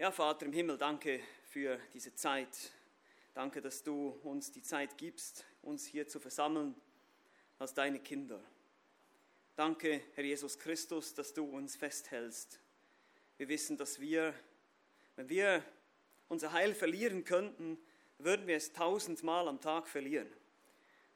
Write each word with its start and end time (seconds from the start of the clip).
Ja, 0.00 0.10
Vater 0.10 0.46
im 0.46 0.54
Himmel, 0.54 0.78
danke 0.78 1.20
für 1.50 1.78
diese 1.92 2.14
Zeit. 2.14 2.48
Danke, 3.34 3.60
dass 3.60 3.82
du 3.82 4.18
uns 4.22 4.50
die 4.50 4.62
Zeit 4.62 4.96
gibst, 4.96 5.44
uns 5.60 5.84
hier 5.84 6.08
zu 6.08 6.18
versammeln 6.18 6.74
als 7.58 7.74
deine 7.74 7.98
Kinder. 8.00 8.40
Danke, 9.56 10.00
Herr 10.14 10.24
Jesus 10.24 10.58
Christus, 10.58 11.12
dass 11.12 11.34
du 11.34 11.44
uns 11.44 11.76
festhältst. 11.76 12.60
Wir 13.36 13.48
wissen, 13.50 13.76
dass 13.76 14.00
wir, 14.00 14.32
wenn 15.16 15.28
wir 15.28 15.62
unser 16.30 16.52
Heil 16.52 16.74
verlieren 16.74 17.24
könnten, 17.26 17.76
würden 18.16 18.46
wir 18.46 18.56
es 18.56 18.72
tausendmal 18.72 19.48
am 19.48 19.60
Tag 19.60 19.86
verlieren. 19.86 20.32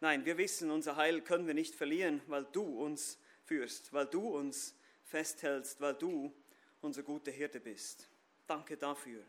Nein, 0.01 0.27
wir 0.27 0.37
wissen, 0.37 0.71
unser 0.71 0.96
Heil 0.96 1.23
können 1.23 1.46
wir 1.46 1.55
nicht 1.55 1.75
verlieren, 1.75 2.21
weil 2.27 2.45
du 2.53 2.64
uns 2.64 3.19
führst, 3.46 3.95
weil 3.95 4.09
du 4.09 4.29
uns 4.29 4.75
festhältst, 5.05 5.80
weil 5.80 5.95
du 5.95 6.35
unser 6.82 7.03
guter 7.03 7.30
Hirte 7.30 7.61
bist. 7.61 8.11
Danke 8.46 8.76
dafür. 8.76 9.24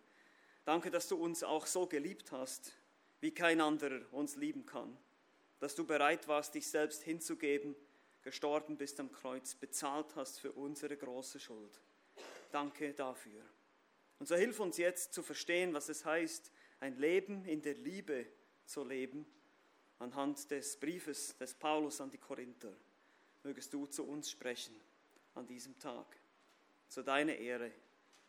Danke, 0.66 0.92
dass 0.92 1.08
du 1.08 1.16
uns 1.16 1.44
auch 1.44 1.66
so 1.66 1.88
geliebt 1.88 2.32
hast, 2.32 2.74
wie 3.22 3.32
kein 3.32 3.62
anderer 3.62 4.02
uns 4.12 4.36
lieben 4.36 4.66
kann. 4.66 4.98
Dass 5.60 5.76
du 5.76 5.86
bereit 5.86 6.28
warst, 6.28 6.56
dich 6.56 6.70
selbst 6.70 7.04
hinzugeben, 7.04 7.76
gestorben 8.24 8.78
bist 8.78 9.00
am 9.00 9.12
Kreuz, 9.12 9.56
bezahlt 9.56 10.16
hast 10.16 10.40
für 10.40 10.52
unsere 10.52 10.98
große 10.98 11.40
Schuld. 11.40 11.80
Danke 12.52 12.94
dafür. 12.94 13.42
Und 14.20 14.28
so 14.28 14.36
hilf 14.36 14.60
uns 14.60 14.78
jetzt 14.78 15.14
zu 15.14 15.22
verstehen, 15.22 15.74
was 15.74 15.90
es 15.90 16.04
heißt, 16.04 16.52
ein 16.80 16.98
Leben 16.98 17.46
in 17.46 17.62
der 17.62 17.76
Liebe 17.76 18.26
zu 18.66 18.84
leben, 18.84 19.26
anhand 20.00 20.50
des 20.52 20.80
Briefes 20.80 21.38
des 21.38 21.54
Paulus 21.54 22.02
an 22.02 22.10
die 22.10 22.18
Korinther. 22.18 22.76
Mögest 23.44 23.74
du 23.74 23.86
zu 23.86 24.06
uns 24.08 24.30
sprechen 24.30 24.76
an 25.36 25.46
diesem 25.46 25.78
Tag, 25.78 26.20
zu 26.88 27.04
deiner 27.04 27.36
Ehre 27.36 27.72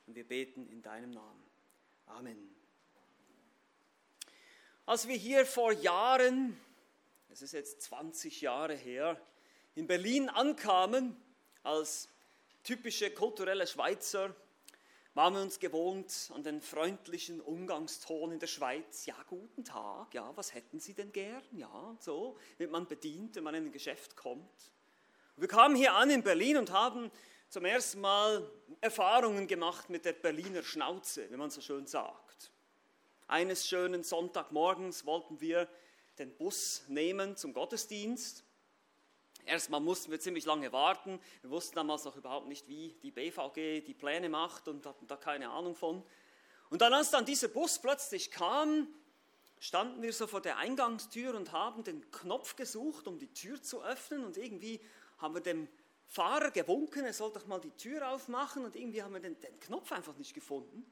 und 0.06 0.14
wir 0.14 0.26
beten 0.26 0.68
in 0.68 0.82
deinem 0.82 1.10
Namen. 1.10 1.42
Amen. 2.06 2.54
Als 4.84 5.08
wir 5.08 5.16
hier 5.16 5.44
vor 5.44 5.72
Jahren, 5.72 6.56
es 7.28 7.42
ist 7.42 7.52
jetzt 7.52 7.82
20 7.82 8.40
Jahre 8.40 8.74
her, 8.76 9.20
in 9.74 9.86
Berlin 9.86 10.28
ankamen, 10.28 11.16
als 11.64 12.08
typische 12.62 13.10
kulturelle 13.10 13.66
Schweizer, 13.66 14.34
waren 15.14 15.34
wir 15.34 15.42
uns 15.42 15.58
gewohnt 15.58 16.30
an 16.34 16.44
den 16.44 16.60
freundlichen 16.60 17.40
Umgangston 17.40 18.32
in 18.32 18.38
der 18.38 18.46
Schweiz. 18.46 19.06
Ja, 19.06 19.16
guten 19.26 19.64
Tag, 19.64 20.14
ja, 20.14 20.30
was 20.36 20.54
hätten 20.54 20.78
Sie 20.78 20.94
denn 20.94 21.10
gern? 21.10 21.42
Ja, 21.52 21.96
so 22.00 22.38
wird 22.58 22.70
man 22.70 22.86
bedient, 22.86 23.34
wenn 23.34 23.44
man 23.44 23.54
in 23.54 23.64
ein 23.64 23.72
Geschäft 23.72 24.14
kommt. 24.14 24.70
Wir 25.36 25.48
kamen 25.48 25.74
hier 25.74 25.94
an 25.94 26.10
in 26.10 26.22
Berlin 26.22 26.58
und 26.58 26.70
haben 26.70 27.10
zum 27.48 27.64
ersten 27.64 28.00
Mal 28.00 28.48
Erfahrungen 28.86 29.48
gemacht 29.48 29.90
mit 29.90 30.04
der 30.04 30.12
Berliner 30.12 30.62
Schnauze, 30.62 31.28
wie 31.32 31.36
man 31.36 31.50
so 31.50 31.60
schön 31.60 31.88
sagt. 31.88 32.52
Eines 33.26 33.66
schönen 33.66 34.04
Sonntagmorgens 34.04 35.04
wollten 35.04 35.40
wir 35.40 35.68
den 36.20 36.32
Bus 36.36 36.84
nehmen 36.86 37.36
zum 37.36 37.52
Gottesdienst. 37.52 38.44
Erstmal 39.44 39.80
mussten 39.80 40.12
wir 40.12 40.20
ziemlich 40.20 40.44
lange 40.44 40.72
warten. 40.72 41.18
Wir 41.42 41.50
wussten 41.50 41.74
damals 41.74 42.04
noch 42.04 42.14
überhaupt 42.14 42.46
nicht, 42.46 42.68
wie 42.68 42.92
die 43.02 43.10
BVG 43.10 43.84
die 43.84 43.94
Pläne 43.94 44.28
macht 44.28 44.68
und 44.68 44.86
hatten 44.86 45.08
da 45.08 45.16
keine 45.16 45.50
Ahnung 45.50 45.74
von. 45.74 46.04
Und 46.70 46.80
dann, 46.80 46.94
als 46.94 47.10
dann 47.10 47.24
dieser 47.24 47.48
Bus 47.48 47.80
plötzlich 47.80 48.30
kam, 48.30 48.86
standen 49.58 50.00
wir 50.00 50.12
so 50.12 50.28
vor 50.28 50.40
der 50.40 50.58
Eingangstür 50.58 51.34
und 51.34 51.50
haben 51.50 51.82
den 51.82 52.08
Knopf 52.12 52.54
gesucht, 52.54 53.08
um 53.08 53.18
die 53.18 53.32
Tür 53.32 53.60
zu 53.60 53.82
öffnen. 53.82 54.24
Und 54.24 54.36
irgendwie 54.36 54.80
haben 55.18 55.34
wir 55.34 55.42
dem 55.42 55.66
Fahrer 56.08 56.50
gewunken, 56.50 57.04
er 57.04 57.12
soll 57.12 57.32
doch 57.32 57.46
mal 57.46 57.60
die 57.60 57.72
Tür 57.72 58.08
aufmachen 58.10 58.64
und 58.64 58.76
irgendwie 58.76 59.02
haben 59.02 59.12
wir 59.12 59.20
den, 59.20 59.38
den 59.40 59.58
Knopf 59.60 59.92
einfach 59.92 60.16
nicht 60.16 60.34
gefunden. 60.34 60.90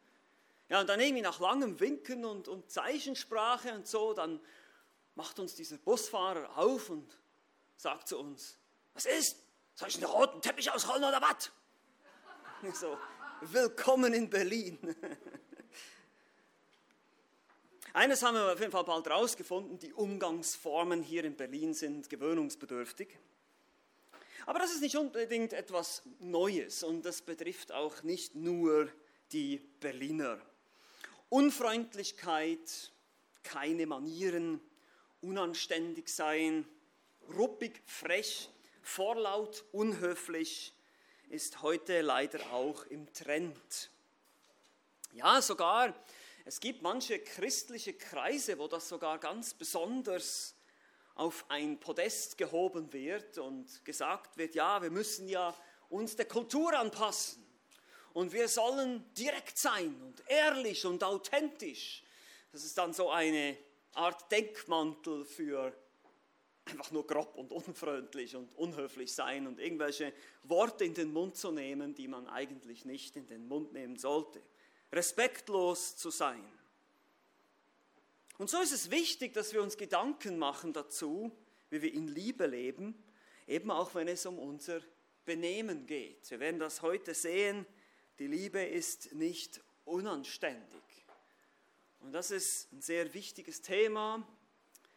Ja, 0.68 0.80
und 0.80 0.88
dann 0.88 1.00
irgendwie 1.00 1.22
nach 1.22 1.40
langem 1.40 1.78
Winken 1.78 2.24
und, 2.24 2.48
und 2.48 2.70
Zeichensprache 2.70 3.74
und 3.74 3.86
so, 3.86 4.14
dann 4.14 4.40
macht 5.14 5.38
uns 5.38 5.54
dieser 5.54 5.78
Busfahrer 5.78 6.56
auf 6.58 6.90
und 6.90 7.18
sagt 7.76 8.08
zu 8.08 8.18
uns, 8.18 8.58
was 8.94 9.04
ist? 9.06 9.36
Soll 9.74 9.88
ich 9.88 9.96
einen 9.96 10.06
roten 10.06 10.40
Teppich 10.40 10.70
ausrollen 10.70 11.04
oder 11.04 11.20
was? 11.20 11.50
So, 12.72 12.96
willkommen 13.42 14.14
in 14.14 14.30
Berlin. 14.30 14.78
Eines 17.92 18.22
haben 18.22 18.36
wir 18.36 18.52
auf 18.52 18.58
jeden 18.58 18.72
Fall 18.72 18.84
bald 18.84 19.06
rausgefunden, 19.06 19.78
die 19.78 19.92
Umgangsformen 19.92 21.02
hier 21.02 21.24
in 21.24 21.36
Berlin 21.36 21.74
sind 21.74 22.08
gewöhnungsbedürftig. 22.08 23.18
Aber 24.46 24.58
das 24.58 24.72
ist 24.72 24.82
nicht 24.82 24.96
unbedingt 24.96 25.52
etwas 25.52 26.02
Neues 26.20 26.82
und 26.82 27.04
das 27.04 27.22
betrifft 27.22 27.72
auch 27.72 28.02
nicht 28.02 28.34
nur 28.34 28.88
die 29.32 29.58
Berliner. 29.80 30.38
Unfreundlichkeit, 31.30 32.92
keine 33.42 33.86
Manieren, 33.86 34.60
unanständig 35.22 36.08
sein, 36.08 36.66
ruppig, 37.34 37.82
frech, 37.86 38.50
vorlaut, 38.82 39.64
unhöflich 39.72 40.74
ist 41.30 41.62
heute 41.62 42.02
leider 42.02 42.52
auch 42.52 42.84
im 42.86 43.10
Trend. 43.12 43.90
Ja, 45.14 45.40
sogar, 45.40 45.94
es 46.44 46.60
gibt 46.60 46.82
manche 46.82 47.18
christliche 47.18 47.94
Kreise, 47.94 48.58
wo 48.58 48.68
das 48.68 48.88
sogar 48.88 49.18
ganz 49.18 49.54
besonders 49.54 50.53
auf 51.14 51.44
ein 51.48 51.78
Podest 51.78 52.36
gehoben 52.38 52.92
wird 52.92 53.38
und 53.38 53.84
gesagt 53.84 54.36
wird, 54.36 54.54
ja, 54.54 54.82
wir 54.82 54.90
müssen 54.90 55.28
ja 55.28 55.54
uns 55.88 56.16
der 56.16 56.26
Kultur 56.26 56.76
anpassen 56.78 57.44
und 58.12 58.32
wir 58.32 58.48
sollen 58.48 59.04
direkt 59.14 59.58
sein 59.58 60.00
und 60.02 60.22
ehrlich 60.28 60.84
und 60.86 61.04
authentisch. 61.04 62.02
Das 62.52 62.64
ist 62.64 62.76
dann 62.78 62.92
so 62.92 63.10
eine 63.10 63.56
Art 63.94 64.30
Denkmantel 64.30 65.24
für 65.24 65.72
einfach 66.64 66.90
nur 66.90 67.06
grob 67.06 67.36
und 67.36 67.52
unfreundlich 67.52 68.34
und 68.34 68.54
unhöflich 68.56 69.12
sein 69.12 69.46
und 69.46 69.60
irgendwelche 69.60 70.12
Worte 70.44 70.84
in 70.84 70.94
den 70.94 71.12
Mund 71.12 71.36
zu 71.36 71.50
nehmen, 71.50 71.94
die 71.94 72.08
man 72.08 72.26
eigentlich 72.28 72.84
nicht 72.84 73.16
in 73.16 73.26
den 73.26 73.46
Mund 73.46 73.72
nehmen 73.72 73.96
sollte. 73.96 74.40
Respektlos 74.92 75.96
zu 75.96 76.10
sein. 76.10 76.42
Und 78.36 78.50
so 78.50 78.60
ist 78.60 78.72
es 78.72 78.90
wichtig, 78.90 79.32
dass 79.32 79.52
wir 79.52 79.62
uns 79.62 79.76
Gedanken 79.76 80.38
machen 80.38 80.72
dazu, 80.72 81.30
wie 81.70 81.82
wir 81.82 81.92
in 81.92 82.08
Liebe 82.08 82.46
leben, 82.46 83.00
eben 83.46 83.70
auch 83.70 83.94
wenn 83.94 84.08
es 84.08 84.26
um 84.26 84.38
unser 84.38 84.80
Benehmen 85.24 85.86
geht. 85.86 86.30
Wir 86.30 86.40
werden 86.40 86.58
das 86.58 86.82
heute 86.82 87.14
sehen, 87.14 87.64
die 88.18 88.26
Liebe 88.26 88.62
ist 88.62 89.14
nicht 89.14 89.60
unanständig. 89.84 90.82
Und 92.00 92.12
das 92.12 92.30
ist 92.30 92.72
ein 92.72 92.82
sehr 92.82 93.14
wichtiges 93.14 93.62
Thema. 93.62 94.26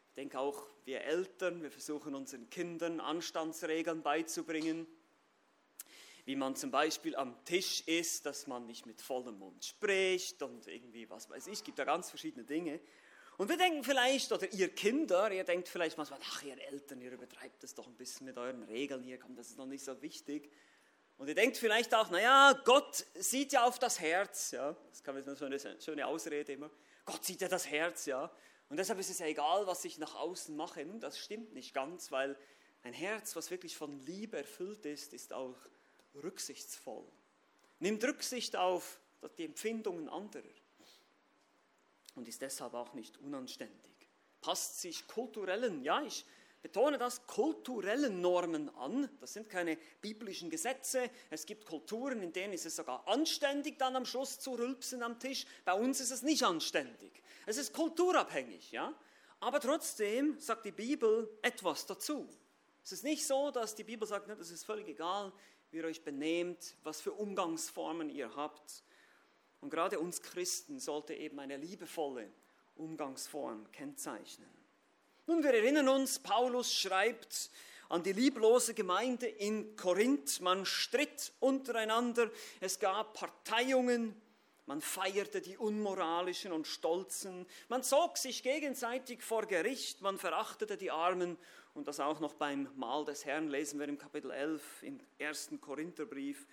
Ich 0.09 0.15
denke 0.15 0.39
auch 0.39 0.67
wir 0.85 1.01
Eltern, 1.01 1.61
wir 1.61 1.71
versuchen 1.71 2.15
unseren 2.15 2.49
Kindern 2.49 2.99
Anstandsregeln 2.99 4.01
beizubringen, 4.01 4.87
wie 6.25 6.35
man 6.35 6.55
zum 6.55 6.71
Beispiel 6.71 7.15
am 7.15 7.35
Tisch 7.45 7.81
ist, 7.81 8.25
dass 8.25 8.47
man 8.47 8.65
nicht 8.65 8.85
mit 8.85 9.01
vollem 9.01 9.37
Mund 9.37 9.63
spricht 9.63 10.41
und 10.41 10.67
irgendwie, 10.67 11.09
was 11.09 11.29
weiß 11.29 11.47
ich, 11.47 11.63
gibt 11.63 11.79
da 11.79 11.85
ganz 11.85 12.09
verschiedene 12.09 12.43
Dinge. 12.43 12.79
Und 13.37 13.49
wir 13.49 13.57
denken 13.57 13.83
vielleicht, 13.83 14.31
oder 14.31 14.51
ihr 14.51 14.73
Kinder, 14.73 15.31
ihr 15.31 15.43
denkt 15.43 15.69
vielleicht 15.69 15.95
manchmal, 15.95 16.19
ach, 16.23 16.41
ihr 16.41 16.59
Eltern, 16.59 16.99
ihr 17.01 17.11
übertreibt 17.11 17.61
das 17.61 17.75
doch 17.75 17.85
ein 17.85 17.95
bisschen 17.95 18.25
mit 18.25 18.37
euren 18.37 18.63
Regeln 18.63 19.03
hier, 19.03 19.19
komm, 19.19 19.35
das 19.35 19.49
ist 19.49 19.57
noch 19.57 19.67
nicht 19.67 19.83
so 19.83 20.01
wichtig. 20.01 20.51
Und 21.17 21.27
ihr 21.27 21.35
denkt 21.35 21.57
vielleicht 21.57 21.93
auch, 21.93 22.09
naja, 22.09 22.59
Gott 22.65 23.05
sieht 23.13 23.53
ja 23.53 23.63
auf 23.63 23.77
das 23.77 23.99
Herz, 23.99 24.51
ja, 24.51 24.75
das 24.89 25.03
kann 25.03 25.13
man 25.13 25.23
so 25.35 25.45
eine 25.45 25.59
schöne 25.59 26.07
Ausrede 26.07 26.53
immer. 26.53 26.71
Gott 27.05 27.23
sieht 27.23 27.41
ja 27.41 27.47
das 27.47 27.67
Herz, 27.67 28.07
ja. 28.07 28.31
Und 28.69 28.77
deshalb 28.77 28.99
ist 28.99 29.09
es 29.11 29.19
ja 29.19 29.27
egal, 29.27 29.67
was 29.67 29.85
ich 29.85 29.99
nach 29.99 30.15
außen 30.15 30.55
mache. 30.55 30.83
Nun, 30.83 30.99
das 30.99 31.19
stimmt 31.19 31.53
nicht 31.53 31.73
ganz, 31.73 32.11
weil 32.11 32.35
ein 32.83 32.93
Herz, 32.93 33.35
was 33.35 33.51
wirklich 33.51 33.77
von 33.77 33.99
Liebe 34.01 34.37
erfüllt 34.37 34.85
ist, 34.85 35.13
ist 35.13 35.31
auch 35.31 35.55
rücksichtsvoll. 36.15 37.07
Nimmt 37.79 38.03
Rücksicht 38.03 38.55
auf 38.55 38.99
die 39.37 39.45
Empfindungen 39.45 40.09
anderer 40.09 40.44
und 42.17 42.27
ist 42.27 42.41
deshalb 42.41 42.73
auch 42.73 42.93
nicht 42.93 43.17
unanständig. 43.19 43.93
Passt 44.41 44.81
sich 44.81 45.07
kulturellen, 45.07 45.83
ja, 45.83 46.01
ich 46.01 46.25
betone 46.61 46.97
das, 46.97 47.25
kulturellen 47.27 48.19
Normen 48.19 48.69
an. 48.75 49.09
Das 49.21 49.33
sind 49.33 49.49
keine 49.49 49.77
biblischen 50.01 50.49
Gesetze. 50.49 51.09
Es 51.29 51.45
gibt 51.45 51.65
Kulturen, 51.65 52.21
in 52.21 52.33
denen 52.33 52.53
ist 52.53 52.65
es 52.65 52.75
sogar 52.75 53.07
anständig, 53.07 53.77
dann 53.77 53.95
am 53.95 54.05
Schluss 54.05 54.39
zu 54.39 54.55
rülpsen 54.55 55.03
am 55.03 55.19
Tisch. 55.19 55.45
Bei 55.63 55.73
uns 55.73 55.99
ist 55.99 56.11
es 56.11 56.23
nicht 56.23 56.43
anständig. 56.43 57.23
Es 57.45 57.57
ist 57.57 57.71
kulturabhängig, 57.73 58.71
ja. 58.71 58.93
Aber 59.39 59.59
trotzdem 59.59 60.39
sagt 60.39 60.65
die 60.65 60.71
Bibel 60.71 61.29
etwas 61.43 61.85
dazu. 61.85 62.27
Es 62.83 62.91
ist 62.91 63.03
nicht 63.03 63.25
so, 63.25 63.51
dass 63.51 63.75
die 63.75 63.83
Bibel 63.83 64.07
sagt, 64.07 64.27
es 64.29 64.49
ist 64.49 64.65
völlig 64.65 64.87
egal, 64.87 65.31
wie 65.69 65.77
ihr 65.77 65.85
euch 65.85 66.03
benehmt, 66.03 66.75
was 66.83 66.99
für 66.99 67.11
Umgangsformen 67.11 68.09
ihr 68.09 68.35
habt. 68.35 68.83
Und 69.62 69.69
gerade 69.69 70.00
uns 70.00 70.21
Christen 70.21 70.80
sollte 70.80 71.13
eben 71.13 71.39
eine 71.39 71.57
liebevolle 71.57 72.30
Umgangsform 72.75 73.71
kennzeichnen. 73.71 74.50
Nun, 75.25 75.44
wir 75.44 75.54
erinnern 75.54 75.89
uns, 75.89 76.19
Paulus 76.19 76.74
schreibt 76.74 77.50
an 77.89 78.04
die 78.04 78.13
lieblose 78.13 78.74
Gemeinde 78.74 79.27
in 79.27 79.75
Korinth, 79.75 80.42
man 80.42 80.65
stritt 80.65 81.31
untereinander, 81.39 82.30
es 82.59 82.80
gab 82.80 83.13
Parteiungen 83.13 84.15
Man 84.69 84.81
feierte 84.81 85.39
die 85.39 85.57
Unmoralischen 85.57 86.51
und 86.51 86.68
Stolzen. 86.68 87.45
Man 87.69 87.83
zog 87.83 88.18
sich 88.18 88.44
gegenseitig 88.44 89.24
vor 89.24 89.45
Gericht. 89.45 90.01
Man 90.01 90.18
verachtete 90.18 90.75
die 90.75 90.92
Armen. 90.92 91.38
Und 91.74 91.88
das 91.88 92.01
auch 92.01 92.19
noch 92.19 92.33
beim 92.33 92.68
Mahl 92.75 93.06
des 93.06 93.24
Herrn 93.24 93.48
lesen 93.48 93.80
wir 93.80 93.88
im 93.88 93.98
Kapitel 93.98 94.30
11 94.30 94.83
im 94.83 95.00
ersten 95.19 95.62
Korintherbrief. 95.62 96.45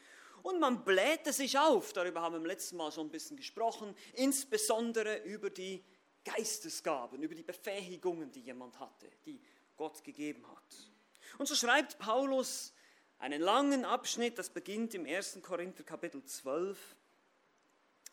Und 0.44 0.61
man 0.61 0.85
blähte 0.85 1.32
sich 1.32 1.58
auf, 1.58 1.93
darüber 1.94 2.20
haben 2.20 2.35
wir 2.35 2.38
im 2.38 2.46
letzten 2.46 2.76
Mal 2.76 2.93
schon 2.93 3.06
ein 3.06 3.11
bisschen 3.11 3.37
gesprochen, 3.37 3.96
insbesondere 4.12 5.23
über 5.25 5.49
die 5.50 5.82
Geistesgaben, 6.25 7.23
über 7.23 7.35
die 7.35 7.43
Befähigungen, 7.43 8.31
die 8.31 8.41
jemand 8.41 8.79
hatte, 8.79 9.08
die 9.25 9.41
Gott 9.76 10.05
gegeben 10.05 10.46
hat. 10.46 10.91
Und 11.38 11.49
so 11.49 11.55
schreibt 11.55 11.99
Paulus 11.99 12.75
einen 13.19 13.41
langen 13.41 13.85
Abschnitt, 13.85 14.38
das 14.38 14.50
beginnt 14.50 14.94
im 14.94 15.06
1. 15.06 15.41
Korinther 15.43 15.82
Kapitel 15.82 16.23
12 16.23 16.79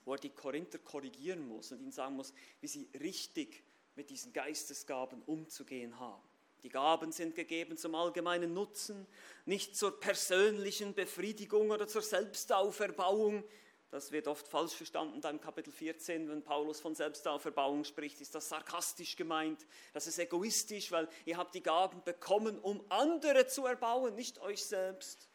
wo 0.06 0.14
er 0.14 0.20
die 0.20 0.30
Korinther 0.30 0.80
korrigieren 0.80 1.48
muss 1.48 1.72
und 1.72 1.80
ihnen 1.80 1.92
sagen 1.92 2.16
muss, 2.16 2.34
wie 2.60 2.68
sie 2.68 2.90
richtig 3.00 3.64
mit 3.96 4.10
diesen 4.10 4.34
Geistesgaben 4.34 5.22
umzugehen 5.24 6.00
haben. 6.00 6.24
Die 6.64 6.70
Gaben 6.70 7.12
sind 7.12 7.34
gegeben 7.34 7.76
zum 7.76 7.96
allgemeinen 7.96 8.54
Nutzen, 8.54 9.08
nicht 9.46 9.76
zur 9.76 10.00
persönlichen 10.00 10.94
Befriedigung 10.94 11.72
oder 11.72 11.88
zur 11.88 12.04
Selbstauferbauung. 12.04 13.44
Das 13.90 14.12
wird 14.12 14.28
oft 14.28 14.48
falsch 14.48 14.74
verstanden 14.74 15.20
da 15.22 15.30
im 15.32 15.42
Kapitel 15.42 15.74
14, 15.74 16.30
wenn 16.30 16.44
Paulus 16.44 16.80
von 16.80 16.96
Selbstauferbauung 16.96 17.84
spricht, 17.84 18.22
ist 18.22 18.36
das 18.36 18.48
sarkastisch 18.48 19.16
gemeint. 19.16 19.66
Das 19.92 20.08
ist 20.08 20.20
egoistisch, 20.20 20.92
weil 20.92 21.10
ihr 21.26 21.36
habt 21.36 21.56
die 21.56 21.64
Gaben 21.64 22.04
bekommen, 22.04 22.60
um 22.60 22.86
andere 22.90 23.48
zu 23.48 23.66
erbauen, 23.66 24.16
nicht 24.16 24.40
euch 24.40 24.64
selbst. 24.64 25.30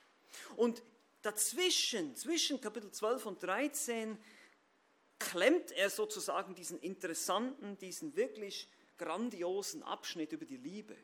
Und 0.54 0.82
dazwischen, 1.22 2.14
zwischen 2.14 2.60
Kapitel 2.60 2.90
12 2.92 3.26
und 3.26 3.42
13, 3.42 4.16
klemmt 5.18 5.72
er 5.72 5.90
sozusagen 5.90 6.54
diesen 6.54 6.78
interessanten, 6.78 7.76
diesen 7.78 8.14
wirklich 8.16 8.70
grandiosen 8.96 9.82
Abschnitt 9.82 10.32
über 10.32 10.44
die 10.44 10.56
Liebe. 10.56 10.96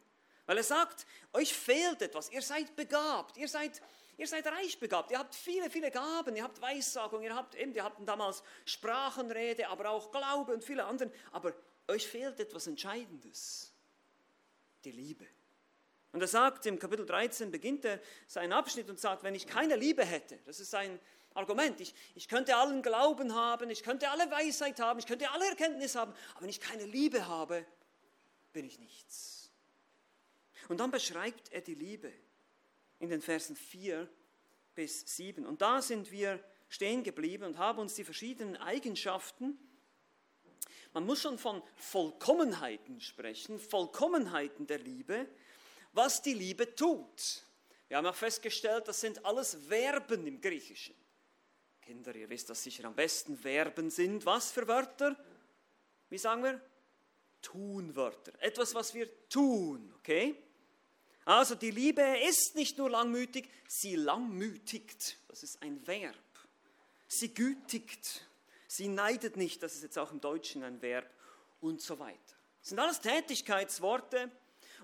Weil 0.46 0.58
er 0.58 0.64
sagt, 0.64 1.06
euch 1.32 1.54
fehlt 1.54 2.02
etwas, 2.02 2.30
ihr 2.30 2.42
seid 2.42 2.74
begabt, 2.74 3.36
ihr 3.36 3.48
seid, 3.48 3.80
ihr 4.16 4.26
seid 4.26 4.46
reich 4.46 4.78
begabt, 4.78 5.10
ihr 5.10 5.18
habt 5.18 5.34
viele, 5.34 5.70
viele 5.70 5.90
Gaben, 5.90 6.34
ihr 6.36 6.42
habt 6.42 6.60
Weissagung, 6.60 7.22
ihr 7.22 7.34
habt 7.34 7.54
eben, 7.54 7.74
ihr 7.74 7.84
habt 7.84 8.06
damals 8.06 8.42
Sprachenrede, 8.64 9.68
aber 9.68 9.90
auch 9.90 10.10
Glaube 10.10 10.52
und 10.52 10.64
viele 10.64 10.84
andere, 10.84 11.10
aber 11.30 11.54
euch 11.88 12.06
fehlt 12.06 12.40
etwas 12.40 12.66
Entscheidendes, 12.66 13.72
die 14.84 14.92
Liebe. 14.92 15.26
Und 16.12 16.20
er 16.20 16.28
sagt, 16.28 16.66
im 16.66 16.78
Kapitel 16.78 17.06
13 17.06 17.50
beginnt 17.50 17.84
er 17.84 18.00
seinen 18.26 18.52
Abschnitt 18.52 18.90
und 18.90 18.98
sagt, 18.98 19.22
wenn 19.22 19.34
ich 19.34 19.46
keine 19.46 19.76
Liebe 19.76 20.04
hätte, 20.04 20.38
das 20.44 20.60
ist 20.60 20.74
ein, 20.74 21.00
Argument. 21.34 21.80
Ich, 21.80 21.94
ich 22.14 22.28
könnte 22.28 22.56
allen 22.56 22.82
Glauben 22.82 23.34
haben, 23.34 23.70
ich 23.70 23.82
könnte 23.82 24.10
alle 24.10 24.30
Weisheit 24.30 24.80
haben, 24.80 24.98
ich 24.98 25.06
könnte 25.06 25.30
alle 25.30 25.48
Erkenntnis 25.48 25.94
haben, 25.94 26.12
aber 26.32 26.42
wenn 26.42 26.50
ich 26.50 26.60
keine 26.60 26.84
Liebe 26.84 27.26
habe, 27.26 27.64
bin 28.52 28.66
ich 28.66 28.78
nichts. 28.78 29.41
Und 30.68 30.78
dann 30.78 30.90
beschreibt 30.90 31.52
er 31.52 31.60
die 31.60 31.74
Liebe 31.74 32.12
in 32.98 33.08
den 33.08 33.20
Versen 33.20 33.56
4 33.56 34.08
bis 34.74 35.16
7. 35.16 35.44
Und 35.46 35.60
da 35.60 35.82
sind 35.82 36.10
wir 36.10 36.42
stehen 36.72 37.02
geblieben 37.02 37.44
und 37.44 37.58
haben 37.58 37.80
uns 37.80 37.94
die 37.94 38.04
verschiedenen 38.04 38.56
Eigenschaften, 38.56 39.58
man 40.94 41.04
muss 41.04 41.22
schon 41.22 41.38
von 41.38 41.62
Vollkommenheiten 41.76 43.00
sprechen, 43.00 43.58
Vollkommenheiten 43.58 44.66
der 44.66 44.78
Liebe, 44.78 45.26
was 45.92 46.22
die 46.22 46.34
Liebe 46.34 46.74
tut. 46.74 47.44
Wir 47.88 47.98
haben 47.98 48.06
auch 48.06 48.14
festgestellt, 48.14 48.88
das 48.88 49.00
sind 49.00 49.24
alles 49.24 49.54
Verben 49.68 50.26
im 50.26 50.40
Griechischen. 50.40 50.94
Kinder, 51.82 52.14
ihr 52.14 52.28
wisst 52.28 52.48
das 52.48 52.62
sicher 52.62 52.84
am 52.84 52.94
besten, 52.94 53.36
Verben 53.36 53.90
sind 53.90 54.24
was 54.24 54.50
für 54.50 54.66
Wörter? 54.66 55.16
Wie 56.08 56.18
sagen 56.18 56.42
wir? 56.42 56.60
Tunwörter. 57.42 58.32
Etwas, 58.40 58.74
was 58.74 58.94
wir 58.94 59.28
tun, 59.28 59.92
okay? 59.98 60.36
Also 61.24 61.54
die 61.54 61.70
Liebe 61.70 62.02
ist 62.28 62.56
nicht 62.56 62.78
nur 62.78 62.90
langmütig, 62.90 63.48
sie 63.68 63.96
langmütigt. 63.96 65.18
Das 65.28 65.42
ist 65.42 65.62
ein 65.62 65.86
Verb. 65.86 66.16
Sie 67.06 67.32
gütigt. 67.32 68.26
Sie 68.66 68.88
neidet 68.88 69.36
nicht, 69.36 69.62
das 69.62 69.74
ist 69.74 69.82
jetzt 69.82 69.98
auch 69.98 70.12
im 70.12 70.20
Deutschen 70.20 70.62
ein 70.62 70.80
Verb 70.80 71.08
und 71.60 71.80
so 71.82 71.98
weiter. 71.98 72.16
Das 72.60 72.70
sind 72.70 72.78
alles 72.78 73.00
Tätigkeitsworte 73.00 74.30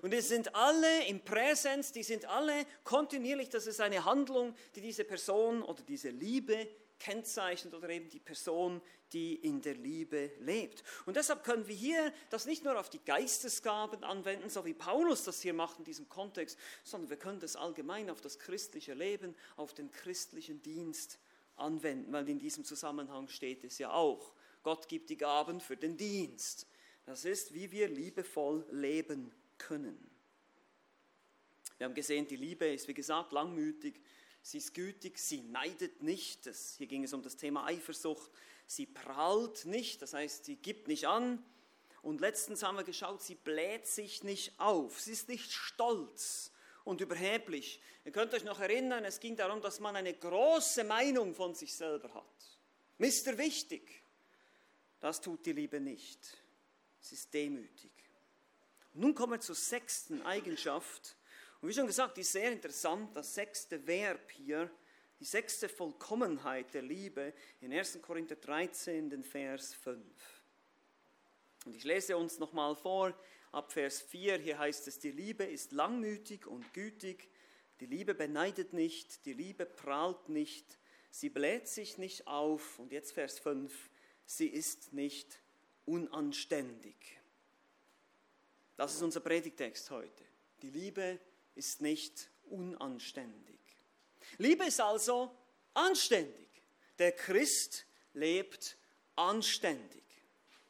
und 0.01 0.11
die 0.11 0.21
sind 0.21 0.55
alle 0.55 1.05
im 1.07 1.21
Präsens, 1.21 1.91
die 1.91 2.03
sind 2.03 2.25
alle 2.25 2.65
kontinuierlich, 2.83 3.49
das 3.49 3.67
ist 3.67 3.81
eine 3.81 4.05
Handlung, 4.05 4.55
die 4.75 4.81
diese 4.81 5.05
Person 5.05 5.63
oder 5.63 5.81
diese 5.81 6.09
Liebe 6.09 6.67
kennzeichnet 6.99 7.73
oder 7.73 7.89
eben 7.89 8.09
die 8.09 8.19
Person, 8.19 8.81
die 9.13 9.35
in 9.35 9.61
der 9.61 9.75
Liebe 9.75 10.31
lebt. 10.39 10.83
Und 11.05 11.15
deshalb 11.15 11.43
können 11.43 11.67
wir 11.67 11.75
hier 11.75 12.13
das 12.29 12.45
nicht 12.45 12.63
nur 12.63 12.79
auf 12.79 12.89
die 12.89 13.03
Geistesgaben 13.03 14.03
anwenden, 14.03 14.49
so 14.49 14.65
wie 14.65 14.73
Paulus 14.73 15.23
das 15.23 15.41
hier 15.41 15.53
macht 15.53 15.79
in 15.79 15.85
diesem 15.85 16.09
Kontext, 16.09 16.59
sondern 16.83 17.09
wir 17.09 17.17
können 17.17 17.39
das 17.39 17.55
allgemein 17.55 18.09
auf 18.09 18.21
das 18.21 18.37
christliche 18.37 18.93
Leben, 18.93 19.35
auf 19.55 19.73
den 19.73 19.91
christlichen 19.91 20.61
Dienst 20.61 21.19
anwenden, 21.55 22.11
weil 22.13 22.27
in 22.29 22.39
diesem 22.39 22.63
Zusammenhang 22.63 23.27
steht 23.27 23.63
es 23.63 23.77
ja 23.79 23.91
auch. 23.91 24.33
Gott 24.63 24.87
gibt 24.87 25.09
die 25.09 25.17
Gaben 25.17 25.59
für 25.59 25.77
den 25.77 25.97
Dienst. 25.97 26.67
Das 27.05 27.25
ist, 27.25 27.53
wie 27.53 27.71
wir 27.71 27.87
liebevoll 27.87 28.65
leben 28.71 29.31
können. 29.57 30.09
Wir 31.77 31.85
haben 31.85 31.93
gesehen, 31.93 32.27
die 32.27 32.35
Liebe 32.35 32.67
ist, 32.67 32.87
wie 32.87 32.93
gesagt, 32.93 33.31
langmütig, 33.31 34.01
sie 34.41 34.57
ist 34.57 34.73
gütig, 34.73 35.17
sie 35.17 35.41
neidet 35.41 36.03
nicht. 36.03 36.45
Das, 36.45 36.75
hier 36.77 36.87
ging 36.87 37.03
es 37.03 37.13
um 37.13 37.21
das 37.21 37.37
Thema 37.37 37.65
Eifersucht. 37.65 38.31
Sie 38.65 38.85
prahlt 38.85 39.65
nicht, 39.65 40.01
das 40.01 40.13
heißt, 40.13 40.45
sie 40.45 40.55
gibt 40.55 40.87
nicht 40.87 41.07
an. 41.07 41.43
Und 42.01 42.21
letztens 42.21 42.63
haben 42.63 42.77
wir 42.77 42.83
geschaut, 42.83 43.21
sie 43.21 43.35
bläht 43.35 43.87
sich 43.87 44.23
nicht 44.23 44.59
auf. 44.59 44.99
Sie 44.99 45.11
ist 45.11 45.27
nicht 45.27 45.51
stolz 45.51 46.51
und 46.83 47.01
überheblich. 47.01 47.81
Ihr 48.05 48.11
könnt 48.11 48.33
euch 48.33 48.43
noch 48.43 48.59
erinnern, 48.59 49.05
es 49.05 49.19
ging 49.19 49.35
darum, 49.35 49.61
dass 49.61 49.79
man 49.79 49.95
eine 49.95 50.13
große 50.13 50.83
Meinung 50.83 51.35
von 51.35 51.53
sich 51.55 51.73
selber 51.73 52.13
hat. 52.13 52.59
Mister 52.97 53.37
wichtig. 53.37 54.03
Das 54.99 55.21
tut 55.21 55.45
die 55.45 55.53
Liebe 55.53 55.79
nicht. 55.79 56.19
Sie 56.99 57.15
ist 57.15 57.33
demütig. 57.33 57.91
Nun 58.93 59.15
kommen 59.15 59.33
wir 59.33 59.39
zur 59.39 59.55
sechsten 59.55 60.21
Eigenschaft, 60.23 61.15
und 61.61 61.69
wie 61.69 61.73
schon 61.73 61.87
gesagt, 61.87 62.17
ist 62.17 62.31
sehr 62.31 62.51
interessant, 62.51 63.15
das 63.15 63.33
sechste 63.33 63.85
Verb 63.85 64.31
hier, 64.31 64.71
die 65.19 65.25
sechste 65.25 65.67
Vollkommenheit 65.67 66.73
der 66.73 66.81
Liebe 66.81 67.33
in 67.59 67.73
1. 67.73 68.01
Korinther 68.01 68.37
13, 68.37 69.09
den 69.09 69.23
Vers 69.23 69.73
5. 69.73 69.99
Und 71.65 71.75
ich 71.75 71.83
lese 71.83 72.15
uns 72.15 72.39
nochmal 72.39 72.75
vor, 72.75 73.13
ab 73.51 73.73
Vers 73.73 74.01
4, 74.01 74.37
hier 74.37 74.57
heißt 74.57 74.87
es, 74.87 74.99
die 74.99 75.11
Liebe 75.11 75.43
ist 75.43 75.73
langmütig 75.73 76.47
und 76.47 76.73
gütig, 76.73 77.29
die 77.81 77.85
Liebe 77.85 78.13
beneidet 78.13 78.73
nicht, 78.73 79.25
die 79.25 79.33
Liebe 79.33 79.65
prahlt 79.65 80.29
nicht, 80.29 80.79
sie 81.11 81.29
bläht 81.29 81.67
sich 81.67 81.97
nicht 81.97 82.27
auf. 82.27 82.79
Und 82.79 82.91
jetzt 82.91 83.13
Vers 83.13 83.39
5, 83.39 83.89
sie 84.25 84.47
ist 84.47 84.93
nicht 84.93 85.41
unanständig. 85.85 87.19
Das 88.77 88.93
ist 88.93 89.01
unser 89.01 89.19
Predigtext 89.19 89.91
heute. 89.91 90.23
Die 90.61 90.69
Liebe 90.69 91.19
ist 91.59 91.81
nicht 91.81 92.29
unanständig. 92.49 93.59
Liebe 94.37 94.63
ist 94.63 94.79
also 94.79 95.29
anständig. 95.73 96.47
Der 96.99 97.11
Christ 97.11 97.85
lebt 98.13 98.77
anständig. 99.17 100.05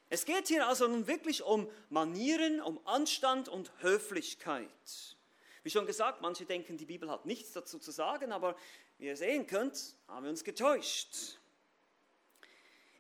Es 0.10 0.26
geht 0.26 0.48
hier 0.48 0.68
also 0.68 0.88
nun 0.88 1.06
wirklich 1.06 1.44
um 1.44 1.70
Manieren, 1.90 2.60
um 2.60 2.80
Anstand 2.88 3.50
und 3.50 3.72
Höflichkeit. 3.84 5.16
Wie 5.62 5.70
schon 5.70 5.86
gesagt, 5.86 6.22
manche 6.22 6.46
denken, 6.46 6.76
die 6.76 6.86
Bibel 6.86 7.12
hat 7.12 7.28
nichts 7.28 7.52
dazu 7.52 7.78
zu 7.78 7.92
sagen, 7.92 8.32
aber 8.32 8.58
wie 8.98 9.06
ihr 9.06 9.16
sehen 9.16 9.46
könnt, 9.46 9.96
haben 10.08 10.24
wir 10.24 10.32
uns 10.32 10.44
getäuscht. 10.44 11.39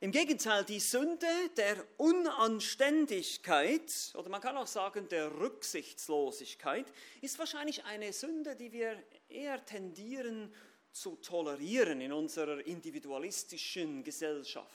Im 0.01 0.11
Gegenteil, 0.11 0.63
die 0.63 0.79
Sünde 0.79 1.27
der 1.57 1.75
Unanständigkeit 1.97 4.13
oder 4.13 4.29
man 4.29 4.39
kann 4.39 4.55
auch 4.55 4.65
sagen 4.65 5.09
der 5.09 5.41
Rücksichtslosigkeit 5.41 6.85
ist 7.19 7.37
wahrscheinlich 7.37 7.83
eine 7.83 8.13
Sünde, 8.13 8.55
die 8.55 8.71
wir 8.71 8.95
eher 9.27 9.65
tendieren 9.65 10.53
zu 10.93 11.17
tolerieren 11.17 11.99
in 11.99 12.13
unserer 12.13 12.65
individualistischen 12.65 14.01
Gesellschaft. 14.01 14.69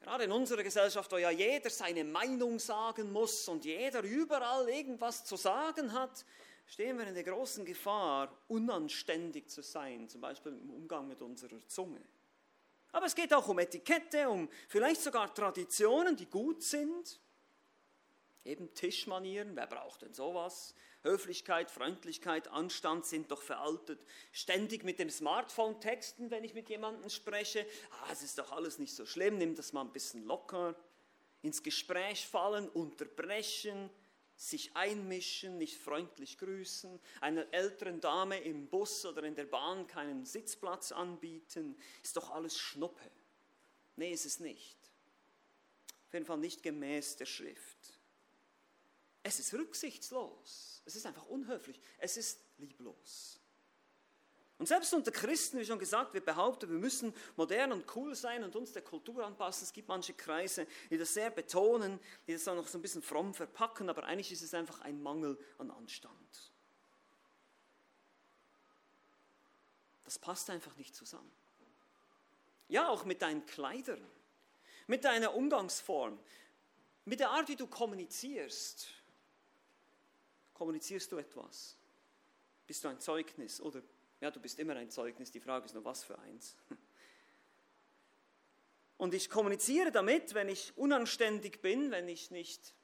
Gerade 0.00 0.24
in 0.24 0.32
unserer 0.32 0.62
Gesellschaft, 0.62 1.12
wo 1.12 1.18
ja 1.18 1.30
jeder 1.30 1.68
seine 1.68 2.04
Meinung 2.04 2.58
sagen 2.58 3.12
muss 3.12 3.46
und 3.46 3.66
jeder 3.66 4.00
überall 4.00 4.70
irgendwas 4.70 5.26
zu 5.26 5.36
sagen 5.36 5.92
hat, 5.92 6.24
stehen 6.64 6.96
wir 6.96 7.06
in 7.06 7.14
der 7.14 7.24
großen 7.24 7.66
Gefahr, 7.66 8.34
unanständig 8.48 9.50
zu 9.50 9.62
sein, 9.62 10.08
zum 10.08 10.22
Beispiel 10.22 10.52
im 10.52 10.70
Umgang 10.70 11.06
mit 11.06 11.20
unserer 11.20 11.62
Zunge. 11.66 12.00
Aber 12.96 13.04
es 13.04 13.14
geht 13.14 13.34
auch 13.34 13.46
um 13.48 13.58
Etikette, 13.58 14.26
um 14.26 14.48
vielleicht 14.68 15.02
sogar 15.02 15.34
Traditionen, 15.34 16.16
die 16.16 16.24
gut 16.24 16.62
sind. 16.62 17.20
Eben 18.42 18.72
Tischmanieren, 18.72 19.54
wer 19.54 19.66
braucht 19.66 20.00
denn 20.00 20.14
sowas? 20.14 20.74
Höflichkeit, 21.02 21.70
Freundlichkeit, 21.70 22.48
Anstand 22.48 23.04
sind 23.04 23.30
doch 23.30 23.42
veraltet. 23.42 24.00
Ständig 24.32 24.82
mit 24.82 24.98
dem 24.98 25.10
Smartphone 25.10 25.78
texten, 25.78 26.30
wenn 26.30 26.42
ich 26.42 26.54
mit 26.54 26.70
jemandem 26.70 27.10
spreche. 27.10 27.66
Ah, 27.90 28.12
es 28.12 28.22
ist 28.22 28.38
doch 28.38 28.50
alles 28.50 28.78
nicht 28.78 28.94
so 28.94 29.04
schlimm, 29.04 29.36
nimm 29.36 29.54
das 29.54 29.74
mal 29.74 29.82
ein 29.82 29.92
bisschen 29.92 30.24
locker. 30.24 30.74
Ins 31.42 31.62
Gespräch 31.62 32.26
fallen, 32.26 32.66
unterbrechen, 32.66 33.90
sich 34.36 34.76
einmischen, 34.76 35.58
nicht 35.58 35.78
freundlich 35.78 36.38
grüßen, 36.38 37.00
einer 37.20 37.52
älteren 37.52 38.00
Dame 38.00 38.38
im 38.40 38.68
Bus 38.68 39.04
oder 39.06 39.22
in 39.24 39.34
der 39.34 39.46
Bahn 39.46 39.86
keinen 39.86 40.24
Sitzplatz 40.24 40.92
anbieten. 40.92 41.76
Ist 42.02 42.16
doch 42.16 42.30
alles 42.30 42.58
Schnuppe. 42.58 43.10
Nee, 43.96 44.12
ist 44.12 44.26
es 44.26 44.40
nicht. 44.40 44.76
Auf 46.06 46.12
jeden 46.12 46.26
Fall 46.26 46.38
nicht 46.38 46.62
gemäß 46.62 47.16
der 47.16 47.26
Schrift. 47.26 47.98
Es 49.22 49.40
ist 49.40 49.54
rücksichtslos. 49.54 50.82
Es 50.84 50.94
ist 50.94 51.06
einfach 51.06 51.26
unhöflich. 51.26 51.80
Es 51.98 52.16
ist 52.16 52.40
lieblos. 52.58 53.40
Und 54.58 54.66
selbst 54.66 54.94
unter 54.94 55.10
Christen, 55.10 55.58
wie 55.58 55.66
schon 55.66 55.78
gesagt, 55.78 56.14
wir 56.14 56.24
behaupten, 56.24 56.70
wir 56.70 56.78
müssen 56.78 57.14
modern 57.36 57.72
und 57.72 57.84
cool 57.94 58.14
sein 58.14 58.42
und 58.42 58.56
uns 58.56 58.72
der 58.72 58.82
Kultur 58.82 59.24
anpassen. 59.24 59.64
Es 59.64 59.72
gibt 59.72 59.88
manche 59.88 60.14
Kreise, 60.14 60.66
die 60.88 60.96
das 60.96 61.12
sehr 61.12 61.30
betonen, 61.30 62.00
die 62.26 62.32
das 62.32 62.44
dann 62.44 62.56
noch 62.56 62.66
so 62.66 62.78
ein 62.78 62.82
bisschen 62.82 63.02
fromm 63.02 63.34
verpacken, 63.34 63.90
aber 63.90 64.04
eigentlich 64.04 64.32
ist 64.32 64.42
es 64.42 64.54
einfach 64.54 64.80
ein 64.80 65.02
Mangel 65.02 65.38
an 65.58 65.70
Anstand. 65.70 66.52
Das 70.04 70.18
passt 70.18 70.48
einfach 70.48 70.74
nicht 70.76 70.94
zusammen. 70.94 71.30
Ja, 72.68 72.88
auch 72.88 73.04
mit 73.04 73.20
deinen 73.20 73.44
Kleidern, 73.44 74.04
mit 74.86 75.04
deiner 75.04 75.34
Umgangsform, 75.34 76.18
mit 77.04 77.20
der 77.20 77.30
Art, 77.30 77.48
wie 77.48 77.56
du 77.56 77.66
kommunizierst. 77.66 78.88
Kommunizierst 80.54 81.12
du 81.12 81.18
etwas? 81.18 81.76
Bist 82.66 82.82
du 82.82 82.88
ein 82.88 82.98
Zeugnis 82.98 83.60
oder 83.60 83.82
ja, 84.20 84.30
du 84.30 84.40
bist 84.40 84.58
immer 84.58 84.76
ein 84.76 84.90
Zeugnis, 84.90 85.30
die 85.30 85.40
Frage 85.40 85.66
ist 85.66 85.74
nur, 85.74 85.84
was 85.84 86.04
für 86.04 86.18
eins. 86.18 86.56
Und 88.96 89.12
ich 89.12 89.28
kommuniziere 89.28 89.92
damit, 89.92 90.32
wenn 90.34 90.48
ich 90.48 90.76
unanständig 90.76 91.60
bin, 91.60 91.90
wenn 91.90 92.08
ich 92.08 92.30
nicht 92.30 92.74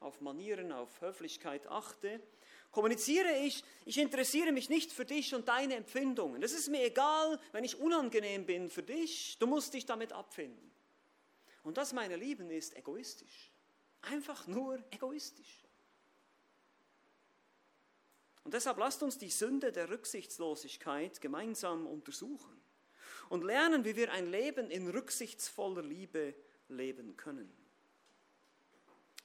auf 0.00 0.20
Manieren, 0.20 0.72
auf 0.72 1.00
Höflichkeit 1.00 1.66
achte, 1.66 2.22
kommuniziere 2.70 3.38
ich, 3.38 3.64
ich 3.84 3.98
interessiere 3.98 4.52
mich 4.52 4.70
nicht 4.70 4.92
für 4.92 5.04
dich 5.04 5.34
und 5.34 5.48
deine 5.48 5.74
Empfindungen. 5.74 6.40
Das 6.40 6.52
ist 6.52 6.68
mir 6.68 6.84
egal, 6.84 7.38
wenn 7.52 7.64
ich 7.64 7.78
unangenehm 7.78 8.46
bin 8.46 8.70
für 8.70 8.82
dich, 8.82 9.36
du 9.38 9.46
musst 9.46 9.74
dich 9.74 9.84
damit 9.84 10.12
abfinden. 10.12 10.70
Und 11.64 11.76
das, 11.76 11.92
meine 11.92 12.16
Lieben, 12.16 12.50
ist 12.50 12.76
egoistisch. 12.76 13.52
Einfach 14.02 14.46
nur 14.46 14.82
egoistisch. 14.90 15.67
Und 18.48 18.54
deshalb 18.54 18.78
lasst 18.78 19.02
uns 19.02 19.18
die 19.18 19.28
Sünde 19.28 19.72
der 19.72 19.90
Rücksichtslosigkeit 19.90 21.20
gemeinsam 21.20 21.86
untersuchen 21.86 22.58
und 23.28 23.44
lernen, 23.44 23.84
wie 23.84 23.94
wir 23.94 24.10
ein 24.10 24.30
Leben 24.30 24.70
in 24.70 24.88
rücksichtsvoller 24.88 25.82
Liebe 25.82 26.34
leben 26.70 27.14
können. 27.18 27.52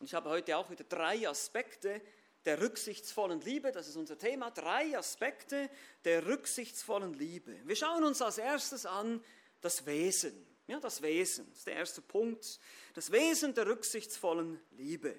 Und 0.01 0.07
ich 0.07 0.13
habe 0.13 0.29
heute 0.29 0.57
auch 0.57 0.69
wieder 0.69 0.83
drei 0.83 1.25
Aspekte 1.25 2.01
der 2.43 2.59
rücksichtsvollen 2.59 3.39
Liebe, 3.39 3.71
das 3.71 3.87
ist 3.87 3.95
unser 3.95 4.17
Thema, 4.17 4.51
drei 4.51 4.97
Aspekte 4.97 5.69
der 6.03 6.25
rücksichtsvollen 6.25 7.13
Liebe. 7.13 7.57
Wir 7.63 7.77
schauen 7.77 8.03
uns 8.03 8.21
als 8.21 8.39
erstes 8.39 8.85
an 8.85 9.23
das 9.61 9.85
Wesen. 9.85 10.33
Ja, 10.67 10.81
das 10.81 11.01
Wesen, 11.01 11.47
das 11.47 11.59
ist 11.59 11.67
der 11.67 11.75
erste 11.75 12.01
Punkt. 12.01 12.59
Das 12.93 13.09
Wesen 13.09 13.53
der 13.53 13.67
rücksichtsvollen 13.67 14.59
Liebe. 14.71 15.15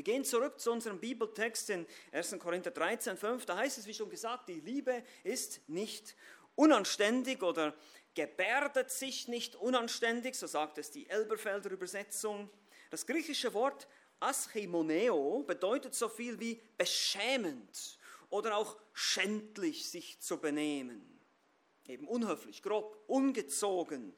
Wir 0.00 0.14
gehen 0.14 0.24
zurück 0.24 0.58
zu 0.58 0.72
unserem 0.72 0.98
Bibeltext 0.98 1.68
in 1.68 1.86
1. 2.12 2.38
Korinther 2.38 2.70
13, 2.70 3.18
5. 3.18 3.44
Da 3.44 3.58
heißt 3.58 3.76
es, 3.76 3.86
wie 3.86 3.92
schon 3.92 4.08
gesagt, 4.08 4.48
die 4.48 4.60
Liebe 4.60 5.04
ist 5.24 5.60
nicht 5.68 6.16
unanständig 6.54 7.42
oder 7.42 7.74
gebärdet 8.14 8.90
sich 8.90 9.28
nicht 9.28 9.56
unanständig, 9.56 10.36
so 10.36 10.46
sagt 10.46 10.78
es 10.78 10.90
die 10.90 11.06
Elberfelder 11.10 11.70
Übersetzung. 11.70 12.48
Das 12.88 13.06
griechische 13.06 13.52
Wort 13.52 13.86
Aschimoneo 14.20 15.42
bedeutet 15.42 15.94
so 15.94 16.08
viel 16.08 16.40
wie 16.40 16.62
beschämend 16.78 17.98
oder 18.30 18.56
auch 18.56 18.78
schändlich 18.94 19.86
sich 19.86 20.18
zu 20.20 20.38
benehmen. 20.38 21.20
Eben 21.86 22.08
unhöflich, 22.08 22.62
grob, 22.62 23.04
ungezogen, 23.06 24.14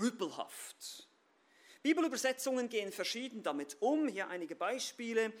rüpelhaft. 0.00 1.08
Bibelübersetzungen 1.84 2.70
gehen 2.70 2.92
verschieden 2.92 3.42
damit 3.42 3.76
um. 3.80 4.08
Hier 4.08 4.28
einige 4.28 4.56
Beispiele. 4.56 5.34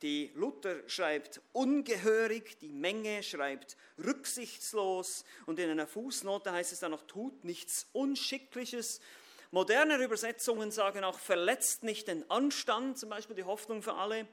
Die 0.00 0.30
Luther 0.36 0.88
schreibt 0.88 1.40
ungehörig, 1.52 2.56
die 2.60 2.72
Menge 2.72 3.24
schreibt 3.24 3.76
rücksichtslos 3.98 5.24
und 5.46 5.58
in 5.58 5.68
einer 5.68 5.88
Fußnote 5.88 6.52
heißt 6.52 6.72
es 6.72 6.78
dann 6.78 6.92
noch, 6.92 7.02
tut 7.02 7.42
nichts 7.42 7.88
Unschickliches. 7.92 9.00
Moderne 9.50 9.96
Übersetzungen 9.96 10.70
sagen 10.70 11.02
auch, 11.02 11.18
verletzt 11.18 11.82
nicht 11.82 12.06
den 12.06 12.30
Anstand, 12.30 12.96
zum 12.96 13.08
Beispiel 13.08 13.34
die 13.34 13.42
Hoffnung 13.42 13.82
für 13.82 13.94
alle. 13.94 14.28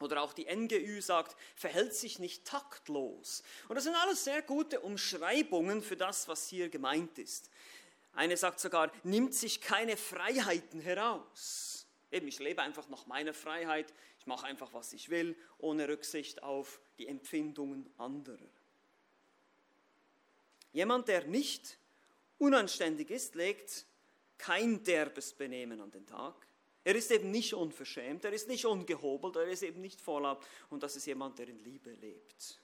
Oder 0.00 0.20
auch 0.20 0.32
die 0.32 0.52
NGÜ 0.52 1.00
sagt, 1.00 1.36
verhält 1.54 1.94
sich 1.94 2.18
nicht 2.18 2.44
taktlos. 2.44 3.44
Und 3.68 3.76
das 3.76 3.84
sind 3.84 3.94
alles 3.94 4.24
sehr 4.24 4.42
gute 4.42 4.80
Umschreibungen 4.80 5.80
für 5.80 5.96
das, 5.96 6.26
was 6.26 6.48
hier 6.48 6.70
gemeint 6.70 7.20
ist. 7.20 7.50
Eine 8.14 8.36
sagt 8.36 8.60
sogar, 8.60 8.92
nimmt 9.04 9.34
sich 9.34 9.60
keine 9.60 9.96
Freiheiten 9.96 10.80
heraus. 10.80 11.86
Eben, 12.10 12.28
ich 12.28 12.38
lebe 12.38 12.60
einfach 12.60 12.88
nach 12.88 13.06
meiner 13.06 13.32
Freiheit, 13.32 13.92
ich 14.18 14.26
mache 14.26 14.46
einfach, 14.46 14.72
was 14.74 14.92
ich 14.92 15.08
will, 15.08 15.34
ohne 15.58 15.88
Rücksicht 15.88 16.42
auf 16.42 16.80
die 16.98 17.08
Empfindungen 17.08 17.90
anderer. 17.96 18.38
Jemand, 20.72 21.08
der 21.08 21.24
nicht 21.26 21.78
unanständig 22.38 23.10
ist, 23.10 23.34
legt 23.34 23.86
kein 24.38 24.82
derbes 24.84 25.32
Benehmen 25.32 25.80
an 25.80 25.90
den 25.90 26.06
Tag. 26.06 26.34
Er 26.84 26.96
ist 26.96 27.10
eben 27.10 27.30
nicht 27.30 27.54
unverschämt, 27.54 28.24
er 28.24 28.32
ist 28.32 28.48
nicht 28.48 28.66
ungehobelt, 28.66 29.36
er 29.36 29.46
ist 29.46 29.62
eben 29.62 29.80
nicht 29.80 30.00
vorlaut 30.00 30.44
und 30.68 30.82
das 30.82 30.96
ist 30.96 31.06
jemand, 31.06 31.38
der 31.38 31.48
in 31.48 31.58
Liebe 31.60 31.92
lebt. 31.92 32.60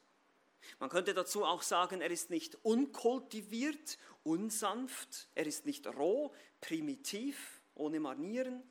Man 0.79 0.91
könnte 0.91 1.15
dazu 1.15 1.45
auch 1.45 1.63
sagen, 1.63 2.01
er 2.01 2.11
ist 2.11 2.31
nicht 2.31 2.57
unkultiviert, 2.65 3.99
unsanft, 4.23 5.29
er 5.35 5.47
ist 5.47 5.67
nicht 5.67 5.87
roh, 5.87 6.33
primitiv, 6.61 7.61
ohne 7.75 8.01
Manieren. 8.01 8.63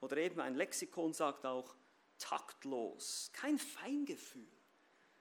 Oder 0.00 0.18
eben 0.18 0.40
ein 0.40 0.54
Lexikon 0.54 1.12
sagt 1.12 1.46
auch 1.46 1.74
taktlos, 2.18 3.30
kein 3.32 3.58
Feingefühl. 3.58 4.46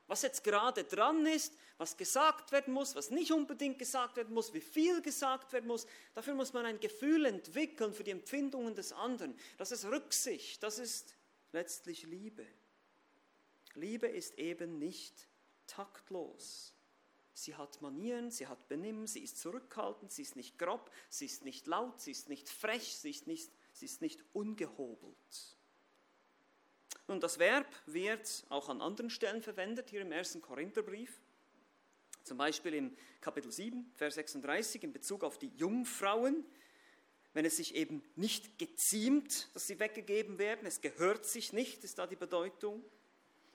Was 0.08 0.24
jetzt 0.24 0.44
gerade 0.44 0.84
dran 0.84 1.26
ist, 1.26 1.54
was 1.78 1.96
gesagt 1.96 2.52
werden 2.52 2.74
muss, 2.74 2.96
was 2.96 3.12
nicht 3.12 3.32
unbedingt 3.32 3.80
gesagt 3.80 4.18
werden 4.18 4.34
muss, 4.34 4.54
wie 4.54 4.60
viel 4.62 5.02
gesagt 5.02 5.54
werden 5.54 5.68
muss, 5.68 5.88
dafür 6.14 6.36
muss 6.36 6.52
man 6.52 6.66
ein 6.66 6.80
Gefühl 6.80 7.26
entwickeln 7.26 7.94
für 7.94 8.04
die 8.04 8.12
Empfindungen 8.12 8.76
des 8.76 8.92
anderen. 8.92 9.34
Das 9.58 9.72
ist 9.72 9.86
Rücksicht, 9.86 10.62
das 10.64 10.80
ist 10.80 11.16
letztlich 11.54 12.04
Liebe. 12.04 12.46
Liebe 13.74 14.08
ist 14.08 14.38
eben 14.38 14.80
nicht 14.80 15.30
taktlos. 15.72 16.76
Sie 17.34 17.56
hat 17.56 17.82
Manieren, 17.82 18.30
sie 18.30 18.48
hat 18.48 18.68
Benimm, 18.68 19.08
sie 19.08 19.24
ist 19.24 19.40
zurückhaltend, 19.40 20.12
sie 20.12 20.22
ist 20.22 20.36
nicht 20.36 20.60
grob, 20.60 20.92
sie 21.10 21.26
ist 21.26 21.44
nicht 21.44 21.66
laut, 21.66 22.00
sie 22.00 22.12
ist 22.12 22.30
nicht 22.30 22.50
frech, 22.50 22.98
sie 22.98 23.10
ist 23.10 23.26
nicht, 23.26 23.52
sie 23.74 23.86
ist 23.86 24.02
nicht 24.02 24.24
ungehobelt. 24.34 25.58
Nun, 27.08 27.20
das 27.20 27.40
Verb 27.40 27.68
wird 27.88 28.46
auch 28.50 28.70
an 28.70 28.82
anderen 28.82 29.10
Stellen 29.10 29.42
verwendet, 29.42 29.90
hier 29.90 30.02
im 30.02 30.12
ersten 30.12 30.42
Korintherbrief. 30.42 31.22
Zum 32.24 32.38
Beispiel 32.38 32.74
im 32.76 32.96
Kapitel 33.22 33.52
7, 33.52 33.92
Vers 33.96 34.16
36 34.16 34.84
in 34.84 34.94
Bezug 34.94 35.24
auf 35.24 35.40
die 35.40 35.52
Jungfrauen. 35.56 36.46
Wenn 37.34 37.46
es 37.46 37.58
sich 37.58 37.76
eben 37.76 38.04
nicht 38.16 38.60
geziemt, 38.60 39.50
dass 39.54 39.68
sie 39.68 39.80
weggegeben 39.80 40.38
werden, 40.38 40.68
es 40.68 40.82
gehört 40.82 41.26
sich 41.26 41.54
nicht, 41.54 41.84
ist 41.84 41.98
da 41.98 42.06
die 42.06 42.18
Bedeutung. 42.18 42.84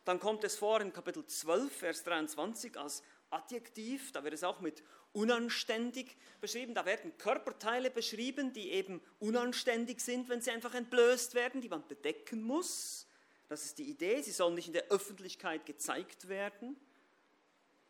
Dann 0.06 0.20
kommt 0.20 0.44
es 0.44 0.56
vor 0.56 0.80
in 0.80 0.92
Kapitel 0.92 1.26
12, 1.26 1.78
Vers 1.78 2.04
23 2.04 2.78
als 2.78 3.02
Adjektiv, 3.30 4.12
da 4.12 4.22
wird 4.22 4.34
es 4.34 4.44
auch 4.44 4.60
mit 4.60 4.84
unanständig 5.12 6.16
beschrieben. 6.40 6.75
Da 6.75 6.86
werden 6.86 7.18
Körperteile 7.18 7.90
beschrieben, 7.90 8.52
die 8.52 8.70
eben 8.70 9.02
unanständig 9.18 10.00
sind, 10.00 10.28
wenn 10.28 10.40
sie 10.40 10.52
einfach 10.52 10.75
entblößt 10.75 11.34
werden, 11.34 11.60
die 11.60 11.68
man 11.68 11.88
bedecken 11.88 12.44
muss. 12.44 13.08
Das 13.48 13.64
ist 13.64 13.78
die 13.78 13.90
Idee, 13.90 14.22
sie 14.22 14.30
sollen 14.30 14.54
nicht 14.54 14.68
in 14.68 14.75
der 14.75 14.86
Öffentlichkeit 14.90 15.66
gezeigt 15.66 16.28
werden. 16.28 16.76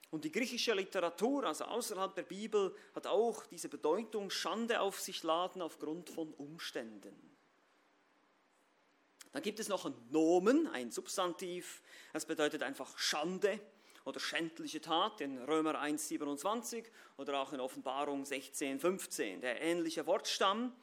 Und 0.08 0.24
die 0.24 0.32
griechische 0.32 0.72
Literatur, 0.72 1.44
also 1.44 1.64
außerhalb 1.64 2.14
der 2.14 2.22
Bibel, 2.22 2.74
hat 2.94 3.06
auch 3.06 3.44
diese 3.44 3.68
Bedeutung 3.68 4.30
Schande 4.30 4.80
auf 4.80 5.00
sich 5.00 5.22
laden 5.22 5.60
aufgrund 5.60 6.08
von 6.08 6.32
Umständen. 6.32 7.35
Dann 9.36 9.42
gibt 9.42 9.60
es 9.60 9.68
noch 9.68 9.84
ein 9.84 9.92
Nomen, 10.08 10.66
ein 10.68 10.90
Substantiv. 10.90 11.82
Das 12.14 12.24
bedeutet 12.24 12.62
einfach 12.62 12.96
Schande 12.96 13.60
oder 14.06 14.18
schändliche 14.18 14.80
Tat 14.80 15.20
in 15.20 15.36
Römer 15.44 15.78
1, 15.78 16.08
27 16.08 16.90
oder 17.18 17.42
auch 17.42 17.52
in 17.52 17.60
Offenbarung 17.60 18.24
16, 18.24 18.80
15. 18.80 19.42
Der 19.42 19.60
ähnliche 19.60 20.06
Wortstamm, 20.06 20.74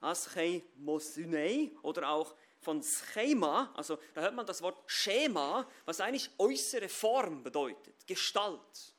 aschei 0.00 0.64
mosynei 0.74 1.70
oder 1.82 2.08
auch 2.08 2.34
von 2.58 2.82
Schema, 2.82 3.72
also 3.76 3.96
da 4.14 4.22
hört 4.22 4.34
man 4.34 4.44
das 4.44 4.60
Wort 4.60 4.90
Schema, 4.90 5.64
was 5.84 6.00
eigentlich 6.00 6.30
äußere 6.38 6.88
Form 6.88 7.44
bedeutet, 7.44 8.08
Gestalt. 8.08 8.93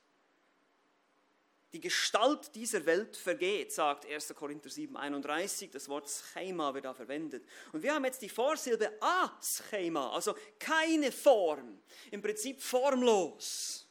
Die 1.76 1.82
Gestalt 1.82 2.56
dieser 2.56 2.86
Welt 2.86 3.18
vergeht, 3.18 3.74
sagt 3.74 4.06
1. 4.06 4.34
Korinther 4.34 4.70
7, 4.70 4.96
31. 4.96 5.72
Das 5.72 5.90
Wort 5.90 6.10
Schema 6.10 6.74
wird 6.74 6.86
da 6.86 6.94
verwendet. 6.94 7.46
Und 7.74 7.84
wir 7.84 7.94
haben 7.94 8.06
jetzt 8.06 8.22
die 8.22 8.30
Vorsilbe 8.30 8.94
a 9.02 9.38
Schema, 9.42 10.10
also 10.14 10.34
keine 10.58 11.12
Form, 11.12 11.82
im 12.12 12.22
Prinzip 12.22 12.62
formlos. 12.62 13.90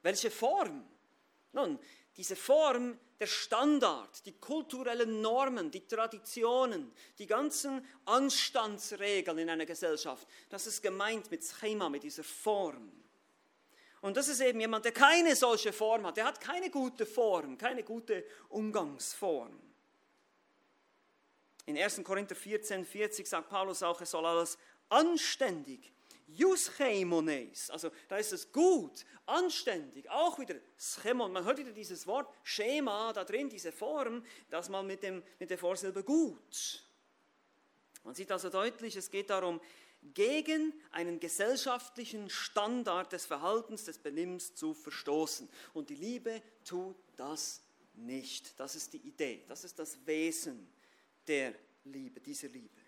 Welche 0.00 0.30
Form? 0.30 0.88
Nun, 1.52 1.78
diese 2.16 2.34
Form, 2.34 2.98
der 3.20 3.26
Standard, 3.26 4.24
die 4.24 4.38
kulturellen 4.38 5.20
Normen, 5.20 5.70
die 5.70 5.86
Traditionen, 5.86 6.90
die 7.18 7.26
ganzen 7.26 7.86
Anstandsregeln 8.06 9.36
in 9.36 9.50
einer 9.50 9.66
Gesellschaft, 9.66 10.26
das 10.48 10.66
ist 10.66 10.80
gemeint 10.80 11.30
mit 11.30 11.44
Schema, 11.44 11.90
mit 11.90 12.04
dieser 12.04 12.24
Form. 12.24 12.90
Und 14.00 14.16
das 14.16 14.28
ist 14.28 14.40
eben 14.40 14.60
jemand, 14.60 14.84
der 14.84 14.92
keine 14.92 15.34
solche 15.34 15.72
Form 15.72 16.06
hat. 16.06 16.16
Der 16.16 16.24
hat 16.24 16.40
keine 16.40 16.70
gute 16.70 17.04
Form, 17.04 17.58
keine 17.58 17.82
gute 17.82 18.24
Umgangsform. 18.48 19.58
In 21.66 21.76
1. 21.76 22.02
Korinther 22.02 22.34
14, 22.34 22.84
40 22.84 23.26
sagt 23.26 23.50
Paulus 23.50 23.82
auch, 23.82 24.00
es 24.00 24.10
soll 24.10 24.24
alles 24.24 24.56
anständig, 24.88 25.92
Juschemones, 26.26 27.70
also 27.70 27.90
da 28.06 28.16
ist 28.16 28.32
es 28.32 28.52
gut, 28.52 29.04
anständig, 29.26 30.08
auch 30.10 30.38
wieder 30.38 30.56
Schemon, 30.76 31.32
man 31.32 31.44
hört 31.44 31.58
wieder 31.58 31.72
dieses 31.72 32.06
Wort 32.06 32.32
Schema 32.42 33.12
da 33.12 33.24
drin, 33.24 33.48
diese 33.48 33.72
Form, 33.72 34.24
das 34.50 34.68
mal 34.68 34.82
mit, 34.82 35.02
dem, 35.02 35.22
mit 35.38 35.50
der 35.50 35.58
Vorsilbe 35.58 36.04
gut. 36.04 36.84
Man 38.04 38.14
sieht 38.14 38.30
also 38.30 38.48
deutlich, 38.50 38.96
es 38.96 39.10
geht 39.10 39.30
darum, 39.30 39.60
gegen 40.14 40.72
einen 40.90 41.20
gesellschaftlichen 41.20 42.30
Standard 42.30 43.12
des 43.12 43.26
Verhaltens, 43.26 43.84
des 43.84 43.98
Benimmens 43.98 44.54
zu 44.54 44.74
verstoßen. 44.74 45.48
Und 45.74 45.90
die 45.90 45.96
Liebe 45.96 46.42
tut 46.64 46.96
das 47.16 47.62
nicht. 47.94 48.58
Das 48.58 48.74
ist 48.76 48.92
die 48.92 49.06
Idee, 49.06 49.44
das 49.48 49.64
ist 49.64 49.78
das 49.78 50.06
Wesen 50.06 50.68
der 51.26 51.54
Liebe, 51.84 52.20
dieser 52.20 52.48
Liebe. 52.48 52.80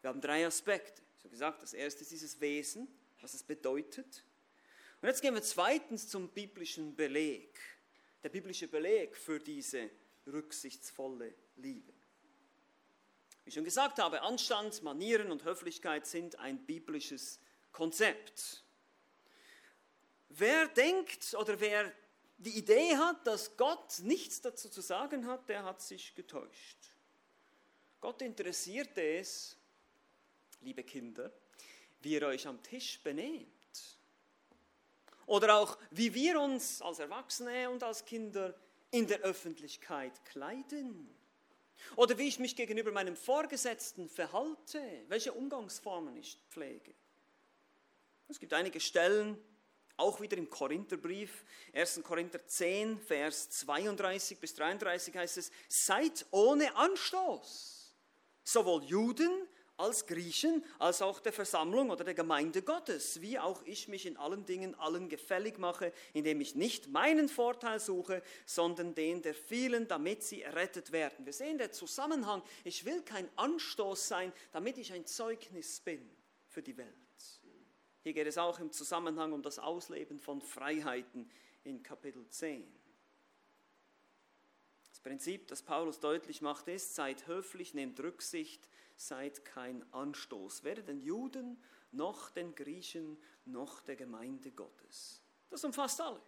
Wir 0.00 0.10
haben 0.10 0.20
drei 0.20 0.46
Aspekte. 0.46 1.02
Habe 1.20 1.30
gesagt, 1.30 1.62
das 1.62 1.72
erste 1.72 2.02
ist 2.02 2.10
dieses 2.10 2.38
Wesen, 2.38 2.86
was 3.22 3.32
es 3.32 3.42
bedeutet. 3.42 4.22
Und 5.00 5.08
jetzt 5.08 5.22
gehen 5.22 5.32
wir 5.32 5.42
zweitens 5.42 6.06
zum 6.06 6.28
biblischen 6.28 6.94
Beleg. 6.94 7.58
Der 8.22 8.28
biblische 8.28 8.68
Beleg 8.68 9.16
für 9.16 9.40
diese 9.40 9.88
rücksichtsvolle 10.26 11.32
Liebe. 11.56 11.93
Wie 13.44 13.48
ich 13.50 13.54
schon 13.54 13.64
gesagt 13.64 13.98
habe, 13.98 14.22
Anstand, 14.22 14.82
Manieren 14.82 15.30
und 15.30 15.44
Höflichkeit 15.44 16.06
sind 16.06 16.38
ein 16.38 16.64
biblisches 16.64 17.40
Konzept. 17.72 18.64
Wer 20.30 20.66
denkt 20.68 21.34
oder 21.34 21.60
wer 21.60 21.92
die 22.38 22.56
Idee 22.56 22.96
hat, 22.96 23.26
dass 23.26 23.56
Gott 23.56 24.00
nichts 24.00 24.40
dazu 24.40 24.70
zu 24.70 24.80
sagen 24.80 25.26
hat, 25.26 25.48
der 25.48 25.62
hat 25.62 25.82
sich 25.82 26.14
getäuscht. 26.14 26.78
Gott 28.00 28.22
interessierte 28.22 29.02
es, 29.02 29.56
liebe 30.62 30.82
Kinder, 30.82 31.30
wie 32.00 32.14
ihr 32.14 32.26
euch 32.26 32.46
am 32.46 32.62
Tisch 32.62 32.98
benehmt. 33.02 33.48
Oder 35.26 35.56
auch, 35.56 35.78
wie 35.90 36.12
wir 36.14 36.40
uns 36.40 36.80
als 36.80 36.98
Erwachsene 36.98 37.68
und 37.70 37.82
als 37.82 38.04
Kinder 38.04 38.54
in 38.90 39.06
der 39.06 39.20
Öffentlichkeit 39.20 40.24
kleiden. 40.24 41.14
Oder 41.96 42.18
wie 42.18 42.28
ich 42.28 42.38
mich 42.38 42.56
gegenüber 42.56 42.92
meinem 42.92 43.16
Vorgesetzten 43.16 44.08
verhalte, 44.08 44.80
welche 45.08 45.32
Umgangsformen 45.32 46.16
ich 46.16 46.38
pflege. 46.50 46.94
Es 48.28 48.38
gibt 48.38 48.52
einige 48.52 48.80
Stellen, 48.80 49.38
auch 49.96 50.20
wieder 50.20 50.36
im 50.36 50.50
Korintherbrief, 50.50 51.44
1. 51.72 52.02
Korinther 52.02 52.44
10, 52.44 52.98
Vers 52.98 53.50
32 53.50 54.38
bis 54.38 54.54
33 54.54 55.16
heißt 55.16 55.38
es, 55.38 55.52
seid 55.68 56.26
ohne 56.30 56.74
Anstoß, 56.76 57.94
sowohl 58.42 58.82
Juden 58.84 59.46
als 59.76 60.06
Griechen, 60.06 60.64
als 60.78 61.02
auch 61.02 61.20
der 61.20 61.32
Versammlung 61.32 61.90
oder 61.90 62.04
der 62.04 62.14
Gemeinde 62.14 62.62
Gottes, 62.62 63.20
wie 63.20 63.38
auch 63.38 63.62
ich 63.64 63.88
mich 63.88 64.06
in 64.06 64.16
allen 64.16 64.46
Dingen 64.46 64.74
allen 64.76 65.08
gefällig 65.08 65.58
mache, 65.58 65.92
indem 66.12 66.40
ich 66.40 66.54
nicht 66.54 66.88
meinen 66.88 67.28
Vorteil 67.28 67.80
suche, 67.80 68.22
sondern 68.46 68.94
den 68.94 69.22
der 69.22 69.34
vielen, 69.34 69.88
damit 69.88 70.22
sie 70.22 70.42
errettet 70.42 70.92
werden. 70.92 71.26
Wir 71.26 71.32
sehen 71.32 71.58
den 71.58 71.72
Zusammenhang. 71.72 72.42
Ich 72.62 72.84
will 72.84 73.02
kein 73.02 73.28
Anstoß 73.36 74.08
sein, 74.08 74.32
damit 74.52 74.78
ich 74.78 74.92
ein 74.92 75.06
Zeugnis 75.06 75.80
bin 75.80 76.08
für 76.48 76.62
die 76.62 76.76
Welt. 76.76 76.94
Hier 78.04 78.12
geht 78.12 78.26
es 78.26 78.38
auch 78.38 78.60
im 78.60 78.70
Zusammenhang 78.70 79.32
um 79.32 79.42
das 79.42 79.58
Ausleben 79.58 80.20
von 80.20 80.42
Freiheiten 80.42 81.28
in 81.64 81.82
Kapitel 81.82 82.28
10. 82.28 82.62
Das 84.90 85.00
Prinzip, 85.00 85.48
das 85.48 85.62
Paulus 85.62 86.00
deutlich 86.00 86.42
macht, 86.42 86.68
ist, 86.68 86.94
seid 86.94 87.26
höflich, 87.26 87.72
nehmt 87.72 87.98
Rücksicht, 88.00 88.68
seid 88.96 89.44
kein 89.44 89.84
Anstoß, 89.92 90.64
weder 90.64 90.82
den 90.82 91.00
Juden 91.00 91.62
noch 91.92 92.30
den 92.30 92.54
Griechen 92.54 93.18
noch 93.44 93.80
der 93.82 93.96
Gemeinde 93.96 94.50
Gottes. 94.50 95.22
Das 95.50 95.64
umfasst 95.64 96.00
alle. 96.00 96.20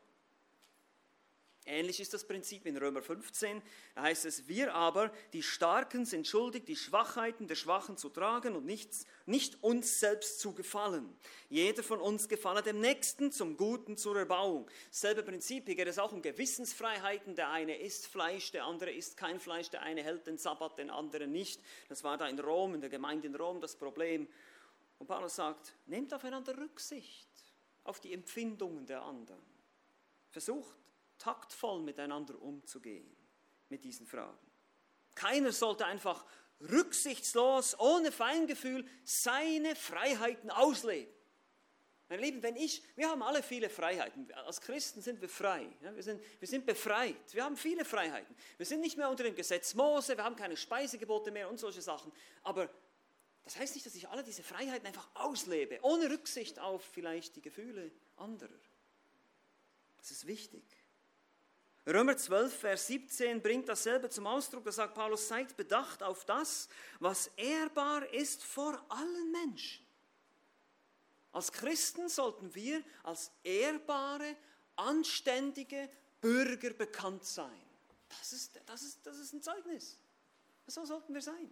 Ähnlich 1.68 1.98
ist 1.98 2.14
das 2.14 2.22
Prinzip 2.22 2.64
in 2.64 2.76
Römer 2.76 3.02
15. 3.02 3.61
Da 3.96 4.02
heißt 4.02 4.24
es, 4.24 4.46
wir 4.46 4.72
aber, 4.72 5.11
die 5.33 5.42
Starken, 5.42 6.07
sind 6.07 6.29
schuldig, 6.29 6.64
die 6.64 6.76
Schwachheiten 6.76 7.48
der 7.48 7.57
Schwachen 7.57 7.96
zu 7.96 8.09
tragen 8.09 8.55
und 8.55 8.64
nichts, 8.64 9.05
nicht 9.26 9.61
uns 9.64 9.98
selbst 9.98 10.38
zu 10.38 10.55
gefallen. 10.55 11.12
Jeder 11.48 11.83
von 11.83 12.00
uns 12.00 12.29
gefalle 12.29 12.62
dem 12.62 12.81
Nächsten 12.81 13.33
zum 13.33 13.57
Guten, 13.57 13.96
zur 13.96 14.16
Erbauung. 14.16 14.70
Selbe 14.92 15.24
Prinzip, 15.24 15.66
hier 15.66 15.74
geht 15.74 15.88
es 15.88 15.98
auch 15.98 16.12
um 16.12 16.22
Gewissensfreiheiten. 16.22 17.35
Der 17.35 17.50
eine 17.50 17.76
isst 17.76 18.07
Fleisch, 18.07 18.52
der 18.52 18.64
andere 18.64 18.92
isst 18.92 19.16
kein 19.16 19.40
Fleisch, 19.40 19.68
der 19.68 19.83
eine 19.83 20.05
hält 20.05 20.29
den 20.29 20.38
Sabbat, 20.38 20.79
den 20.79 20.88
anderen 20.88 21.33
nicht. 21.33 21.61
Das 21.88 22.05
war 22.05 22.16
da 22.16 22.29
in 22.29 22.38
Rom, 22.38 22.76
in 22.76 22.81
der 22.81 22.90
Gemeinde 22.90 23.26
in 23.26 23.35
Rom 23.35 23.61
das 23.61 23.74
Problem. 23.74 24.29
Und 25.00 25.09
Paulus 25.09 25.35
sagt, 25.35 25.74
nehmt 25.87 26.14
aufeinander 26.14 26.57
Rücksicht, 26.57 27.29
auf 27.83 27.98
die 27.98 28.12
Empfindungen 28.12 28.87
der 28.87 29.02
anderen. 29.02 29.42
Versucht 30.31 30.86
taktvoll 31.18 31.83
miteinander 31.83 32.40
umzugehen 32.40 33.11
mit 33.68 33.85
diesen 33.85 34.07
Fragen. 34.07 34.38
Keiner 35.14 35.52
sollte 35.52 35.87
einfach 35.87 36.24
rücksichtslos, 36.61 37.79
ohne 37.79 38.12
Feingefühl 38.12 38.87
seine 39.05 39.74
Freiheiten 39.76 40.50
ausleben. 40.50 41.12
Meine 42.09 42.22
Lieben, 42.22 42.42
wenn 42.42 42.55
ich, 42.55 42.85
wir 42.94 43.11
haben 43.11 43.22
alle 43.22 43.42
viele 43.42 43.68
Freiheiten. 43.68 44.33
Als 44.33 44.61
Christen 44.61 45.02
sind 45.02 45.20
wir 45.20 45.29
frei. 45.29 45.66
Wir, 45.81 46.02
sind, 46.02 46.22
wir 46.38 46.46
sind 46.46 46.64
befreit. 46.64 47.35
Wir 47.35 47.42
haben 47.42 47.57
viele 47.57 47.85
Freiheiten. 47.85 48.35
Wir 48.57 48.66
sind 48.66 48.81
nicht 48.81 48.96
mehr 48.96 49.11
unter 49.11 49.24
dem 49.24 49.35
Gesetz 49.35 49.74
Mose, 49.74 50.16
wir 50.16 50.22
haben 50.22 50.37
keine 50.37 50.57
Speisegebote 50.57 51.33
mehr 51.33 51.48
und 51.48 51.59
solche 51.59 51.83
Sachen. 51.83 52.12
Aber 52.44 52.70
das 53.42 53.57
heißt 53.57 53.74
nicht, 53.74 53.87
dass 53.87 53.96
ich 53.96 54.09
alle 54.09 54.22
diese 54.22 54.44
Freiheiten 54.44 54.87
einfach 54.87 55.09
auslebe, 55.14 55.81
ohne 55.83 56.09
Rücksicht 56.09 56.61
auf 56.61 56.85
vielleicht 56.85 57.35
die 57.35 57.42
Gefühle 57.42 57.90
anderer. 58.16 58.59
Das 59.98 60.12
ist 60.12 60.29
wichtig. 60.29 60.64
Römer 61.88 62.16
12, 62.16 62.53
Vers 62.53 62.88
17 62.88 63.40
bringt 63.40 63.68
dasselbe 63.68 64.11
zum 64.11 64.27
Ausdruck. 64.27 64.64
Da 64.64 64.72
sagt 64.72 64.94
Paulus, 64.94 65.29
seid 65.29 65.57
bedacht 65.57 66.03
auf 66.03 66.25
das, 66.25 66.68
was 66.99 67.29
ehrbar 67.37 68.12
ist 68.12 68.42
vor 68.42 68.85
allen 68.88 69.31
Menschen. 69.31 69.87
Als 71.31 71.53
Christen 71.53 72.09
sollten 72.09 72.53
wir 72.55 72.83
als 73.05 73.31
ehrbare, 73.44 74.37
anständige 74.75 75.88
Bürger 76.20 76.70
bekannt 76.70 77.25
sein. 77.25 77.62
Das 78.09 78.33
ist, 78.33 78.61
das 78.66 78.83
ist, 78.83 79.07
das 79.07 79.18
ist 79.18 79.33
ein 79.33 79.42
Zeugnis. 79.42 79.99
So 80.66 80.85
sollten 80.85 81.14
wir 81.14 81.22
sein. 81.22 81.51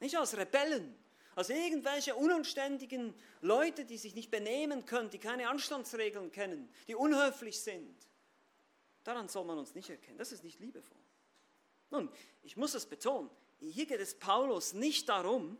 Nicht 0.00 0.18
als 0.18 0.36
Rebellen, 0.36 0.94
als 1.34 1.48
irgendwelche 1.48 2.14
unanständigen 2.14 3.14
Leute, 3.40 3.86
die 3.86 3.96
sich 3.96 4.14
nicht 4.14 4.30
benehmen 4.30 4.84
können, 4.84 5.08
die 5.08 5.18
keine 5.18 5.48
Anstandsregeln 5.48 6.30
kennen, 6.30 6.68
die 6.88 6.94
unhöflich 6.94 7.60
sind. 7.60 7.96
Daran 9.04 9.28
soll 9.28 9.44
man 9.44 9.58
uns 9.58 9.74
nicht 9.74 9.90
erkennen. 9.90 10.18
Das 10.18 10.32
ist 10.32 10.42
nicht 10.42 10.58
liebevoll. 10.58 10.98
Nun, 11.90 12.10
ich 12.42 12.56
muss 12.56 12.74
es 12.74 12.86
betonen, 12.86 13.30
hier 13.60 13.86
geht 13.86 14.00
es 14.00 14.18
Paulus 14.18 14.72
nicht 14.72 15.08
darum, 15.08 15.56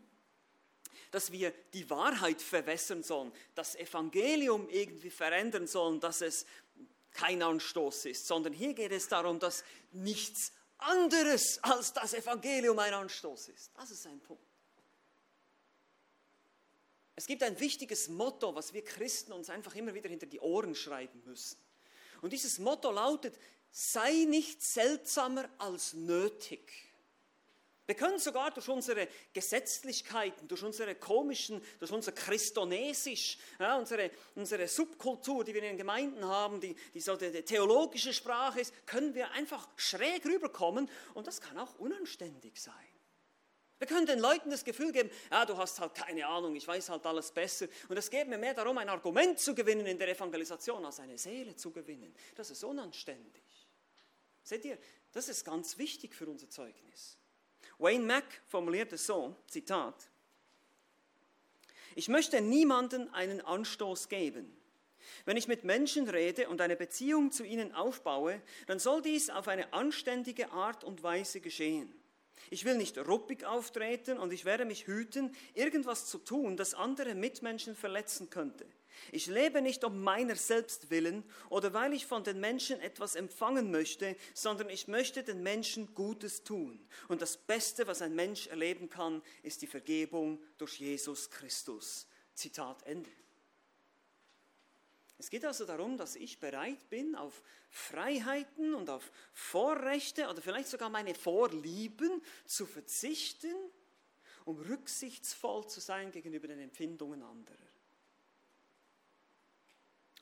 dass 1.11 1.31
wir 1.31 1.53
die 1.73 1.89
Wahrheit 1.89 2.41
verwässern 2.41 3.03
sollen, 3.03 3.31
das 3.53 3.75
Evangelium 3.75 4.67
irgendwie 4.69 5.09
verändern 5.09 5.67
sollen, 5.67 5.99
dass 5.99 6.21
es 6.21 6.45
kein 7.11 7.41
Anstoß 7.41 8.05
ist, 8.05 8.27
sondern 8.27 8.53
hier 8.53 8.73
geht 8.73 8.91
es 8.91 9.07
darum, 9.07 9.39
dass 9.39 9.63
nichts 9.91 10.51
anderes 10.77 11.63
als 11.63 11.93
das 11.93 12.13
Evangelium 12.13 12.77
ein 12.79 12.93
Anstoß 12.93 13.49
ist. 13.49 13.71
Das 13.75 13.91
ist 13.91 14.05
ein 14.07 14.19
Punkt. 14.19 14.43
Es 17.15 17.27
gibt 17.27 17.43
ein 17.43 17.57
wichtiges 17.59 18.09
Motto, 18.09 18.53
was 18.55 18.73
wir 18.73 18.83
Christen 18.83 19.31
uns 19.31 19.49
einfach 19.49 19.73
immer 19.75 19.93
wieder 19.93 20.09
hinter 20.09 20.25
die 20.25 20.41
Ohren 20.41 20.75
schreiben 20.75 21.21
müssen. 21.25 21.57
Und 22.25 22.33
dieses 22.33 22.57
Motto 22.57 22.89
lautet, 22.89 23.37
sei 23.69 24.25
nicht 24.27 24.63
seltsamer 24.63 25.47
als 25.59 25.93
nötig. 25.93 26.71
Wir 27.85 27.93
können 27.93 28.17
sogar 28.17 28.49
durch 28.49 28.67
unsere 28.67 29.07
Gesetzlichkeiten, 29.31 30.47
durch 30.47 30.63
unsere 30.63 30.95
komischen, 30.95 31.61
durch 31.77 31.91
unser 31.91 32.13
Christonesisch, 32.13 33.37
ja, 33.59 33.77
unsere, 33.77 34.09
unsere 34.33 34.67
Subkultur, 34.67 35.43
die 35.43 35.53
wir 35.53 35.61
in 35.61 35.67
den 35.67 35.77
Gemeinden 35.77 36.25
haben, 36.25 36.59
die, 36.59 36.75
die 36.95 36.99
so 36.99 37.15
die, 37.15 37.31
die 37.31 37.43
theologische 37.43 38.11
Sprache 38.11 38.59
ist, 38.59 38.73
können 38.87 39.13
wir 39.13 39.29
einfach 39.33 39.69
schräg 39.75 40.25
rüberkommen 40.25 40.89
und 41.13 41.27
das 41.27 41.39
kann 41.39 41.59
auch 41.59 41.77
unanständig 41.77 42.59
sein. 42.59 42.94
Wir 43.77 43.87
können 43.87 44.05
den 44.05 44.19
Leuten 44.19 44.49
das 44.49 44.63
Gefühl 44.63 44.91
geben, 44.91 45.09
ja, 45.29 45.45
du 45.45 45.57
hast 45.57 45.79
halt 45.79 45.93
keine 45.93 46.25
Ahnung, 46.25 46.55
ich 46.55 46.65
weiß 46.65 46.89
halt 46.89 47.05
alles 47.05 47.31
besser. 47.31 47.67
Und 47.89 47.97
es 47.97 48.09
geht 48.09 48.27
mir 48.27 48.37
mehr 48.37 48.53
darum, 48.53 48.77
ein 48.77 48.87
Argument 48.87 49.37
zu 49.37 49.53
gewinnen 49.53 49.85
in 49.85 49.99
der 49.99 50.07
Evangelisation, 50.07 50.85
als 50.85 50.99
eine 51.01 51.17
Seele 51.17 51.55
zu 51.55 51.71
gewinnen. 51.71 52.15
Das 52.35 52.49
ist 52.51 52.63
unanständig. 52.63 53.43
Seht 54.43 54.63
ihr, 54.63 54.77
das 55.11 55.27
ist 55.27 55.43
ganz 55.43 55.77
wichtig 55.77 56.15
für 56.15 56.27
unser 56.27 56.49
Zeugnis. 56.49 57.17
Wayne 57.77 58.05
Mack 58.05 58.41
formuliert 58.45 58.93
es 58.93 59.05
so, 59.05 59.35
Zitat, 59.47 60.09
ich 61.95 62.07
möchte 62.09 62.41
niemanden 62.41 63.13
einen 63.13 63.41
Anstoß 63.41 64.07
geben. 64.07 64.55
Wenn 65.25 65.37
ich 65.37 65.47
mit 65.47 65.63
Menschen 65.63 66.09
rede 66.09 66.49
und 66.49 66.61
eine 66.61 66.75
Beziehung 66.75 67.31
zu 67.31 67.43
ihnen 67.43 67.73
aufbaue, 67.73 68.41
dann 68.67 68.79
soll 68.79 69.01
dies 69.01 69.29
auf 69.29 69.47
eine 69.47 69.73
anständige 69.73 70.51
Art 70.51 70.83
und 70.83 71.03
Weise 71.03 71.41
geschehen. 71.41 71.93
Ich 72.49 72.65
will 72.65 72.77
nicht 72.77 72.97
ruppig 72.97 73.45
auftreten 73.45 74.17
und 74.17 74.31
ich 74.33 74.45
werde 74.45 74.65
mich 74.65 74.87
hüten, 74.87 75.35
irgendwas 75.53 76.05
zu 76.05 76.17
tun, 76.17 76.57
das 76.57 76.73
andere 76.73 77.15
Mitmenschen 77.15 77.75
verletzen 77.75 78.29
könnte. 78.29 78.65
Ich 79.11 79.27
lebe 79.27 79.61
nicht 79.61 79.83
um 79.83 80.01
meiner 80.01 80.35
selbst 80.35 80.89
willen 80.89 81.23
oder 81.49 81.73
weil 81.73 81.93
ich 81.93 82.05
von 82.05 82.23
den 82.23 82.39
Menschen 82.39 82.79
etwas 82.79 83.15
empfangen 83.15 83.71
möchte, 83.71 84.15
sondern 84.33 84.69
ich 84.69 84.87
möchte 84.87 85.23
den 85.23 85.43
Menschen 85.43 85.93
Gutes 85.93 86.43
tun. 86.43 86.79
Und 87.07 87.21
das 87.21 87.37
Beste, 87.37 87.87
was 87.87 88.01
ein 88.01 88.15
Mensch 88.15 88.47
erleben 88.47 88.89
kann, 88.89 89.21
ist 89.43 89.61
die 89.61 89.67
Vergebung 89.67 90.41
durch 90.57 90.79
Jesus 90.79 91.29
Christus. 91.29 92.07
Zitat 92.33 92.83
Ende. 92.83 93.09
Es 95.17 95.29
geht 95.29 95.45
also 95.45 95.65
darum, 95.65 95.97
dass 95.97 96.15
ich 96.15 96.39
bereit 96.39 96.89
bin, 96.89 97.15
auf 97.15 97.41
Freiheiten 97.69 98.73
und 98.73 98.89
auf 98.89 99.11
Vorrechte 99.33 100.29
oder 100.29 100.41
vielleicht 100.41 100.67
sogar 100.67 100.89
meine 100.89 101.15
Vorlieben 101.15 102.21
zu 102.45 102.65
verzichten, 102.65 103.53
um 104.43 104.57
rücksichtsvoll 104.57 105.67
zu 105.67 105.79
sein 105.79 106.11
gegenüber 106.11 106.47
den 106.47 106.59
Empfindungen 106.59 107.23
anderer. 107.23 107.57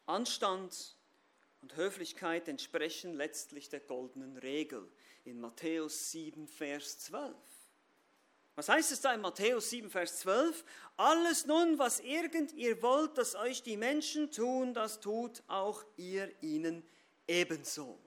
Anstand 0.06 0.96
und 1.62 1.76
Höflichkeit 1.76 2.48
entsprechen 2.48 3.14
letztlich 3.14 3.70
der 3.70 3.80
goldenen 3.80 4.38
Regel 4.38 4.92
in 5.24 5.40
Matthäus 5.40 6.12
7, 6.12 6.48
Vers 6.48 7.00
12. 7.00 7.36
Was 8.56 8.70
heißt 8.70 8.92
es 8.92 9.02
da 9.02 9.14
in 9.14 9.22
Matthäus 9.22 9.72
7, 9.72 9.90
Vers 9.90 10.20
12? 10.20 10.64
Alles 10.98 11.46
nun, 11.48 11.80
was 11.80 12.00
irgend 12.00 12.54
ihr 12.54 12.82
wollt, 12.84 13.18
dass 13.18 13.36
euch 13.36 13.64
die 13.64 13.78
Menschen 13.78 14.30
tun, 14.32 14.74
das 14.74 15.00
tut 15.00 15.42
auch 15.48 15.84
ihr 15.98 16.32
ihnen 16.42 16.88
ebenso. 17.28 17.98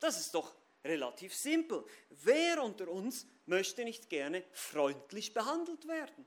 Das 0.00 0.18
ist 0.18 0.34
doch 0.34 0.54
relativ 0.82 1.34
simpel. 1.34 1.84
Wer 2.08 2.62
unter 2.62 2.88
uns 2.88 3.26
möchte 3.44 3.84
nicht 3.84 4.08
gerne 4.08 4.44
freundlich 4.52 5.34
behandelt 5.34 5.86
werden? 5.86 6.24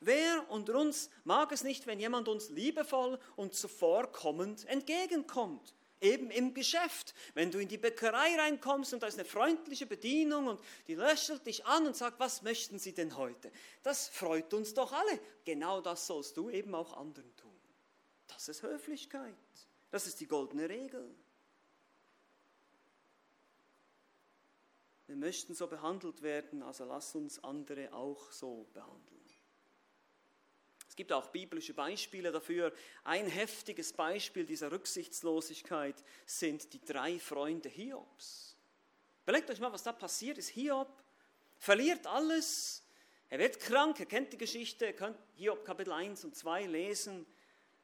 Wer 0.00 0.50
unter 0.50 0.74
uns 0.74 1.08
mag 1.24 1.52
es 1.52 1.62
nicht, 1.62 1.86
wenn 1.86 2.00
jemand 2.00 2.28
uns 2.28 2.50
liebevoll 2.50 3.18
und 3.36 3.54
zuvorkommend 3.54 4.66
entgegenkommt? 4.66 5.74
Eben 6.00 6.30
im 6.30 6.54
Geschäft. 6.54 7.14
Wenn 7.34 7.50
du 7.50 7.58
in 7.58 7.68
die 7.68 7.76
Bäckerei 7.76 8.36
reinkommst 8.36 8.94
und 8.94 9.02
da 9.02 9.06
ist 9.06 9.18
eine 9.18 9.26
freundliche 9.26 9.86
Bedienung 9.86 10.46
und 10.46 10.60
die 10.86 10.94
löschelt 10.94 11.46
dich 11.46 11.66
an 11.66 11.86
und 11.86 11.96
sagt, 11.96 12.18
was 12.18 12.42
möchten 12.42 12.78
Sie 12.78 12.92
denn 12.94 13.16
heute? 13.16 13.52
Das 13.82 14.08
freut 14.08 14.54
uns 14.54 14.72
doch 14.72 14.92
alle. 14.92 15.20
Genau 15.44 15.80
das 15.80 16.06
sollst 16.06 16.36
du 16.36 16.48
eben 16.48 16.74
auch 16.74 16.96
anderen 16.96 17.36
tun. 17.36 17.50
Das 18.28 18.48
ist 18.48 18.62
Höflichkeit. 18.62 19.34
Das 19.90 20.06
ist 20.06 20.20
die 20.20 20.26
goldene 20.26 20.68
Regel. 20.68 21.14
Wir 25.06 25.16
möchten 25.16 25.54
so 25.54 25.66
behandelt 25.66 26.22
werden, 26.22 26.62
also 26.62 26.84
lass 26.84 27.16
uns 27.16 27.42
andere 27.42 27.92
auch 27.92 28.30
so 28.30 28.68
behandeln. 28.72 29.19
Es 30.90 30.96
gibt 30.96 31.12
auch 31.12 31.28
biblische 31.28 31.72
Beispiele 31.72 32.32
dafür. 32.32 32.72
Ein 33.04 33.28
heftiges 33.28 33.92
Beispiel 33.92 34.44
dieser 34.44 34.72
Rücksichtslosigkeit 34.72 35.94
sind 36.26 36.72
die 36.72 36.84
drei 36.84 37.20
Freunde 37.20 37.68
Hiobs. 37.68 38.56
Überlegt 39.22 39.48
euch 39.50 39.60
mal, 39.60 39.72
was 39.72 39.84
da 39.84 39.92
passiert 39.92 40.36
ist. 40.36 40.48
Hiob 40.48 40.92
verliert 41.58 42.08
alles. 42.08 42.82
Er 43.28 43.38
wird 43.38 43.60
krank, 43.60 44.00
er 44.00 44.06
kennt 44.06 44.32
die 44.32 44.36
Geschichte, 44.36 44.86
ihr 44.86 44.92
könnt 44.92 45.16
Hiob 45.36 45.64
Kapitel 45.64 45.92
1 45.92 46.24
und 46.24 46.34
2 46.34 46.66
lesen. 46.66 47.24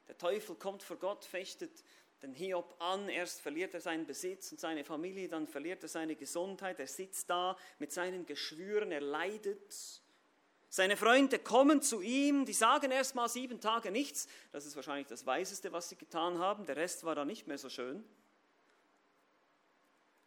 Der 0.09 0.17
Teufel 0.17 0.57
kommt 0.57 0.83
vor 0.83 0.97
Gott, 0.97 1.23
fechtet 1.23 1.85
den 2.21 2.33
Hiob 2.33 2.75
an. 2.79 3.07
Erst 3.07 3.39
verliert 3.39 3.73
er 3.73 3.79
seinen 3.79 4.05
Besitz 4.05 4.51
und 4.51 4.59
seine 4.59 4.83
Familie, 4.83 5.29
dann 5.29 5.47
verliert 5.47 5.81
er 5.81 5.87
seine 5.87 6.17
Gesundheit. 6.17 6.77
Er 6.81 6.87
sitzt 6.87 7.29
da 7.29 7.57
mit 7.79 7.93
seinen 7.93 8.25
Geschwüren, 8.25 8.91
er 8.91 8.99
leidet. 8.99 10.01
Seine 10.69 10.97
Freunde 10.97 11.39
kommen 11.39 11.81
zu 11.81 12.01
ihm, 12.01 12.45
die 12.45 12.53
sagen 12.53 12.91
erst 12.91 13.15
mal 13.15 13.29
sieben 13.29 13.61
Tage 13.61 13.89
nichts. 13.89 14.27
Das 14.51 14.65
ist 14.65 14.75
wahrscheinlich 14.75 15.07
das 15.07 15.25
Weiseste, 15.25 15.71
was 15.71 15.89
sie 15.89 15.95
getan 15.95 16.39
haben. 16.39 16.65
Der 16.65 16.75
Rest 16.75 17.03
war 17.03 17.15
da 17.15 17.23
nicht 17.23 17.47
mehr 17.47 17.57
so 17.57 17.69
schön. 17.69 18.03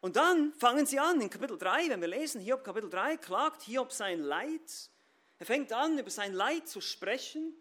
Und 0.00 0.16
dann 0.16 0.54
fangen 0.54 0.86
sie 0.86 0.98
an, 0.98 1.20
in 1.20 1.28
Kapitel 1.28 1.58
3, 1.58 1.90
wenn 1.90 2.00
wir 2.00 2.08
lesen, 2.08 2.40
Hiob 2.40 2.64
Kapitel 2.64 2.88
3, 2.88 3.18
klagt 3.18 3.62
Hiob 3.62 3.92
sein 3.92 4.20
Leid. 4.20 4.90
Er 5.38 5.46
fängt 5.46 5.72
an, 5.72 5.98
über 5.98 6.10
sein 6.10 6.32
Leid 6.32 6.68
zu 6.68 6.80
sprechen. 6.80 7.54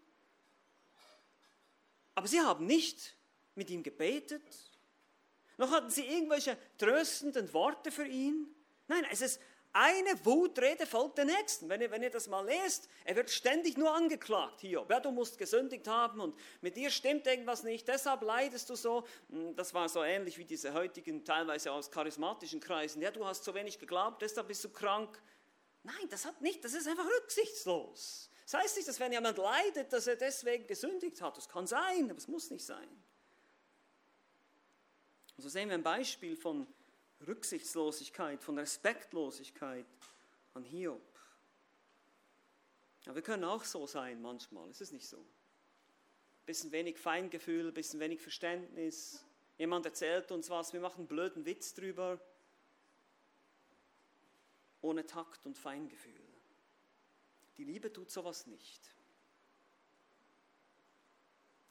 Aber 2.14 2.26
sie 2.26 2.40
haben 2.40 2.66
nicht 2.66 3.14
mit 3.54 3.68
ihm 3.68 3.82
gebetet. 3.82 4.42
Noch 5.58 5.70
hatten 5.70 5.90
sie 5.90 6.06
irgendwelche 6.06 6.56
tröstenden 6.78 7.52
Worte 7.52 7.90
für 7.90 8.06
ihn. 8.06 8.46
Nein, 8.88 9.06
es 9.10 9.20
ist 9.20 9.40
eine 9.72 10.24
Wutrede 10.24 10.84
folgt 10.84 11.18
der 11.18 11.26
nächsten. 11.26 11.68
Wenn 11.68 11.80
ihr, 11.80 11.90
wenn 11.90 12.02
ihr 12.02 12.10
das 12.10 12.26
mal 12.26 12.44
lest, 12.44 12.88
er 13.04 13.14
wird 13.14 13.30
ständig 13.30 13.76
nur 13.76 13.94
angeklagt. 13.94 14.60
Hier, 14.60 14.84
ja, 14.88 15.00
du 15.00 15.12
musst 15.12 15.38
gesündigt 15.38 15.86
haben 15.86 16.20
und 16.20 16.36
mit 16.60 16.76
dir 16.76 16.90
stimmt 16.90 17.26
irgendwas 17.26 17.62
nicht, 17.62 17.86
deshalb 17.86 18.22
leidest 18.22 18.68
du 18.70 18.74
so. 18.74 19.04
Hm, 19.30 19.54
das 19.54 19.72
war 19.72 19.88
so 19.88 20.02
ähnlich 20.02 20.38
wie 20.38 20.44
diese 20.44 20.74
heutigen, 20.74 21.24
teilweise 21.24 21.70
aus 21.70 21.90
charismatischen 21.90 22.60
Kreisen. 22.60 23.00
Ja, 23.00 23.10
du 23.10 23.24
hast 23.24 23.44
so 23.44 23.54
wenig 23.54 23.78
geglaubt, 23.78 24.22
deshalb 24.22 24.48
bist 24.48 24.64
du 24.64 24.70
krank. 24.70 25.20
Nein, 25.84 26.08
das 26.10 26.24
hat 26.24 26.40
nicht, 26.40 26.64
das 26.64 26.74
ist 26.74 26.88
einfach 26.88 27.06
rücksichtslos. 27.06 28.30
Das 28.44 28.60
heißt 28.60 28.76
nicht, 28.76 28.88
dass 28.88 28.98
wenn 28.98 29.12
jemand 29.12 29.38
leidet, 29.38 29.92
dass 29.92 30.08
er 30.08 30.16
deswegen 30.16 30.66
gesündigt 30.66 31.22
hat. 31.22 31.36
Das 31.36 31.48
kann 31.48 31.68
sein, 31.68 32.10
aber 32.10 32.18
es 32.18 32.26
muss 32.26 32.50
nicht 32.50 32.64
sein. 32.64 32.88
Und 35.36 35.42
so 35.44 35.48
sehen 35.48 35.68
wir 35.68 35.76
ein 35.76 35.84
Beispiel 35.84 36.36
von 36.36 36.66
Rücksichtslosigkeit, 37.26 38.42
von 38.42 38.58
Respektlosigkeit 38.58 39.86
an 40.54 40.64
Hiob. 40.64 41.02
Ja, 43.04 43.14
wir 43.14 43.22
können 43.22 43.44
auch 43.44 43.64
so 43.64 43.86
sein 43.86 44.20
manchmal, 44.20 44.68
ist 44.70 44.80
es 44.80 44.92
nicht 44.92 45.06
so? 45.06 45.24
Bisschen 46.46 46.72
wenig 46.72 46.98
Feingefühl, 46.98 47.72
bisschen 47.72 48.00
wenig 48.00 48.20
Verständnis. 48.20 49.24
Jemand 49.58 49.86
erzählt 49.86 50.30
uns 50.32 50.50
was, 50.50 50.72
wir 50.72 50.80
machen 50.80 51.00
einen 51.00 51.08
blöden 51.08 51.44
Witz 51.44 51.74
drüber. 51.74 52.20
Ohne 54.82 55.06
Takt 55.06 55.44
und 55.46 55.58
Feingefühl. 55.58 56.14
Die 57.58 57.64
Liebe 57.64 57.92
tut 57.92 58.10
sowas 58.10 58.46
nicht. 58.46 58.94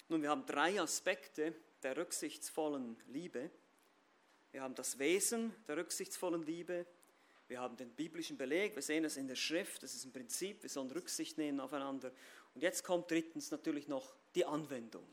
Nun, 0.08 0.22
wir 0.22 0.30
haben 0.30 0.46
drei 0.46 0.80
Aspekte 0.80 1.56
der 1.82 1.98
rücksichtsvollen 1.98 2.96
Liebe. 3.08 3.50
Wir 4.52 4.62
haben 4.62 4.76
das 4.76 4.98
Wesen 4.98 5.54
der 5.68 5.78
rücksichtsvollen 5.78 6.44
Liebe. 6.44 6.86
Wir 7.48 7.60
haben 7.60 7.78
den 7.78 7.90
biblischen 7.92 8.38
Beleg. 8.38 8.76
Wir 8.76 8.82
sehen 8.82 9.06
es 9.06 9.18
in 9.18 9.28
der 9.28 9.36
Schrift. 9.36 9.84
Das 9.84 9.94
ist 9.94 10.06
ein 10.06 10.14
Prinzip. 10.14 10.64
Wir 10.64 10.70
sollen 10.70 10.92
Rücksicht 10.92 11.38
nehmen 11.38 11.60
aufeinander. 11.60 12.12
Und 12.56 12.62
jetzt 12.62 12.84
kommt 12.84 13.10
drittens 13.12 13.52
natürlich 13.52 13.88
noch 13.88 14.16
die 14.36 14.46
Anwendung 14.46 15.06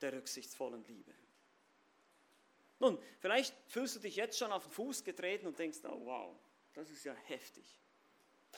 der 0.00 0.12
rücksichtsvollen 0.12 0.84
Liebe. 0.84 1.12
Nun, 2.78 2.98
vielleicht 3.20 3.54
fühlst 3.68 3.94
du 3.96 4.00
dich 4.00 4.16
jetzt 4.16 4.38
schon 4.38 4.50
auf 4.50 4.64
den 4.64 4.72
Fuß 4.72 5.04
getreten 5.04 5.46
und 5.46 5.58
denkst, 5.58 5.78
oh 5.84 6.04
wow, 6.04 6.36
das 6.74 6.90
ist 6.90 7.04
ja 7.04 7.14
heftig. 7.14 7.78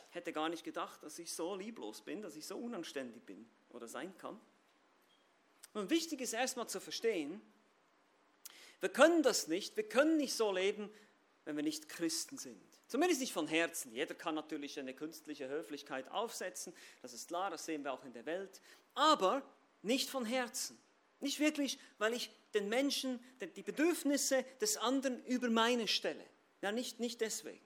Ich 0.09 0.15
hätte 0.15 0.33
gar 0.33 0.49
nicht 0.49 0.65
gedacht, 0.65 1.03
dass 1.03 1.19
ich 1.19 1.33
so 1.33 1.55
lieblos 1.55 2.01
bin, 2.01 2.23
dass 2.23 2.37
ich 2.37 2.47
so 2.47 2.57
unanständig 2.57 3.23
bin 3.25 3.47
oder 3.69 3.87
sein 3.87 4.17
kann. 4.17 4.41
Nun, 5.75 5.91
wichtig 5.91 6.21
ist 6.21 6.33
erstmal 6.33 6.69
zu 6.69 6.81
verstehen, 6.81 7.43
wir 8.85 8.91
können 8.91 9.23
das 9.23 9.49
nicht, 9.49 9.79
wir 9.79 9.89
können 9.89 10.19
nicht 10.19 10.35
so 10.35 10.53
leben, 10.53 10.91
wenn 11.47 11.57
wir 11.57 11.63
nicht 11.63 11.89
Christen 11.89 12.37
sind. 12.37 12.61
Zumindest 12.87 13.23
nicht 13.23 13.33
von 13.33 13.47
Herzen. 13.47 13.95
Jeder 13.95 14.15
kann 14.15 14.35
natürlich 14.35 14.79
eine 14.79 14.93
künstliche 14.93 15.49
Höflichkeit 15.49 16.07
aufsetzen, 16.11 16.75
das 17.01 17.15
ist 17.15 17.29
klar, 17.29 17.49
das 17.49 17.65
sehen 17.65 17.83
wir 17.83 17.95
auch 17.95 18.05
in 18.05 18.13
der 18.13 18.27
Welt, 18.27 18.61
aber 18.93 19.41
nicht 19.81 20.11
von 20.11 20.27
Herzen. 20.27 20.79
Nicht 21.21 21.41
wirklich, 21.41 21.79
weil 21.97 22.13
ich 22.13 22.31
den 22.53 22.69
Menschen, 22.69 23.25
die 23.57 23.63
Bedürfnisse 23.63 24.45
des 24.61 24.77
anderen 24.77 25.25
über 25.25 25.49
meine 25.49 25.89
stelle. 25.89 26.27
Ja, 26.61 26.71
nicht, 26.71 27.01
nicht 27.01 27.23
deswegen. 27.23 27.65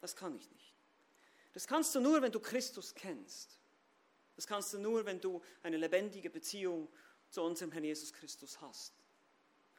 Das 0.00 0.16
kann 0.16 0.34
ich 0.34 0.50
nicht. 0.50 0.74
Das 1.52 1.66
kannst 1.66 1.94
du 1.94 2.00
nur, 2.00 2.22
wenn 2.22 2.32
du 2.32 2.40
Christus 2.40 2.94
kennst. 2.94 3.60
Das 4.36 4.46
kannst 4.46 4.72
du 4.72 4.78
nur, 4.78 5.04
wenn 5.04 5.20
du 5.20 5.42
eine 5.62 5.76
lebendige 5.76 6.30
Beziehung 6.30 6.88
zu 7.28 7.42
unserem 7.42 7.72
Herrn 7.72 7.84
Jesus 7.84 8.14
Christus 8.14 8.58
hast. 8.62 8.99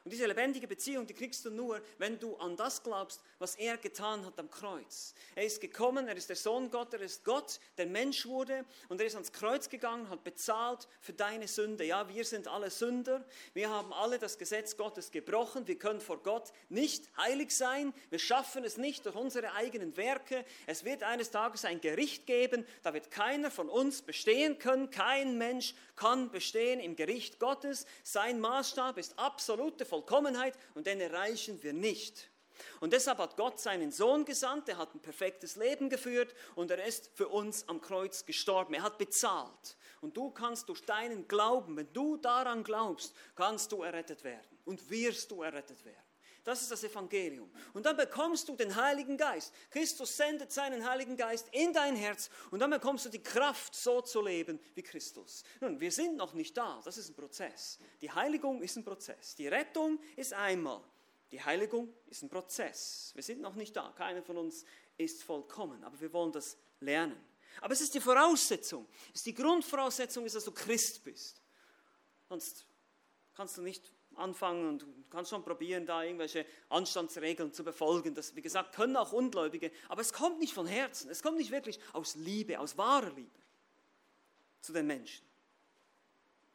Und 0.04 0.12
diese 0.12 0.26
lebendige 0.26 0.68
Beziehung, 0.68 1.06
die 1.06 1.14
kriegst 1.14 1.46
du 1.46 1.52
nur, 1.52 1.80
wenn 2.00 2.18
du 2.18 2.36
an 2.38 2.56
das 2.56 2.82
glaubst, 2.82 3.22
was 3.38 3.56
er 3.56 3.78
getan 3.78 4.26
hat 4.26 4.40
am 4.40 4.50
Kreuz. 4.50 5.14
Er 5.36 5.46
ist 5.46 5.62
gekommen, 5.62 6.08
er 6.08 6.16
ist 6.18 6.30
der 6.30 6.36
Sohn 6.36 6.72
Gott, 6.72 6.92
er 6.94 7.02
ist 7.02 7.24
Gott, 7.24 7.60
der 7.78 7.86
Mensch 7.86 8.26
wurde 8.26 8.66
und 8.90 9.00
er 9.00 9.06
ist 9.06 9.14
ans 9.14 9.32
Kreuz 9.32 9.70
gegangen, 9.70 10.10
hat 10.10 10.24
bezahlt 10.24 10.88
für 11.02 11.14
deine 11.14 11.48
Sünde. 11.48 11.84
Ja, 11.84 12.10
wir 12.10 12.26
sind 12.26 12.48
alle 12.48 12.72
Sünder, 12.72 13.24
wir 13.54 13.70
haben 13.70 13.94
alle 13.94 14.18
das 14.18 14.40
Gesetz 14.40 14.76
Gottes 14.76 15.12
gebrochen, 15.12 15.68
wir 15.68 15.78
können 15.78 16.02
vor 16.02 16.24
Gott 16.24 16.52
nicht 16.70 17.08
heilig 17.18 17.56
sein, 17.56 17.94
wir 18.10 18.20
schaffen 18.20 18.64
es 18.64 18.78
nicht 18.78 19.06
durch 19.06 19.16
unsere 19.16 19.54
eigenen 19.54 19.96
Werke. 19.98 20.44
Es 20.66 20.84
wird 20.84 21.04
eines 21.04 21.30
Tages 21.30 21.64
ein 21.64 21.80
Gericht 21.80 22.26
geben, 22.26 22.66
da 22.82 22.96
wird 22.96 23.12
keiner 23.12 23.52
von 23.52 23.70
uns 23.70 24.02
bestehen 24.02 24.58
können, 24.58 24.90
kein 24.90 25.38
Mensch 25.38 25.76
kann 25.96 26.32
bestehen 26.32 26.80
im 26.80 26.96
Gericht 26.96 27.38
Gottes. 27.38 27.86
Sein 28.02 28.40
Maßstab 28.40 28.98
ist 28.98 29.20
absolute 29.20 29.86
Vollkommenheit 29.92 30.58
und 30.74 30.88
den 30.88 31.02
erreichen 31.02 31.62
wir 31.62 31.74
nicht. 31.74 32.32
Und 32.80 32.94
deshalb 32.94 33.18
hat 33.18 33.36
Gott 33.36 33.60
seinen 33.60 33.92
Sohn 33.92 34.24
gesandt, 34.24 34.70
er 34.70 34.78
hat 34.78 34.96
ein 34.96 35.02
perfektes 35.02 35.56
Leben 35.56 35.90
geführt 35.90 36.34
und 36.56 36.72
er 36.72 36.84
ist 36.86 37.12
für 37.14 37.28
uns 37.28 37.68
am 37.68 37.82
Kreuz 37.82 38.26
gestorben. 38.26 38.74
Er 38.74 38.84
hat 38.84 38.98
bezahlt. 38.98 39.78
Und 40.00 40.16
du 40.16 40.32
kannst 40.32 40.70
durch 40.70 40.86
deinen 40.86 41.28
Glauben, 41.28 41.76
wenn 41.76 41.92
du 41.94 42.18
daran 42.18 42.64
glaubst, 42.64 43.14
kannst 43.36 43.72
du 43.72 43.84
errettet 43.84 44.24
werden 44.24 44.58
und 44.66 44.90
wirst 44.90 45.30
du 45.32 45.44
errettet 45.44 45.84
werden. 45.86 46.11
Das 46.44 46.62
ist 46.62 46.72
das 46.72 46.84
Evangelium. 46.84 47.52
Und 47.74 47.86
dann 47.86 47.96
bekommst 47.96 48.48
du 48.50 48.56
den 48.56 48.76
Heiligen 48.76 49.16
Geist. 49.16 49.54
Christus 49.70 50.18
sendet 50.18 50.52
seinen 50.52 50.88
Heiligen 50.90 51.16
Geist 51.16 51.48
in 51.52 51.72
dein 51.72 51.96
Herz 51.96 52.30
und 52.50 52.60
dann 52.60 52.72
bekommst 52.72 53.06
du 53.06 53.10
die 53.10 53.22
Kraft, 53.22 53.76
so 53.76 54.02
zu 54.02 54.22
leben 54.22 54.60
wie 54.74 54.82
Christus. 54.82 55.44
Nun, 55.60 55.80
wir 55.80 55.92
sind 55.92 56.18
noch 56.18 56.34
nicht 56.34 56.58
da. 56.58 56.82
Das 56.84 56.98
ist 56.98 57.10
ein 57.10 57.16
Prozess. 57.16 57.78
Die 58.02 58.12
Heiligung 58.12 58.62
ist 58.64 58.76
ein 58.76 58.84
Prozess. 58.84 59.36
Die 59.36 59.48
Rettung 59.48 60.00
ist 60.16 60.34
einmal. 60.34 60.82
Die 61.32 61.42
Heiligung 61.42 61.94
ist 62.08 62.24
ein 62.24 62.30
Prozess. 62.30 63.12
Wir 63.14 63.24
sind 63.24 63.40
noch 63.40 63.56
nicht 63.56 63.76
da. 63.76 63.94
Keiner 63.96 64.24
von 64.24 64.38
uns 64.38 64.66
ist 64.98 65.24
vollkommen. 65.24 65.84
Aber 65.84 66.00
wir 66.02 66.12
wollen 66.12 66.32
das 66.32 66.58
lernen. 66.80 67.24
Aber 67.62 67.74
es 67.74 67.82
ist 67.82 67.94
die 67.94 68.02
Voraussetzung. 68.02 68.88
Es 69.10 69.20
ist 69.20 69.26
die 69.28 69.34
Grundvoraussetzung 69.34 70.26
ist, 70.26 70.36
dass 70.36 70.46
du 70.46 70.52
Christ 70.52 71.04
bist. 71.04 71.42
Sonst 72.28 72.66
kannst 73.36 73.58
du 73.58 73.62
nicht 73.62 73.94
anfangen 74.16 74.68
und 74.68 74.82
du 74.82 74.88
kannst 75.10 75.30
schon 75.30 75.44
probieren, 75.44 75.86
da 75.86 76.04
irgendwelche 76.04 76.46
Anstandsregeln 76.70 77.54
zu 77.54 77.64
befolgen. 77.64 78.14
Das, 78.14 78.36
wie 78.36 78.42
gesagt, 78.42 78.76
können 78.76 78.96
auch 78.96 79.12
Ungläubige, 79.12 79.72
aber 79.90 80.02
es 80.02 80.14
kommt 80.14 80.40
nicht 80.40 80.54
von 80.54 80.68
Herzen. 80.68 81.10
Es 81.10 81.22
kommt 81.22 81.38
nicht 81.38 81.52
wirklich 81.52 81.80
aus 81.94 82.16
Liebe, 82.16 82.60
aus 82.60 82.78
wahrer 82.78 83.12
Liebe 83.12 83.40
zu 84.62 84.74
den 84.74 84.88
Menschen. 84.88 85.26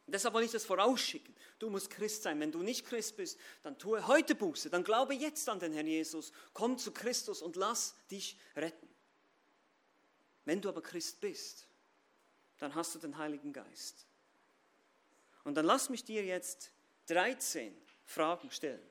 Und 0.07 0.15
deshalb 0.15 0.35
will 0.35 0.45
ich 0.45 0.53
das 0.53 0.65
vorausschicken. 0.65 1.35
Du 1.59 1.69
musst 1.69 1.91
Christ 1.91 2.23
sein. 2.23 2.39
Wenn 2.39 2.53
du 2.53 2.63
nicht 2.63 2.87
Christ 2.87 3.17
bist, 3.17 3.39
dann 3.63 3.77
tue 3.77 4.07
heute 4.07 4.37
Buße. 4.37 4.71
Dann 4.71 4.85
glaube 4.85 5.15
jetzt 5.15 5.49
an 5.49 5.59
den 5.59 5.73
Herrn 5.73 5.89
Jesus. 5.89 6.33
Komm 6.53 6.79
zu 6.79 6.93
Christus 6.93 7.43
und 7.43 7.57
lass 7.57 7.97
dich 8.11 8.39
retten. 8.55 8.89
Wenn 10.45 10.61
du 10.61 10.69
aber 10.69 10.81
Christ 10.81 11.21
bist, 11.21 11.67
dann 12.59 12.75
hast 12.77 12.95
du 12.95 13.01
den 13.01 13.19
Heiligen 13.19 13.53
Geist. 13.53 14.07
Und 15.43 15.57
dann 15.57 15.67
lass 15.67 15.91
mich 15.91 16.05
dir 16.05 16.25
jetzt 16.25 16.73
13 17.07 17.77
Fragen 18.05 18.51
stellen. 18.51 18.83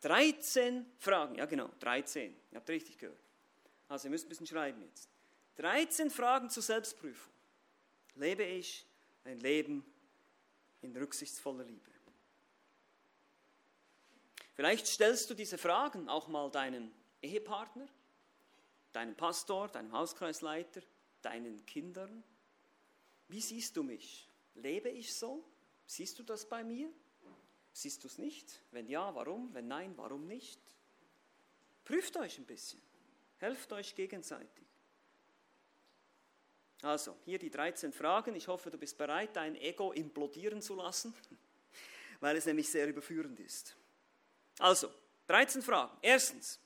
13 0.00 0.86
Fragen, 0.98 1.36
ja 1.36 1.46
genau, 1.46 1.70
13. 1.80 2.34
Ihr 2.50 2.56
habt 2.56 2.68
richtig 2.68 2.98
gehört. 2.98 3.18
Also 3.88 4.08
ihr 4.08 4.10
müsst 4.10 4.26
ein 4.26 4.28
bisschen 4.28 4.46
schreiben 4.46 4.82
jetzt. 4.82 5.08
13 5.56 6.10
Fragen 6.10 6.50
zur 6.50 6.62
Selbstprüfung. 6.62 7.32
Lebe 8.14 8.44
ich 8.44 8.86
ein 9.24 9.38
Leben 9.40 9.84
in 10.82 10.96
rücksichtsvoller 10.96 11.64
Liebe? 11.64 11.90
Vielleicht 14.56 14.86
stellst 14.86 15.28
du 15.28 15.34
diese 15.34 15.58
Fragen 15.58 16.08
auch 16.08 16.28
mal 16.28 16.50
deinem 16.50 16.90
Ehepartner, 17.20 17.86
deinem 18.92 19.14
Pastor, 19.14 19.68
deinem 19.68 19.92
Hauskreisleiter, 19.92 20.80
deinen 21.20 21.66
Kindern. 21.66 22.24
Wie 23.28 23.42
siehst 23.42 23.76
du 23.76 23.82
mich? 23.82 24.30
Lebe 24.54 24.88
ich 24.88 25.12
so? 25.12 25.44
Siehst 25.84 26.18
du 26.18 26.22
das 26.22 26.48
bei 26.48 26.64
mir? 26.64 26.90
Siehst 27.76 28.02
du 28.04 28.08
es 28.08 28.16
nicht? 28.16 28.62
Wenn 28.70 28.88
ja, 28.88 29.14
warum? 29.14 29.52
Wenn 29.52 29.68
nein, 29.68 29.92
warum 29.98 30.26
nicht? 30.26 30.58
Prüft 31.84 32.16
euch 32.16 32.38
ein 32.38 32.46
bisschen. 32.46 32.80
Helft 33.36 33.70
euch 33.70 33.94
gegenseitig. 33.94 34.64
Also, 36.80 37.14
hier 37.26 37.38
die 37.38 37.50
13 37.50 37.92
Fragen. 37.92 38.34
Ich 38.34 38.48
hoffe, 38.48 38.70
du 38.70 38.78
bist 38.78 38.96
bereit, 38.96 39.36
dein 39.36 39.56
Ego 39.56 39.92
implodieren 39.92 40.62
zu 40.62 40.74
lassen, 40.74 41.14
weil 42.20 42.38
es 42.38 42.46
nämlich 42.46 42.70
sehr 42.70 42.88
überführend 42.88 43.38
ist. 43.40 43.76
Also, 44.58 44.90
13 45.26 45.60
Fragen. 45.60 45.98
Erstens, 46.00 46.58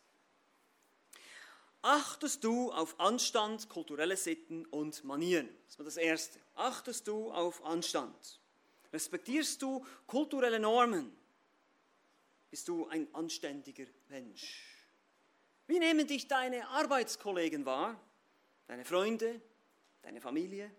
achtest 1.83 2.45
du 2.45 2.71
auf 2.71 3.01
Anstand, 3.01 3.69
kulturelle 3.69 4.17
Sitten 4.17 4.65
und 4.67 5.03
Manieren? 5.03 5.49
Das 5.67 5.77
war 5.77 5.85
das 5.85 5.97
Erste. 5.97 6.39
Achtest 6.55 7.09
du 7.09 7.33
auf 7.33 7.65
Anstand? 7.65 8.40
Respektierst 8.93 9.61
du 9.63 9.85
kulturelle 10.07 10.59
Normen? 10.59 11.17
Bist 12.51 12.67
du 12.69 12.89
ein 12.89 13.13
anständiger 13.15 13.87
Mensch? 14.09 14.67
Wie 15.67 15.79
nehmen 15.79 16.07
dich 16.07 16.27
deine 16.27 16.67
Arbeitskollegen 16.69 17.65
wahr? 17.65 18.01
Deine 18.67 18.85
Freunde? 18.85 19.41
Deine 20.03 20.21
Familie? 20.21 20.71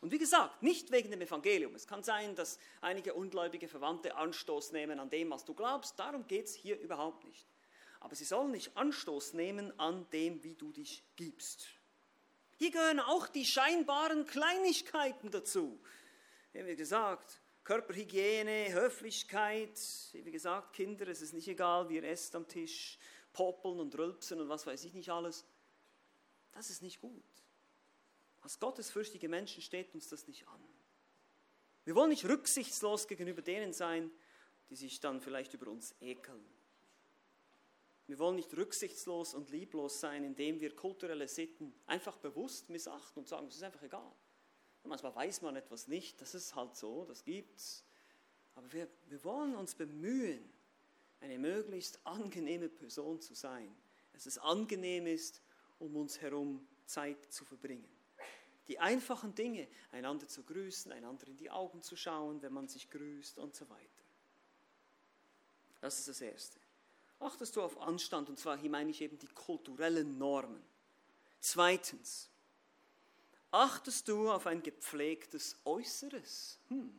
Und 0.00 0.12
wie 0.12 0.18
gesagt, 0.18 0.62
nicht 0.62 0.92
wegen 0.92 1.10
dem 1.10 1.20
Evangelium. 1.20 1.74
Es 1.74 1.88
kann 1.88 2.04
sein, 2.04 2.36
dass 2.36 2.60
einige 2.80 3.14
ungläubige 3.14 3.66
Verwandte 3.66 4.14
Anstoß 4.14 4.70
nehmen 4.70 5.00
an 5.00 5.10
dem, 5.10 5.30
was 5.30 5.44
du 5.44 5.54
glaubst. 5.54 5.98
Darum 5.98 6.28
geht 6.28 6.46
es 6.46 6.54
hier 6.54 6.78
überhaupt 6.78 7.24
nicht. 7.24 7.48
Aber 7.98 8.14
sie 8.14 8.24
sollen 8.24 8.52
nicht 8.52 8.76
Anstoß 8.76 9.32
nehmen 9.32 9.76
an 9.80 10.08
dem, 10.10 10.44
wie 10.44 10.54
du 10.54 10.70
dich 10.70 11.02
gibst. 11.16 11.66
Hier 12.58 12.70
gehören 12.70 13.00
auch 13.00 13.26
die 13.26 13.44
scheinbaren 13.44 14.26
Kleinigkeiten 14.26 15.32
dazu 15.32 15.80
wie 16.66 16.76
gesagt, 16.76 17.40
Körperhygiene, 17.64 18.72
Höflichkeit, 18.72 19.78
wie 20.12 20.30
gesagt, 20.30 20.72
Kinder, 20.72 21.06
es 21.08 21.20
ist 21.20 21.34
nicht 21.34 21.48
egal, 21.48 21.88
wie 21.88 21.96
ihr 21.96 22.04
esst 22.04 22.34
am 22.34 22.48
Tisch, 22.48 22.98
poppeln 23.32 23.78
und 23.78 23.96
rülpsen 23.96 24.40
und 24.40 24.48
was 24.48 24.66
weiß 24.66 24.84
ich 24.84 24.94
nicht 24.94 25.10
alles. 25.10 25.44
Das 26.52 26.70
ist 26.70 26.82
nicht 26.82 27.00
gut. 27.00 27.24
Als 28.40 28.58
gottesfürchtige 28.58 29.28
Menschen 29.28 29.62
steht 29.62 29.94
uns 29.94 30.08
das 30.08 30.26
nicht 30.26 30.48
an. 30.48 30.64
Wir 31.84 31.94
wollen 31.94 32.10
nicht 32.10 32.24
rücksichtslos 32.24 33.06
gegenüber 33.06 33.42
denen 33.42 33.72
sein, 33.72 34.10
die 34.70 34.76
sich 34.76 35.00
dann 35.00 35.20
vielleicht 35.20 35.54
über 35.54 35.70
uns 35.70 35.94
ekeln. 36.00 36.44
Wir 38.06 38.18
wollen 38.18 38.36
nicht 38.36 38.56
rücksichtslos 38.56 39.34
und 39.34 39.50
lieblos 39.50 40.00
sein, 40.00 40.24
indem 40.24 40.60
wir 40.60 40.74
kulturelle 40.74 41.28
Sitten 41.28 41.74
einfach 41.86 42.16
bewusst 42.16 42.70
missachten 42.70 43.20
und 43.20 43.28
sagen, 43.28 43.48
es 43.48 43.56
ist 43.56 43.62
einfach 43.62 43.82
egal. 43.82 44.10
Manchmal 44.84 45.14
weiß 45.14 45.42
man 45.42 45.56
etwas 45.56 45.86
nicht, 45.86 46.20
das 46.20 46.34
ist 46.34 46.54
halt 46.54 46.74
so, 46.76 47.04
das 47.04 47.24
gibt's. 47.24 47.84
Aber 48.54 48.72
wir, 48.72 48.88
wir 49.08 49.22
wollen 49.24 49.54
uns 49.54 49.74
bemühen, 49.74 50.48
eine 51.20 51.38
möglichst 51.38 52.04
angenehme 52.04 52.68
Person 52.68 53.20
zu 53.20 53.34
sein. 53.34 53.74
Dass 54.12 54.26
es 54.26 54.38
angenehm 54.38 55.06
ist, 55.06 55.42
um 55.78 55.96
uns 55.96 56.20
herum 56.20 56.66
Zeit 56.86 57.32
zu 57.32 57.44
verbringen. 57.44 57.88
Die 58.66 58.78
einfachen 58.78 59.34
Dinge, 59.34 59.68
einander 59.92 60.28
zu 60.28 60.42
grüßen, 60.42 60.92
einander 60.92 61.26
in 61.28 61.36
die 61.36 61.50
Augen 61.50 61.82
zu 61.82 61.96
schauen, 61.96 62.42
wenn 62.42 62.52
man 62.52 62.68
sich 62.68 62.90
grüßt 62.90 63.38
und 63.38 63.54
so 63.54 63.68
weiter. 63.70 64.04
Das 65.80 65.98
ist 65.98 66.08
das 66.08 66.20
Erste. 66.20 66.58
Achtest 67.20 67.56
du 67.56 67.62
auf 67.62 67.80
Anstand, 67.80 68.28
und 68.28 68.38
zwar 68.38 68.56
hier 68.58 68.70
meine 68.70 68.90
ich 68.90 69.00
eben 69.00 69.18
die 69.18 69.28
kulturellen 69.28 70.18
Normen. 70.18 70.62
Zweitens, 71.40 72.28
achtest 73.50 74.08
du 74.08 74.30
auf 74.30 74.46
ein 74.46 74.62
gepflegtes 74.62 75.56
Äußeres? 75.64 76.58
Hm. 76.68 76.92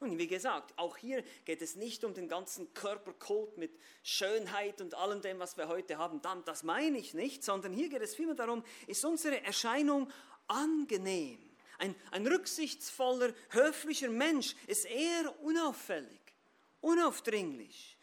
Und 0.00 0.18
wie 0.18 0.26
gesagt, 0.26 0.76
auch 0.76 0.96
hier 0.96 1.24
geht 1.44 1.62
es 1.62 1.76
nicht 1.76 2.04
um 2.04 2.12
den 2.12 2.28
ganzen 2.28 2.72
Körperkult 2.74 3.56
mit 3.56 3.78
Schönheit 4.02 4.80
und 4.80 4.94
allem 4.94 5.22
dem, 5.22 5.38
was 5.38 5.56
wir 5.56 5.68
heute 5.68 5.96
haben. 5.96 6.20
Das 6.44 6.62
meine 6.62 6.98
ich 6.98 7.14
nicht, 7.14 7.42
sondern 7.42 7.72
hier 7.72 7.88
geht 7.88 8.02
es 8.02 8.14
vielmehr 8.14 8.34
darum, 8.34 8.62
ist 8.86 9.04
unsere 9.04 9.42
Erscheinung 9.42 10.10
angenehm? 10.46 11.38
Ein, 11.78 11.94
ein 12.10 12.26
rücksichtsvoller, 12.26 13.32
höflicher 13.50 14.10
Mensch 14.10 14.54
ist 14.66 14.84
eher 14.84 15.34
unauffällig, 15.42 16.20
unaufdringlich 16.80 17.93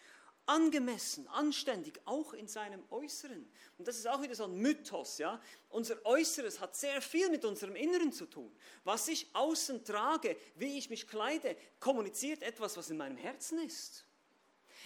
angemessen, 0.45 1.27
anständig, 1.29 1.99
auch 2.05 2.33
in 2.33 2.47
seinem 2.47 2.83
Äußeren. 2.89 3.49
Und 3.77 3.87
das 3.87 3.97
ist 3.97 4.07
auch 4.07 4.21
wieder 4.21 4.35
so 4.35 4.45
ein 4.45 4.55
Mythos, 4.55 5.17
ja. 5.17 5.41
Unser 5.69 6.03
Äußeres 6.05 6.59
hat 6.59 6.75
sehr 6.75 7.01
viel 7.01 7.29
mit 7.29 7.45
unserem 7.45 7.75
Inneren 7.75 8.11
zu 8.11 8.25
tun. 8.25 8.51
Was 8.83 9.07
ich 9.07 9.27
außen 9.33 9.85
trage, 9.85 10.35
wie 10.55 10.77
ich 10.77 10.89
mich 10.89 11.07
kleide, 11.07 11.55
kommuniziert 11.79 12.43
etwas, 12.43 12.77
was 12.77 12.89
in 12.89 12.97
meinem 12.97 13.17
Herzen 13.17 13.59
ist. 13.59 14.05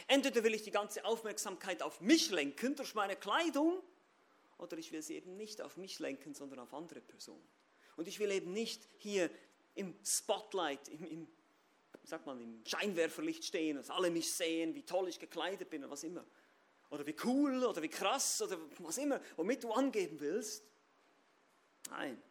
Entweder 0.08 0.44
will 0.44 0.54
ich 0.54 0.64
die 0.64 0.72
ganze 0.72 1.04
Aufmerksamkeit 1.06 1.82
auf 1.82 2.02
mich 2.02 2.30
lenken 2.30 2.76
durch 2.76 2.94
meine 2.94 3.16
Kleidung, 3.16 3.82
oder 4.58 4.78
ich 4.78 4.92
will 4.92 5.02
sie 5.02 5.16
eben 5.16 5.36
nicht 5.36 5.62
auf 5.62 5.78
mich 5.78 6.00
lenken, 6.00 6.34
sondern 6.34 6.60
auf 6.60 6.74
andere 6.74 7.02
Personen. 7.02 7.44
Und 7.98 8.08
ich 8.08 8.20
will 8.20 8.32
eben 8.32 8.54
nicht 8.54 8.88
hier 8.98 9.30
im 9.74 9.96
Spotlight, 10.04 10.88
im, 10.90 11.06
im, 11.06 11.28
sag 12.08 12.26
mal, 12.26 12.40
im 12.40 12.64
Scheinwerferlicht 12.66 13.44
stehen, 13.44 13.78
dass 13.78 13.90
alle 13.90 14.10
mich 14.10 14.32
sehen, 14.32 14.76
wie 14.76 14.84
toll 14.84 15.08
ich 15.08 15.20
gekleidet 15.20 15.70
bin 15.70 15.84
oder 15.84 15.92
was 15.92 16.04
immer. 16.04 16.26
Oder 16.90 17.06
wie 17.06 17.16
cool 17.24 17.64
oder 17.64 17.82
wie 17.82 17.90
krass 17.90 18.42
oder 18.42 18.58
was 18.80 18.98
immer, 18.98 19.20
womit 19.36 19.64
du 19.64 19.72
angeben 19.72 20.20
willst. 20.20 20.64
Nein. 21.90 22.22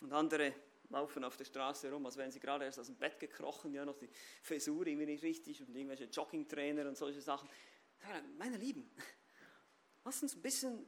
Und 0.00 0.12
andere 0.12 0.54
laufen 0.88 1.22
auf 1.24 1.36
der 1.36 1.44
Straße 1.44 1.90
rum, 1.90 2.04
als 2.06 2.16
wären 2.16 2.30
sie 2.30 2.40
gerade 2.40 2.64
erst 2.64 2.78
aus 2.78 2.86
dem 2.86 2.96
Bett 2.96 3.18
gekrochen, 3.18 3.72
ja, 3.72 3.84
noch 3.84 3.96
die 3.96 4.08
Frisur 4.42 4.86
irgendwie 4.86 5.06
nicht 5.06 5.22
richtig 5.22 5.60
und 5.62 5.74
irgendwelche 5.74 6.04
Joggingtrainer 6.04 6.86
und 6.86 6.96
solche 6.96 7.20
Sachen. 7.20 7.48
Meine 8.36 8.56
Lieben, 8.56 8.90
lass 10.04 10.22
uns 10.22 10.34
ein 10.34 10.42
bisschen, 10.42 10.84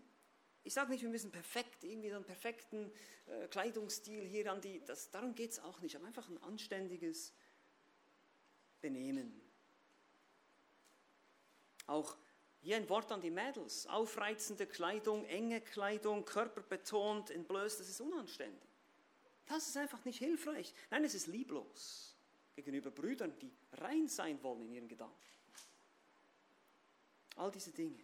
ich 0.64 0.75
sage 0.75 0.90
nicht, 0.90 1.03
wir 1.03 1.09
müssen 1.09 1.31
perfekt, 1.31 1.85
irgendwie 1.85 2.11
so 2.11 2.16
einen 2.16 2.25
perfekten 2.25 2.92
äh, 3.27 3.48
Kleidungsstil 3.48 4.25
hier 4.25 4.51
an 4.51 4.61
die, 4.61 4.85
das, 4.85 5.11
darum 5.11 5.35
geht 5.35 5.51
es 5.51 5.59
auch 5.59 5.81
nicht, 5.81 5.96
aber 5.96 6.07
einfach 6.07 6.29
ein 6.29 6.42
anständiges 6.42 7.33
Benehmen. 8.81 9.40
Auch 11.87 12.16
hier 12.61 12.77
ein 12.77 12.88
Wort 12.88 13.11
an 13.11 13.20
die 13.20 13.31
Mädels. 13.31 13.87
Aufreizende 13.88 14.66
Kleidung, 14.66 15.25
enge 15.25 15.61
Kleidung, 15.61 16.25
körperbetont, 16.25 17.31
entblößt, 17.31 17.81
das 17.81 17.88
ist 17.88 18.01
unanständig. 18.01 18.70
Das 19.46 19.66
ist 19.66 19.77
einfach 19.77 20.05
nicht 20.05 20.18
hilfreich. 20.18 20.72
Nein, 20.90 21.05
es 21.05 21.14
ist 21.14 21.27
lieblos 21.27 22.16
gegenüber 22.55 22.90
Brüdern, 22.90 23.37
die 23.40 23.53
rein 23.72 24.07
sein 24.07 24.40
wollen 24.42 24.62
in 24.62 24.72
ihren 24.72 24.88
Gedanken. 24.88 25.16
All 27.37 27.51
diese 27.51 27.72
Dinge. 27.72 27.98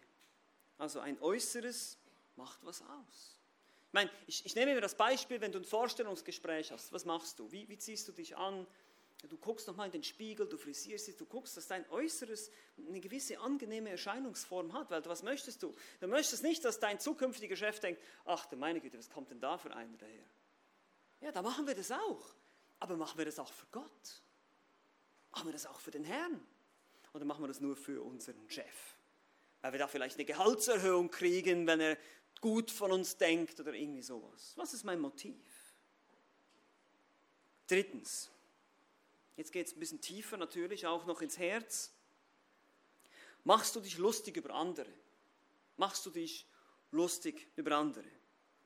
Also 0.77 0.99
ein 0.99 1.21
Äußeres 1.21 1.97
macht 2.39 2.65
was 2.65 2.81
aus. 2.81 3.37
Ich 3.87 3.93
meine, 3.93 4.09
ich, 4.27 4.45
ich 4.45 4.55
nehme 4.55 4.73
mir 4.73 4.81
das 4.81 4.95
Beispiel, 4.95 5.41
wenn 5.41 5.51
du 5.51 5.59
ein 5.59 5.65
Vorstellungsgespräch 5.65 6.71
hast. 6.71 6.91
Was 6.93 7.05
machst 7.05 7.39
du? 7.39 7.51
Wie, 7.51 7.67
wie 7.69 7.77
ziehst 7.77 8.07
du 8.07 8.11
dich 8.11 8.37
an? 8.37 8.65
Du 9.27 9.37
guckst 9.37 9.67
nochmal 9.67 9.87
in 9.87 9.91
den 9.91 10.03
Spiegel, 10.03 10.47
du 10.47 10.57
frisierst 10.57 11.07
dich, 11.07 11.17
du 11.17 11.25
guckst, 11.25 11.57
dass 11.57 11.67
dein 11.67 11.89
Äußeres 11.89 12.51
eine 12.87 13.01
gewisse 13.01 13.37
angenehme 13.39 13.89
Erscheinungsform 13.89 14.71
hat, 14.71 14.89
weil 14.91 15.05
was 15.05 15.23
möchtest 15.23 15.61
du? 15.61 15.75
Du 15.99 16.07
möchtest 16.07 16.41
nicht, 16.41 16.63
dass 16.63 16.79
dein 16.79 16.99
zukünftiger 17.01 17.57
Chef 17.57 17.81
denkt, 17.81 18.01
ach 18.23 18.45
du 18.45 18.55
meine 18.55 18.79
Güte, 18.79 18.97
was 18.97 19.09
kommt 19.09 19.29
denn 19.31 19.41
da 19.41 19.57
für 19.57 19.75
einer 19.75 19.97
daher? 19.97 20.25
Ja, 21.19 21.31
da 21.33 21.41
machen 21.41 21.67
wir 21.67 21.75
das 21.75 21.91
auch. 21.91 22.33
Aber 22.79 22.95
machen 22.95 23.17
wir 23.17 23.25
das 23.25 23.39
auch 23.39 23.51
für 23.51 23.65
Gott? 23.71 24.21
Machen 25.31 25.47
wir 25.47 25.53
das 25.53 25.65
auch 25.65 25.79
für 25.79 25.91
den 25.91 26.05
Herrn? 26.05 26.39
Oder 27.13 27.25
machen 27.25 27.43
wir 27.43 27.47
das 27.47 27.59
nur 27.59 27.75
für 27.75 28.01
unseren 28.01 28.49
Chef? 28.49 28.95
Weil 29.61 29.73
wir 29.73 29.79
da 29.79 29.87
vielleicht 29.87 30.15
eine 30.15 30.25
Gehaltserhöhung 30.25 31.11
kriegen, 31.11 31.67
wenn 31.67 31.81
er 31.81 31.97
gut 32.41 32.71
von 32.71 32.91
uns 32.91 33.17
denkt 33.17 33.59
oder 33.59 33.73
irgendwie 33.73 34.01
sowas. 34.01 34.53
Was 34.55 34.73
ist 34.73 34.83
mein 34.83 34.99
Motiv? 34.99 35.35
Drittens, 37.67 38.29
jetzt 39.37 39.51
geht 39.51 39.67
es 39.67 39.73
ein 39.73 39.79
bisschen 39.79 40.01
tiefer 40.01 40.37
natürlich, 40.37 40.87
auch 40.87 41.05
noch 41.05 41.21
ins 41.21 41.37
Herz. 41.37 41.91
Machst 43.43 43.75
du 43.75 43.79
dich 43.79 43.97
lustig 43.97 44.37
über 44.37 44.53
andere? 44.53 44.91
Machst 45.77 46.05
du 46.05 46.09
dich 46.09 46.47
lustig 46.91 47.47
über 47.55 47.77
andere? 47.77 48.09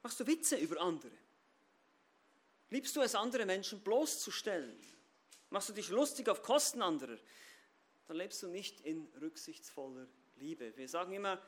Machst 0.01 0.19
du 0.19 0.27
Witze 0.27 0.57
über 0.57 0.81
andere? 0.81 1.12
Liebst 2.69 2.95
du 2.95 3.01
es, 3.01 3.13
andere 3.13 3.45
Menschen 3.45 3.81
bloßzustellen? 3.81 4.79
Machst 5.49 5.69
du 5.69 5.73
dich 5.73 5.89
lustig 5.89 6.27
auf 6.29 6.41
Kosten 6.41 6.81
anderer? 6.81 7.19
Dann 8.07 8.17
lebst 8.17 8.41
du 8.41 8.47
nicht 8.47 8.81
in 8.81 9.07
rücksichtsvoller 9.21 10.07
Liebe. 10.38 10.75
Wir 10.75 10.89
sagen 10.89 11.13
immer, 11.13 11.39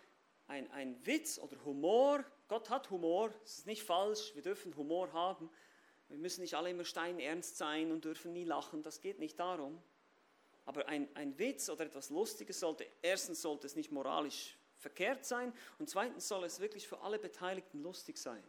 ein, 0.47 0.69
ein 0.71 1.05
Witz 1.05 1.39
oder 1.39 1.63
Humor, 1.65 2.23
Gott 2.47 2.69
hat 2.69 2.89
Humor, 2.89 3.29
das 3.41 3.59
ist 3.59 3.65
nicht 3.65 3.83
falsch, 3.83 4.33
wir 4.35 4.41
dürfen 4.41 4.75
Humor 4.75 5.11
haben. 5.13 5.49
Wir 6.07 6.19
müssen 6.19 6.41
nicht 6.41 6.53
alle 6.53 6.69
immer 6.69 6.85
steinernst 6.85 7.57
sein 7.57 7.91
und 7.91 8.05
dürfen 8.05 8.33
nie 8.33 8.43
lachen, 8.43 8.83
das 8.83 9.01
geht 9.01 9.19
nicht 9.19 9.39
darum. 9.39 9.81
Aber 10.65 10.87
ein, 10.87 11.07
ein 11.15 11.37
Witz 11.39 11.69
oder 11.69 11.85
etwas 11.85 12.09
Lustiges 12.09 12.59
sollte, 12.59 12.85
erstens 13.01 13.41
sollte 13.41 13.65
es 13.65 13.75
nicht 13.75 13.91
moralisch 13.91 14.57
verkehrt 14.77 15.25
sein 15.25 15.51
und 15.79 15.89
zweitens 15.89 16.27
soll 16.27 16.43
es 16.43 16.59
wirklich 16.59 16.87
für 16.87 17.01
alle 17.01 17.17
Beteiligten 17.17 17.81
lustig 17.81 18.17
sein. 18.17 18.43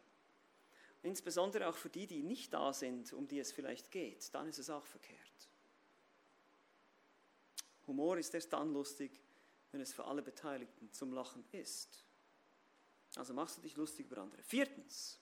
Insbesondere 1.03 1.69
auch 1.69 1.77
für 1.77 1.89
die, 1.89 2.07
die 2.07 2.23
nicht 2.23 2.53
da 2.53 2.73
sind, 2.73 3.13
um 3.13 3.27
die 3.29 3.39
es 3.39 3.53
vielleicht 3.53 3.91
geht, 3.91 4.35
dann 4.35 4.49
ist 4.49 4.59
es 4.59 4.69
auch 4.69 4.85
verkehrt. 4.85 5.21
Humor 7.87 8.19
ist 8.19 8.35
erst 8.35 8.53
dann 8.53 8.73
lustig, 8.73 9.21
wenn 9.73 9.81
es 9.81 9.93
für 9.93 10.05
alle 10.05 10.23
Beteiligten 10.23 10.93
zum 10.93 11.13
Lachen 11.13 11.45
ist. 11.53 12.05
Also 13.17 13.35
machst 13.35 13.59
du 13.59 13.63
dich 13.63 13.77
lustig 13.77 14.07
über 14.07 14.19
andere. 14.19 14.43
Viertens, 14.43 15.19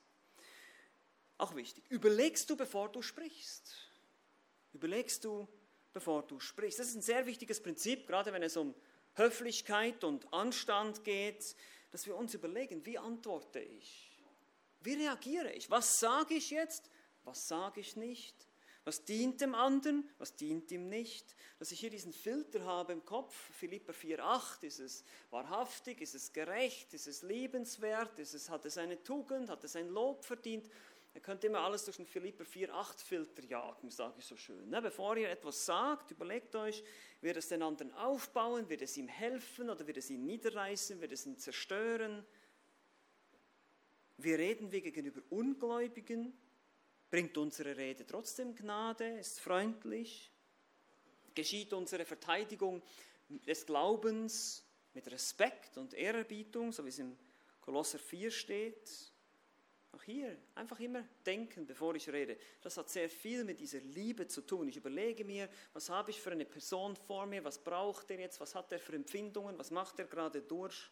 auch 1.38 1.54
wichtig, 1.54 1.84
überlegst 1.90 2.48
du, 2.50 2.56
bevor 2.56 2.90
du 2.90 3.02
sprichst. 3.02 3.74
Überlegst 4.72 5.24
du, 5.24 5.48
bevor 5.92 6.26
du 6.26 6.40
sprichst. 6.40 6.78
Das 6.78 6.88
ist 6.88 6.96
ein 6.96 7.02
sehr 7.02 7.26
wichtiges 7.26 7.62
Prinzip, 7.62 8.06
gerade 8.06 8.32
wenn 8.32 8.42
es 8.42 8.56
um 8.56 8.74
Höflichkeit 9.14 10.02
und 10.04 10.32
Anstand 10.32 11.04
geht, 11.04 11.56
dass 11.92 12.06
wir 12.06 12.16
uns 12.16 12.34
überlegen, 12.34 12.84
wie 12.84 12.98
antworte 12.98 13.60
ich? 13.60 14.10
Wie 14.80 14.94
reagiere 14.94 15.52
ich? 15.52 15.70
Was 15.70 16.00
sage 16.00 16.34
ich 16.34 16.50
jetzt? 16.50 16.90
Was 17.22 17.46
sage 17.48 17.80
ich 17.80 17.96
nicht? 17.96 18.34
Was 18.84 19.02
dient 19.04 19.40
dem 19.40 19.54
anderen? 19.54 20.08
Was 20.18 20.36
dient 20.36 20.70
ihm 20.70 20.90
nicht? 20.90 21.34
Dass 21.58 21.72
ich 21.72 21.80
hier 21.80 21.88
diesen 21.88 22.12
Filter 22.12 22.64
habe 22.64 22.92
im 22.92 23.04
Kopf, 23.04 23.34
Philippa 23.52 23.92
4,8, 23.92 24.64
ist 24.64 24.78
es 24.78 25.04
wahrhaftig, 25.30 26.02
ist 26.02 26.14
es 26.14 26.32
gerecht, 26.32 26.92
ist 26.92 27.06
es 27.06 27.22
liebenswert, 27.22 28.18
ist 28.18 28.34
es, 28.34 28.50
hat 28.50 28.66
es 28.66 28.76
eine 28.76 29.02
Tugend, 29.02 29.48
hat 29.48 29.64
es 29.64 29.74
ein 29.76 29.88
Lob 29.88 30.24
verdient? 30.24 30.68
Ihr 31.14 31.20
könnt 31.20 31.44
immer 31.44 31.60
alles 31.60 31.84
durch 31.84 31.96
den 31.96 32.06
Philipper 32.06 32.44
4,8 32.44 33.04
Filter 33.04 33.44
jagen, 33.44 33.88
sage 33.88 34.16
ich 34.18 34.26
so 34.26 34.36
schön. 34.36 34.68
Ne? 34.68 34.82
Bevor 34.82 35.16
ihr 35.16 35.30
etwas 35.30 35.64
sagt, 35.64 36.10
überlegt 36.10 36.54
euch, 36.56 36.82
wird 37.20 37.36
es 37.36 37.48
den 37.48 37.62
anderen 37.62 37.92
aufbauen, 37.92 38.68
wird 38.68 38.82
es 38.82 38.96
ihm 38.96 39.08
helfen 39.08 39.70
oder 39.70 39.86
wird 39.86 39.96
es 39.96 40.10
ihn 40.10 40.26
niederreißen, 40.26 41.00
wird 41.00 41.12
es 41.12 41.24
ihn 41.24 41.38
zerstören? 41.38 42.26
Wie 44.16 44.34
reden 44.34 44.72
wir 44.72 44.80
gegenüber 44.80 45.22
Ungläubigen? 45.30 46.36
Bringt 47.10 47.36
unsere 47.38 47.76
Rede 47.76 48.06
trotzdem 48.06 48.54
Gnade? 48.54 49.18
Ist 49.18 49.40
freundlich? 49.40 50.30
Geschieht 51.34 51.72
unsere 51.72 52.04
Verteidigung 52.04 52.82
des 53.28 53.66
Glaubens 53.66 54.64
mit 54.92 55.10
Respekt 55.10 55.76
und 55.78 55.94
Ehrerbietung, 55.94 56.72
so 56.72 56.84
wie 56.84 56.88
es 56.88 56.98
im 56.98 57.16
Kolosser 57.60 57.98
4 57.98 58.30
steht? 58.30 58.90
Auch 59.92 60.02
hier 60.02 60.36
einfach 60.56 60.80
immer 60.80 61.04
denken, 61.24 61.66
bevor 61.66 61.94
ich 61.94 62.08
rede. 62.08 62.36
Das 62.62 62.76
hat 62.76 62.90
sehr 62.90 63.08
viel 63.08 63.44
mit 63.44 63.60
dieser 63.60 63.78
Liebe 63.78 64.26
zu 64.26 64.40
tun. 64.40 64.68
Ich 64.68 64.76
überlege 64.76 65.24
mir, 65.24 65.48
was 65.72 65.88
habe 65.88 66.10
ich 66.10 66.20
für 66.20 66.32
eine 66.32 66.44
Person 66.44 66.96
vor 66.96 67.26
mir, 67.26 67.44
was 67.44 67.58
braucht 67.58 68.10
er 68.10 68.18
jetzt, 68.18 68.40
was 68.40 68.56
hat 68.56 68.72
er 68.72 68.80
für 68.80 68.94
Empfindungen, 68.94 69.56
was 69.56 69.70
macht 69.70 69.98
er 70.00 70.06
gerade 70.06 70.42
durch 70.42 70.90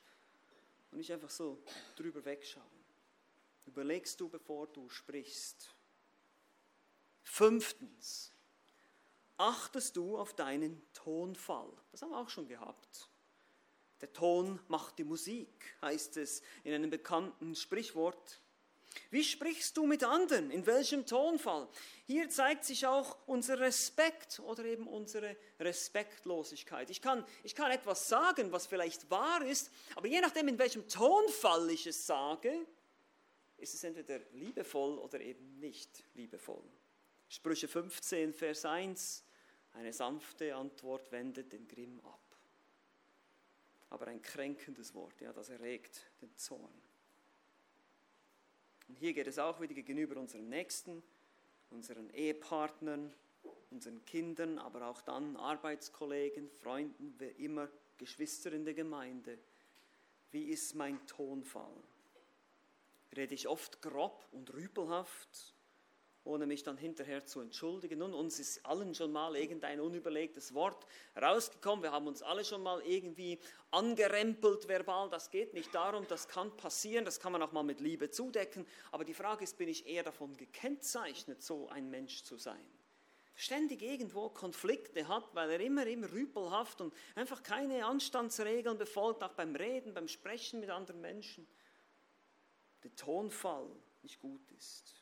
und 0.93 0.99
nicht 0.99 1.11
einfach 1.11 1.31
so 1.31 1.59
drüber 1.97 2.25
wegschauen. 2.25 2.65
Überlegst 3.67 4.21
du, 4.21 4.29
bevor 4.29 4.69
du 4.69 4.89
sprichst. 4.89 5.75
Fünftens, 7.33 8.31
achtest 9.39 9.97
du 9.97 10.19
auf 10.19 10.35
deinen 10.35 10.83
Tonfall. 10.93 11.73
Das 11.91 12.03
haben 12.03 12.11
wir 12.11 12.19
auch 12.19 12.29
schon 12.29 12.47
gehabt. 12.47 13.09
Der 14.03 14.13
Ton 14.13 14.61
macht 14.69 14.99
die 14.99 15.05
Musik, 15.05 15.75
heißt 15.81 16.19
es 16.19 16.43
in 16.63 16.75
einem 16.75 16.91
bekannten 16.91 17.55
Sprichwort. 17.55 18.43
Wie 19.09 19.25
sprichst 19.25 19.79
du 19.79 19.87
mit 19.87 20.05
anderen? 20.05 20.51
In 20.51 20.67
welchem 20.67 21.07
Tonfall? 21.07 21.69
Hier 22.07 22.29
zeigt 22.29 22.67
sich 22.67 22.87
auch 22.87 23.17
unser 23.25 23.61
Respekt 23.61 24.39
oder 24.41 24.67
eben 24.67 24.87
unsere 24.87 25.35
Respektlosigkeit. 25.59 26.91
Ich 26.91 27.01
kann, 27.01 27.25
ich 27.45 27.55
kann 27.55 27.71
etwas 27.71 28.11
sagen, 28.11 28.53
was 28.53 28.67
vielleicht 28.67 29.11
wahr 29.11 29.43
ist, 29.43 29.71
aber 29.95 30.07
je 30.07 30.21
nachdem, 30.21 30.49
in 30.49 30.59
welchem 30.59 30.87
Tonfall 30.87 31.71
ich 31.71 31.87
es 31.87 32.07
sage, 32.07 32.67
ist 33.57 33.73
es 33.73 33.85
entweder 33.85 34.19
liebevoll 34.33 34.99
oder 34.99 35.19
eben 35.19 35.61
nicht 35.61 36.05
liebevoll. 36.13 36.71
Sprüche 37.33 37.67
15, 37.67 38.35
Vers 38.35 38.67
1, 38.67 39.25
eine 39.73 39.91
sanfte 39.95 40.55
Antwort 40.55 41.11
wendet 41.13 41.51
den 41.51 41.67
Grimm 41.67 41.99
ab. 42.01 42.21
Aber 43.89 44.09
ein 44.09 44.21
kränkendes 44.21 44.93
Wort, 44.93 45.19
ja, 45.23 45.33
das 45.33 45.49
erregt 45.49 46.11
den 46.21 46.37
Zorn. 46.37 46.83
Und 48.87 48.99
hier 48.99 49.15
geht 49.15 49.29
es 49.29 49.39
auch 49.39 49.63
wieder 49.63 49.73
gegenüber 49.73 50.21
unseren 50.21 50.51
Nächsten, 50.51 51.03
unseren 51.71 52.11
Ehepartnern, 52.11 53.15
unseren 53.71 54.05
Kindern, 54.05 54.59
aber 54.59 54.87
auch 54.87 55.01
dann 55.01 55.35
Arbeitskollegen, 55.39 56.51
Freunden, 56.51 57.15
wer 57.17 57.35
immer, 57.39 57.71
Geschwister 57.97 58.53
in 58.53 58.67
der 58.67 58.75
Gemeinde. 58.75 59.39
Wie 60.33 60.51
ist 60.51 60.75
mein 60.75 61.07
Tonfall? 61.07 61.83
Rede 63.17 63.35
ich 63.35 63.49
oft 63.49 63.81
grob 63.81 64.23
und 64.33 64.53
rüpelhaft 64.53 65.55
ohne 66.25 66.47
mich 66.47 66.63
dann 66.63 66.77
hinterher 66.77 67.27
zu 67.27 67.41
entschuldigen. 67.41 67.99
Nun, 67.99 68.15
uns 68.15 68.39
ist 68.39 68.65
allen 68.65 68.95
schon 68.95 69.11
mal 69.11 69.37
irgendein 69.37 69.81
unüberlegtes 69.81 70.55
Wort 70.55 70.87
rausgekommen. 71.21 71.83
Wir 71.83 71.93
haben 71.93 72.07
uns 72.07 72.23
alle 72.23 72.45
schon 72.45 72.63
mal 72.63 72.81
irgendwie 72.83 73.41
angerempelt 73.71 74.69
verbal. 74.69 75.11
Das 75.11 75.31
geht 75.31 75.53
nicht 75.53 75.75
darum, 75.75 76.07
das 76.09 76.29
kann 76.29 76.57
passieren, 76.57 77.05
das 77.05 77.19
kann 77.19 77.33
man 77.33 77.43
auch 77.43 77.53
mal 77.53 77.65
mit 77.65 77.81
Liebe 77.81 78.11
zudecken. 78.11 78.67
Aber 78.93 79.05
die 79.05 79.15
Frage 79.15 79.45
ist, 79.45 79.59
bin 79.59 79.69
ich 79.69 79.87
eher 79.87 80.05
davon 80.05 80.37
gekennzeichnet, 80.37 81.43
so 81.43 81.69
ein 81.69 81.91
Mensch 81.91 82.23
zu 82.23 82.37
sein? 82.37 82.65
Ständig 83.35 83.83
irgendwo 83.83 84.29
Konflikte 84.29 85.09
hat, 85.09 85.35
weil 85.35 85.51
er 85.51 85.61
immer, 85.61 85.87
immer 85.87 86.13
rüpelhaft 86.13 86.81
und 86.81 86.95
einfach 87.15 87.43
keine 87.43 87.85
Anstandsregeln 87.87 88.79
befolgt, 88.79 89.25
auch 89.25 89.33
beim 89.33 89.57
Reden, 89.57 89.95
beim 89.95 90.07
Sprechen 90.07 90.61
mit 90.61 90.71
anderen 90.71 91.01
Menschen. 91.01 91.49
Der 92.85 92.95
Tonfall 92.95 93.69
nicht 94.03 94.21
gut 94.21 94.51
ist. 94.53 95.02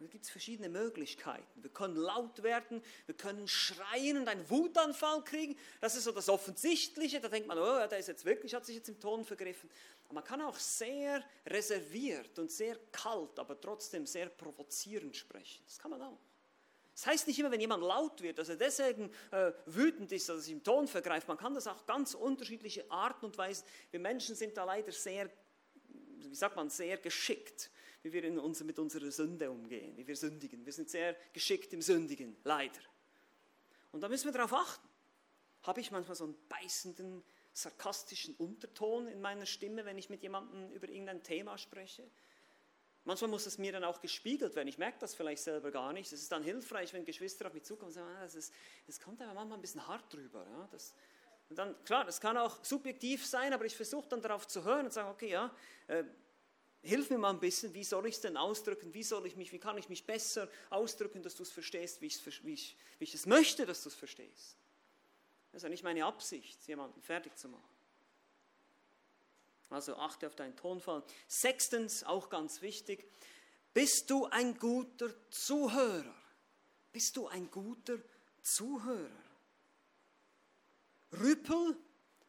Da 0.00 0.06
gibt 0.06 0.24
es 0.24 0.30
verschiedene 0.30 0.68
Möglichkeiten. 0.68 1.62
Wir 1.62 1.70
können 1.70 1.94
laut 1.94 2.42
werden, 2.42 2.82
wir 3.06 3.14
können 3.14 3.46
schreien 3.46 4.18
und 4.18 4.28
einen 4.28 4.48
Wutanfall 4.50 5.22
kriegen. 5.22 5.56
Das 5.80 5.94
ist 5.94 6.04
so 6.04 6.12
das 6.12 6.28
Offensichtliche. 6.28 7.20
Da 7.20 7.28
denkt 7.28 7.46
man, 7.46 7.58
oh, 7.58 7.86
der 7.86 7.98
ist 7.98 8.08
jetzt 8.08 8.24
wirklich, 8.24 8.54
hat 8.54 8.66
sich 8.66 8.76
jetzt 8.76 8.88
im 8.88 8.98
Ton 8.98 9.24
vergriffen. 9.24 9.70
Aber 10.06 10.14
man 10.14 10.24
kann 10.24 10.40
auch 10.42 10.58
sehr 10.58 11.22
reserviert 11.46 12.36
und 12.38 12.50
sehr 12.50 12.76
kalt, 12.90 13.38
aber 13.38 13.60
trotzdem 13.60 14.04
sehr 14.04 14.28
provozierend 14.28 15.16
sprechen. 15.16 15.62
Das 15.64 15.78
kann 15.78 15.92
man 15.92 16.02
auch. 16.02 16.18
Das 16.92 17.06
heißt 17.06 17.26
nicht 17.28 17.38
immer, 17.38 17.50
wenn 17.50 17.60
jemand 17.60 17.82
laut 17.82 18.20
wird, 18.20 18.38
dass 18.38 18.48
er 18.48 18.56
deswegen 18.56 19.10
äh, 19.30 19.52
wütend 19.66 20.10
ist, 20.12 20.28
dass 20.28 20.36
er 20.36 20.42
sich 20.42 20.52
im 20.52 20.62
Ton 20.62 20.88
vergreift. 20.88 21.26
Man 21.28 21.36
kann 21.36 21.54
das 21.54 21.66
auch 21.66 21.86
ganz 21.86 22.14
unterschiedliche 22.14 22.88
Arten 22.90 23.26
und 23.26 23.38
Weisen. 23.38 23.64
Wir 23.90 24.00
Menschen 24.00 24.34
sind 24.34 24.56
da 24.56 24.64
leider 24.64 24.92
sehr, 24.92 25.30
wie 26.18 26.34
sagt 26.34 26.56
man, 26.56 26.68
sehr 26.68 26.96
geschickt 26.96 27.70
wie 28.04 28.12
wir 28.12 28.22
in 28.22 28.38
uns, 28.38 28.62
mit 28.62 28.78
unserer 28.78 29.10
Sünde 29.10 29.50
umgehen, 29.50 29.96
wie 29.96 30.06
wir 30.06 30.14
sündigen. 30.14 30.64
Wir 30.64 30.72
sind 30.72 30.90
sehr 30.90 31.16
geschickt 31.32 31.72
im 31.72 31.80
Sündigen, 31.80 32.36
leider. 32.44 32.80
Und 33.92 34.02
da 34.02 34.08
müssen 34.08 34.26
wir 34.26 34.32
darauf 34.32 34.52
achten. 34.52 34.86
Habe 35.62 35.80
ich 35.80 35.90
manchmal 35.90 36.14
so 36.14 36.24
einen 36.24 36.36
beißenden, 36.48 37.24
sarkastischen 37.54 38.34
Unterton 38.34 39.08
in 39.08 39.22
meiner 39.22 39.46
Stimme, 39.46 39.86
wenn 39.86 39.96
ich 39.96 40.10
mit 40.10 40.22
jemandem 40.22 40.70
über 40.72 40.86
irgendein 40.86 41.22
Thema 41.22 41.56
spreche? 41.56 42.04
Manchmal 43.04 43.30
muss 43.30 43.46
es 43.46 43.56
mir 43.56 43.72
dann 43.72 43.84
auch 43.84 44.02
gespiegelt 44.02 44.54
werden. 44.54 44.68
Ich 44.68 44.76
merke 44.76 44.98
das 44.98 45.14
vielleicht 45.14 45.42
selber 45.42 45.70
gar 45.70 45.94
nicht. 45.94 46.12
Es 46.12 46.20
ist 46.20 46.30
dann 46.30 46.42
hilfreich, 46.42 46.92
wenn 46.92 47.06
Geschwister 47.06 47.46
auf 47.46 47.54
mich 47.54 47.64
zukommen 47.64 47.88
und 47.88 47.92
sagen, 47.94 48.08
ah, 48.18 48.22
das, 48.22 48.34
ist, 48.34 48.52
das 48.86 49.00
kommt 49.00 49.22
aber 49.22 49.32
manchmal 49.32 49.58
ein 49.58 49.62
bisschen 49.62 49.86
hart 49.86 50.12
drüber. 50.12 50.46
Ja? 50.50 50.68
Das, 50.72 50.94
und 51.48 51.56
dann, 51.56 51.74
klar, 51.84 52.04
das 52.04 52.20
kann 52.20 52.36
auch 52.36 52.62
subjektiv 52.62 53.24
sein, 53.24 53.54
aber 53.54 53.64
ich 53.64 53.76
versuche 53.76 54.08
dann 54.08 54.20
darauf 54.20 54.46
zu 54.46 54.64
hören 54.64 54.86
und 54.86 54.92
sagen, 54.92 55.08
okay, 55.10 55.30
ja, 55.30 55.54
äh, 55.86 56.04
hilf 56.84 57.10
mir 57.10 57.18
mal 57.18 57.30
ein 57.30 57.40
bisschen, 57.40 57.74
wie 57.74 57.84
soll 57.84 58.06
ich 58.06 58.16
es 58.16 58.20
denn 58.20 58.36
ausdrücken, 58.36 58.92
wie 58.94 59.02
soll 59.02 59.26
ich 59.26 59.36
mich, 59.36 59.52
wie 59.52 59.58
kann 59.58 59.78
ich 59.78 59.88
mich 59.88 60.04
besser 60.04 60.48
ausdrücken, 60.70 61.22
dass 61.22 61.34
du 61.34 61.42
es 61.42 61.50
verstehst, 61.50 62.00
wie, 62.00 62.12
wie, 62.42 62.52
ich, 62.52 62.76
wie 62.98 63.04
ich 63.04 63.14
es 63.14 63.26
möchte, 63.26 63.66
dass 63.66 63.82
du 63.82 63.88
es 63.88 63.94
verstehst. 63.94 64.56
Das 65.50 65.60
ist 65.60 65.62
ja 65.64 65.68
nicht 65.68 65.84
meine 65.84 66.04
Absicht, 66.04 66.66
jemanden 66.66 67.00
fertig 67.00 67.36
zu 67.36 67.48
machen. 67.48 67.62
Also 69.70 69.96
achte 69.96 70.26
auf 70.26 70.36
deinen 70.36 70.56
Tonfall. 70.56 71.02
Sechstens, 71.26 72.04
auch 72.04 72.28
ganz 72.28 72.60
wichtig, 72.60 73.04
bist 73.72 74.10
du 74.10 74.26
ein 74.26 74.56
guter 74.58 75.10
Zuhörer? 75.30 76.14
Bist 76.92 77.16
du 77.16 77.26
ein 77.26 77.50
guter 77.50 77.98
Zuhörer? 78.42 79.10
Rüppel 81.12 81.76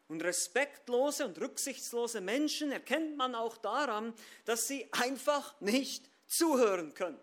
und 0.08 0.22
respektlose 0.22 1.26
und 1.26 1.40
rücksichtslose 1.40 2.20
Menschen 2.20 2.72
erkennt 2.72 3.16
man 3.16 3.34
auch 3.34 3.56
daran, 3.56 4.14
dass 4.44 4.68
sie 4.68 4.88
einfach 4.92 5.60
nicht 5.60 6.08
zuhören 6.26 6.94
können. 6.94 7.20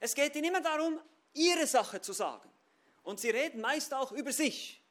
Es 0.00 0.14
geht 0.14 0.34
ihnen 0.36 0.46
immer 0.46 0.60
darum, 0.60 1.00
ihre 1.34 1.66
Sache 1.66 2.00
zu 2.00 2.12
sagen. 2.12 2.48
Und 3.02 3.20
sie 3.20 3.30
reden 3.30 3.60
meist 3.60 3.94
auch 3.94 4.12
über 4.12 4.32
sich, 4.32 4.82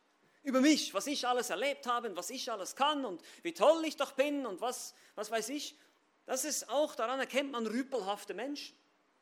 über 0.43 0.61
mich, 0.61 0.93
was 0.93 1.07
ich 1.07 1.27
alles 1.27 1.49
erlebt 1.49 1.87
habe, 1.87 2.15
was 2.15 2.29
ich 2.29 2.51
alles 2.51 2.75
kann 2.75 3.05
und 3.05 3.21
wie 3.43 3.53
toll 3.53 3.83
ich 3.85 3.97
doch 3.97 4.13
bin 4.13 4.45
und 4.45 4.61
was, 4.61 4.93
was 5.15 5.29
weiß 5.29 5.49
ich. 5.49 5.77
Das 6.25 6.45
ist 6.45 6.69
auch, 6.69 6.95
daran 6.95 7.19
erkennt 7.19 7.51
man 7.51 7.65
rüpelhafte 7.67 8.33
Menschen. 8.33 8.75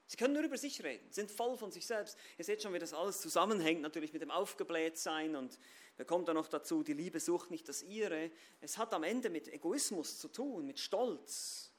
Sie 0.07 0.17
können 0.17 0.33
nur 0.33 0.43
über 0.43 0.57
sich 0.57 0.83
reden, 0.83 1.11
sind 1.11 1.31
voll 1.31 1.57
von 1.57 1.71
sich 1.71 1.87
selbst. 1.87 2.17
Ihr 2.37 2.45
seht 2.45 2.61
schon, 2.61 2.73
wie 2.73 2.79
das 2.79 2.93
alles 2.93 3.21
zusammenhängt, 3.21 3.81
natürlich 3.81 4.13
mit 4.13 4.21
dem 4.21 4.29
Aufgeblähtsein 4.29 5.35
und 5.35 5.57
da 5.97 6.03
kommt 6.03 6.27
dann 6.27 6.35
noch 6.35 6.47
dazu, 6.47 6.83
die 6.83 6.93
Liebe 6.93 7.19
sucht 7.19 7.51
nicht 7.51 7.69
das 7.69 7.81
ihre. 7.81 8.31
Es 8.59 8.77
hat 8.77 8.93
am 8.93 9.03
Ende 9.03 9.29
mit 9.29 9.47
Egoismus 9.47 10.19
zu 10.19 10.27
tun, 10.27 10.65
mit 10.65 10.79
Stolz. 10.79 11.71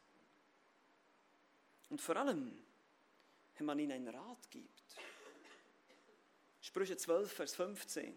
Und 1.90 2.00
vor 2.00 2.16
allem, 2.16 2.56
wenn 3.56 3.66
man 3.66 3.78
ihnen 3.78 3.92
einen 3.92 4.08
Rat 4.08 4.50
gibt. 4.50 4.82
Sprüche 6.60 6.96
12, 6.96 7.32
Vers 7.32 7.54
15. 7.54 8.16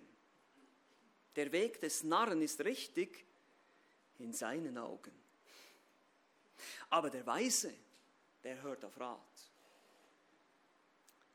Der 1.36 1.52
Weg 1.52 1.80
des 1.82 2.04
Narren 2.04 2.42
ist 2.42 2.62
richtig 2.62 3.26
in 4.18 4.34
seinen 4.34 4.78
Augen. 4.78 5.14
Aber 6.90 7.10
der 7.10 7.26
Weise, 7.26 7.74
der 8.44 8.62
hört 8.62 8.84
auf 8.84 9.00
Rat. 9.00 9.20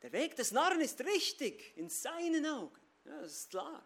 Der 0.01 0.11
Weg 0.11 0.35
des 0.35 0.51
Narren 0.51 0.81
ist 0.81 1.01
richtig 1.01 1.75
in 1.77 1.89
seinen 1.89 2.45
Augen. 2.45 2.81
Ja, 3.05 3.21
das 3.21 3.31
ist 3.31 3.49
klar. 3.49 3.83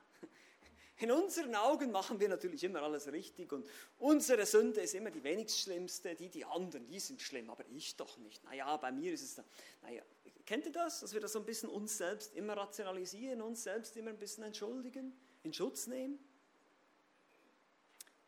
In 1.00 1.12
unseren 1.12 1.56
Augen 1.56 1.92
machen 1.92 2.20
wir 2.20 2.28
natürlich 2.28 2.62
immer 2.66 2.82
alles 2.82 3.10
richtig 3.10 3.54
und 3.54 3.66
unsere 4.00 4.46
Sünde 4.46 4.82
ist 4.82 4.94
immer 4.94 5.10
die 5.10 5.24
wenigst 5.24 5.62
schlimmste, 5.62 6.14
die, 6.14 6.28
die 6.28 6.44
anderen, 6.44 6.86
die 6.86 7.00
sind 7.00 7.22
schlimm, 7.22 7.50
aber 7.50 7.64
ich 7.70 7.96
doch 7.96 8.18
nicht. 8.18 8.44
Naja, 8.44 8.76
bei 8.76 8.92
mir 8.92 9.14
ist 9.14 9.24
es 9.24 9.36
dann, 9.36 9.46
naja, 9.82 10.04
kennt 10.46 10.66
ihr 10.66 10.74
das, 10.74 11.00
dass 11.00 11.14
wir 11.14 11.22
das 11.22 11.32
so 11.32 11.40
ein 11.40 11.46
bisschen 11.46 11.70
uns 11.70 11.98
selbst 11.98 12.36
immer 12.36 12.58
rationalisieren, 12.58 13.42
uns 13.42 13.64
selbst 13.64 13.96
immer 13.96 14.10
ein 14.10 14.20
bisschen 14.20 14.44
entschuldigen, 14.44 15.18
in 15.44 15.54
Schutz 15.54 15.88
nehmen? 15.88 16.20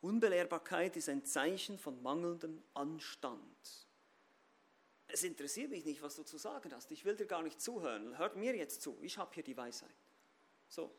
Unbelehrbarkeit 0.00 0.96
ist 0.96 1.10
ein 1.10 1.26
Zeichen 1.26 1.78
von 1.78 2.02
mangelndem 2.02 2.62
Anstand. 2.72 3.86
Es 5.08 5.24
interessiert 5.24 5.70
mich 5.70 5.84
nicht, 5.84 6.00
was 6.00 6.16
du 6.16 6.22
zu 6.22 6.38
sagen 6.38 6.72
hast. 6.74 6.90
Ich 6.90 7.04
will 7.04 7.16
dir 7.16 7.26
gar 7.26 7.42
nicht 7.42 7.60
zuhören. 7.60 8.16
Hört 8.16 8.36
mir 8.36 8.56
jetzt 8.56 8.80
zu. 8.80 8.96
Ich 9.02 9.18
habe 9.18 9.34
hier 9.34 9.42
die 9.42 9.56
Weisheit. 9.58 9.94
So, 10.68 10.90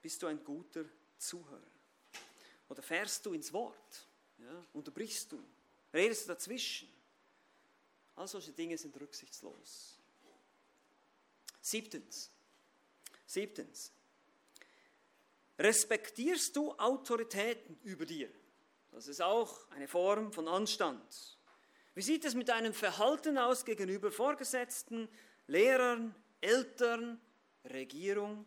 Bist 0.00 0.22
du 0.22 0.26
ein 0.26 0.42
guter 0.42 0.84
Zuhörer? 1.18 1.60
Oder 2.68 2.82
fährst 2.82 3.24
du 3.26 3.32
ins 3.32 3.52
Wort? 3.52 4.08
Ja? 4.38 4.64
Unterbrichst 4.72 5.32
du? 5.32 5.42
Redest 5.92 6.24
du 6.24 6.28
dazwischen? 6.28 6.88
All 8.16 8.28
solche 8.28 8.52
Dinge 8.52 8.78
sind 8.78 8.98
rücksichtslos. 8.98 9.98
Siebtens. 11.60 12.30
Siebtens. 13.26 13.92
Respektierst 15.58 16.56
du 16.56 16.72
Autoritäten 16.72 17.78
über 17.82 18.06
dir? 18.06 18.30
Das 18.92 19.08
ist 19.08 19.20
auch 19.20 19.68
eine 19.70 19.86
Form 19.86 20.32
von 20.32 20.48
Anstand. 20.48 21.38
Wie 21.94 22.02
sieht 22.02 22.24
es 22.24 22.34
mit 22.34 22.48
deinem 22.48 22.72
Verhalten 22.72 23.36
aus 23.36 23.64
gegenüber 23.64 24.10
Vorgesetzten, 24.10 25.08
Lehrern, 25.46 26.14
Eltern, 26.40 27.20
Regierung? 27.64 28.46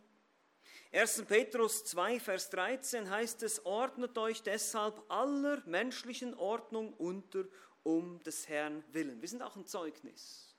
1. 0.94 1.24
Petrus 1.24 1.84
2, 1.86 2.20
Vers 2.20 2.52
13 2.52 3.10
heißt 3.10 3.42
es, 3.42 3.66
ordnet 3.66 4.16
euch 4.16 4.44
deshalb 4.44 5.04
aller 5.10 5.64
menschlichen 5.66 6.36
Ordnung 6.36 6.94
unter 6.94 7.46
um 7.82 8.22
des 8.22 8.48
Herrn 8.48 8.84
willen. 8.92 9.20
Wir 9.20 9.28
sind 9.28 9.42
auch 9.42 9.56
ein 9.56 9.66
Zeugnis. 9.66 10.56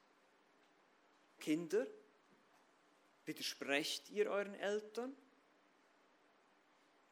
Kinder, 1.38 1.86
widersprecht 3.24 4.10
ihr 4.10 4.28
euren 4.28 4.54
Eltern, 4.54 5.14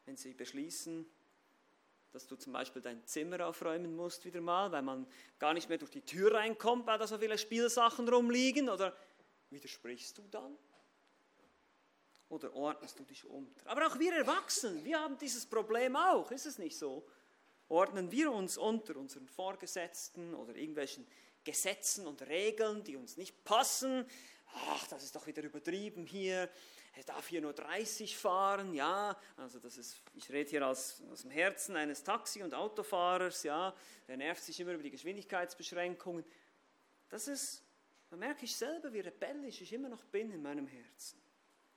wenn 0.05 0.17
sie 0.17 0.33
beschließen, 0.33 1.09
dass 2.11 2.27
du 2.27 2.35
zum 2.35 2.51
Beispiel 2.51 2.81
dein 2.81 3.05
Zimmer 3.05 3.47
aufräumen 3.47 3.95
musst 3.95 4.25
wieder 4.25 4.41
mal, 4.41 4.69
weil 4.73 4.81
man 4.81 5.07
gar 5.39 5.53
nicht 5.53 5.69
mehr 5.69 5.77
durch 5.77 5.91
die 5.91 6.01
Tür 6.01 6.33
reinkommt, 6.33 6.85
weil 6.87 6.99
da 6.99 7.07
so 7.07 7.17
viele 7.17 7.37
Spielsachen 7.37 8.07
rumliegen, 8.09 8.67
oder 8.67 8.93
widersprichst 9.49 10.17
du 10.17 10.27
dann? 10.29 10.57
Oder 12.33 12.53
ordnest 12.55 12.99
du 12.99 13.03
dich 13.03 13.25
unter? 13.25 13.69
Aber 13.69 13.87
auch 13.87 13.99
wir 13.99 14.13
Erwachsenen, 14.13 14.83
wir 14.83 14.99
haben 14.99 15.17
dieses 15.17 15.45
Problem 15.45 15.95
auch, 15.95 16.31
ist 16.31 16.45
es 16.45 16.57
nicht 16.57 16.77
so? 16.77 17.07
Ordnen 17.69 18.11
wir 18.11 18.31
uns 18.31 18.57
unter 18.57 18.97
unseren 18.97 19.27
Vorgesetzten 19.27 20.33
oder 20.33 20.55
irgendwelchen 20.55 21.07
Gesetzen 21.43 22.07
und 22.07 22.21
Regeln, 22.23 22.83
die 22.83 22.95
uns 22.95 23.17
nicht 23.17 23.43
passen? 23.43 24.05
Ach, 24.67 24.87
das 24.87 25.03
ist 25.03 25.15
doch 25.15 25.25
wieder 25.27 25.43
übertrieben 25.43 26.05
hier. 26.05 26.49
Er 26.95 27.03
darf 27.03 27.27
hier 27.27 27.41
nur 27.41 27.53
30 27.53 28.17
fahren, 28.17 28.73
ja. 28.73 29.17
Also 29.37 29.59
das 29.59 29.77
ist, 29.77 30.01
ich 30.13 30.29
rede 30.29 30.49
hier 30.49 30.67
aus, 30.67 31.01
aus 31.11 31.21
dem 31.21 31.31
Herzen 31.31 31.75
eines 31.75 32.03
Taxi- 32.03 32.43
und 32.43 32.53
Autofahrers, 32.53 33.43
ja. 33.43 33.75
Der 34.07 34.17
nervt 34.17 34.43
sich 34.43 34.59
immer 34.59 34.73
über 34.73 34.83
die 34.83 34.91
Geschwindigkeitsbeschränkungen. 34.91 36.25
Das 37.09 37.27
ist, 37.27 37.63
da 38.09 38.17
merke 38.17 38.45
ich 38.45 38.55
selber, 38.55 38.91
wie 38.93 38.99
rebellisch 38.99 39.61
ich 39.61 39.73
immer 39.73 39.89
noch 39.89 40.03
bin 40.05 40.31
in 40.31 40.41
meinem 40.41 40.67
Herzen 40.67 41.22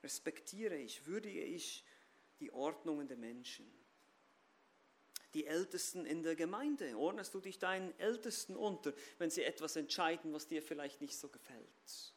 respektiere 0.07 0.77
ich, 0.77 1.05
würdige 1.05 1.43
ich 1.43 1.85
die 2.39 2.53
Ordnungen 2.53 3.09
der 3.09 3.17
Menschen. 3.17 3.67
die 5.35 5.47
Ältesten 5.47 6.07
in 6.07 6.23
der 6.23 6.35
Gemeinde? 6.35 6.97
Ordnest 6.97 7.35
du 7.35 7.41
dich 7.41 7.59
deinen 7.59 7.93
Ältesten 7.99 8.57
unter, 8.57 8.95
wenn 9.19 9.29
sie 9.29 9.43
etwas 9.43 9.77
entscheiden, 9.77 10.33
was 10.33 10.47
dir 10.47 10.63
vielleicht 10.63 11.03
nicht 11.03 11.19
so 11.19 11.29
gefällt? 11.29 12.15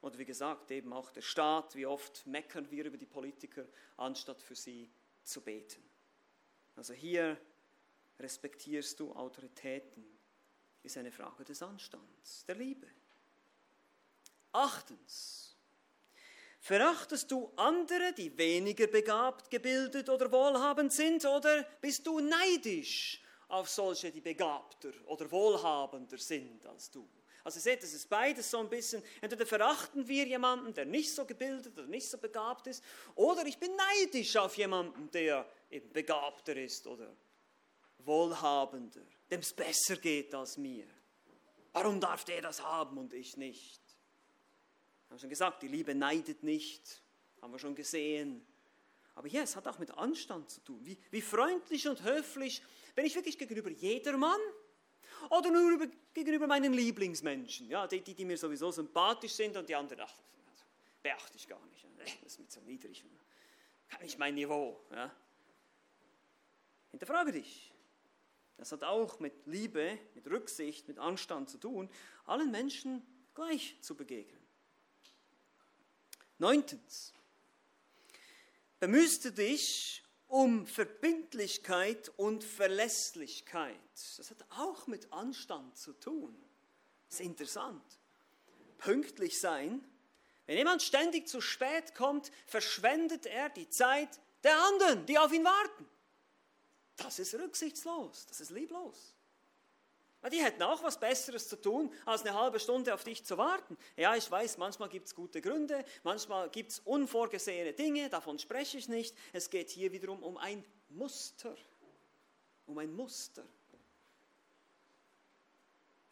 Oder 0.00 0.16
wie 0.16 0.24
gesagt, 0.24 0.70
eben 0.70 0.92
auch 0.94 1.10
der 1.10 1.20
Staat, 1.20 1.74
wie 1.74 1.84
oft 1.84 2.26
meckern 2.26 2.70
wir 2.70 2.86
über 2.86 2.96
die 2.96 3.04
Politiker, 3.04 3.66
anstatt 3.98 4.40
für 4.40 4.54
sie 4.54 4.90
zu 5.22 5.42
beten. 5.42 5.82
Also 6.76 6.94
hier 6.94 7.38
respektierst 8.18 8.98
du 9.00 9.12
Autoritäten, 9.12 10.02
ist 10.82 10.96
eine 10.96 11.12
Frage 11.12 11.44
des 11.44 11.62
Anstands, 11.62 12.46
der 12.46 12.54
Liebe. 12.54 12.86
Achtens, 14.52 15.49
verachtest 16.60 17.30
du 17.30 17.50
andere, 17.56 18.12
die 18.12 18.36
weniger 18.36 18.86
begabt, 18.86 19.50
gebildet 19.50 20.08
oder 20.08 20.30
wohlhabend 20.30 20.92
sind, 20.92 21.24
oder 21.24 21.64
bist 21.80 22.06
du 22.06 22.20
neidisch 22.20 23.20
auf 23.48 23.68
solche, 23.68 24.12
die 24.12 24.20
begabter 24.20 24.92
oder 25.06 25.30
wohlhabender 25.30 26.18
sind 26.18 26.64
als 26.66 26.90
du? 26.90 27.08
Also 27.42 27.58
ihr 27.58 27.62
seht, 27.62 27.82
es 27.82 27.94
ist 27.94 28.08
beides 28.08 28.50
so 28.50 28.58
ein 28.58 28.68
bisschen, 28.68 29.02
entweder 29.22 29.46
verachten 29.46 30.06
wir 30.06 30.26
jemanden, 30.26 30.74
der 30.74 30.84
nicht 30.84 31.14
so 31.14 31.24
gebildet 31.24 31.78
oder 31.78 31.86
nicht 31.86 32.10
so 32.10 32.18
begabt 32.18 32.66
ist, 32.66 32.84
oder 33.14 33.46
ich 33.46 33.58
bin 33.58 33.70
neidisch 33.74 34.36
auf 34.36 34.56
jemanden, 34.56 35.10
der 35.10 35.50
eben 35.70 35.90
begabter 35.92 36.54
ist 36.56 36.86
oder 36.86 37.16
wohlhabender, 37.98 39.06
dem 39.30 39.40
es 39.40 39.54
besser 39.54 39.96
geht 39.96 40.34
als 40.34 40.58
mir. 40.58 40.86
Warum 41.72 42.00
darf 42.00 42.24
der 42.24 42.42
das 42.42 42.62
haben 42.62 42.98
und 42.98 43.14
ich 43.14 43.36
nicht? 43.36 43.80
Wir 45.10 45.14
haben 45.14 45.20
schon 45.22 45.30
gesagt, 45.30 45.62
die 45.64 45.66
Liebe 45.66 45.92
neidet 45.92 46.44
nicht, 46.44 47.02
haben 47.42 47.52
wir 47.52 47.58
schon 47.58 47.74
gesehen. 47.74 48.46
Aber 49.16 49.26
ja, 49.26 49.42
es 49.42 49.56
hat 49.56 49.66
auch 49.66 49.80
mit 49.80 49.90
Anstand 49.98 50.48
zu 50.48 50.60
tun. 50.60 50.78
Wie, 50.86 50.96
wie 51.10 51.20
freundlich 51.20 51.88
und 51.88 52.04
höflich 52.04 52.62
bin 52.94 53.04
ich 53.04 53.16
wirklich 53.16 53.36
gegenüber 53.36 53.70
jedermann 53.70 54.38
oder 55.30 55.50
nur 55.50 55.72
über, 55.72 55.88
gegenüber 56.14 56.46
meinen 56.46 56.72
Lieblingsmenschen, 56.72 57.68
ja, 57.68 57.88
die, 57.88 58.02
die, 58.02 58.14
die, 58.14 58.24
mir 58.24 58.38
sowieso 58.38 58.70
sympathisch 58.70 59.32
sind 59.32 59.56
und 59.56 59.68
die 59.68 59.74
anderen, 59.74 60.02
ach, 60.02 60.14
also, 60.48 60.64
beachte 61.02 61.36
ich 61.36 61.48
gar 61.48 61.60
nicht. 61.66 61.84
Das 61.98 62.32
ist 62.32 62.38
mir 62.38 62.46
so 62.48 62.60
niedrig. 62.60 63.04
Kann 63.88 64.02
nicht 64.02 64.16
mein 64.16 64.36
Niveau. 64.36 64.80
Ja. 64.92 65.12
Hinterfrage 66.92 67.32
dich. 67.32 67.72
Das 68.58 68.70
hat 68.70 68.84
auch 68.84 69.18
mit 69.18 69.44
Liebe, 69.46 69.98
mit 70.14 70.28
Rücksicht, 70.28 70.86
mit 70.86 71.00
Anstand 71.00 71.50
zu 71.50 71.58
tun, 71.58 71.90
allen 72.26 72.52
Menschen 72.52 73.02
gleich 73.34 73.76
zu 73.80 73.96
begegnen. 73.96 74.39
Neuntens. 76.40 77.12
Bemüßte 78.78 79.32
dich 79.32 80.02
um 80.26 80.66
Verbindlichkeit 80.66 82.10
und 82.16 82.42
Verlässlichkeit. 82.42 83.76
Das 84.16 84.30
hat 84.30 84.44
auch 84.50 84.86
mit 84.86 85.12
Anstand 85.12 85.76
zu 85.76 85.92
tun. 85.92 86.34
Das 87.08 87.20
ist 87.20 87.26
interessant. 87.26 87.82
Pünktlich 88.78 89.38
sein. 89.38 89.84
Wenn 90.46 90.56
jemand 90.56 90.82
ständig 90.82 91.28
zu 91.28 91.40
spät 91.40 91.94
kommt, 91.94 92.32
verschwendet 92.46 93.26
er 93.26 93.50
die 93.50 93.68
Zeit 93.68 94.20
der 94.42 94.58
anderen, 94.64 95.04
die 95.06 95.18
auf 95.18 95.32
ihn 95.32 95.44
warten. 95.44 95.86
Das 96.96 97.18
ist 97.18 97.34
rücksichtslos, 97.34 98.26
das 98.26 98.40
ist 98.40 98.50
lieblos. 98.50 99.14
Die 100.28 100.42
hätten 100.42 100.62
auch 100.62 100.82
was 100.82 101.00
Besseres 101.00 101.48
zu 101.48 101.56
tun, 101.56 101.90
als 102.04 102.22
eine 102.22 102.34
halbe 102.34 102.60
Stunde 102.60 102.92
auf 102.92 103.04
dich 103.04 103.24
zu 103.24 103.38
warten. 103.38 103.78
Ja, 103.96 104.14
ich 104.14 104.30
weiß, 104.30 104.58
manchmal 104.58 104.90
gibt 104.90 105.06
es 105.06 105.14
gute 105.14 105.40
Gründe, 105.40 105.82
manchmal 106.02 106.50
gibt 106.50 106.72
es 106.72 106.80
unvorgesehene 106.80 107.72
Dinge, 107.72 108.10
davon 108.10 108.38
spreche 108.38 108.76
ich 108.76 108.88
nicht. 108.88 109.16
Es 109.32 109.48
geht 109.48 109.70
hier 109.70 109.92
wiederum 109.92 110.22
um 110.22 110.36
ein 110.36 110.62
Muster. 110.90 111.56
Um 112.66 112.76
ein 112.76 112.92
Muster. 112.92 113.46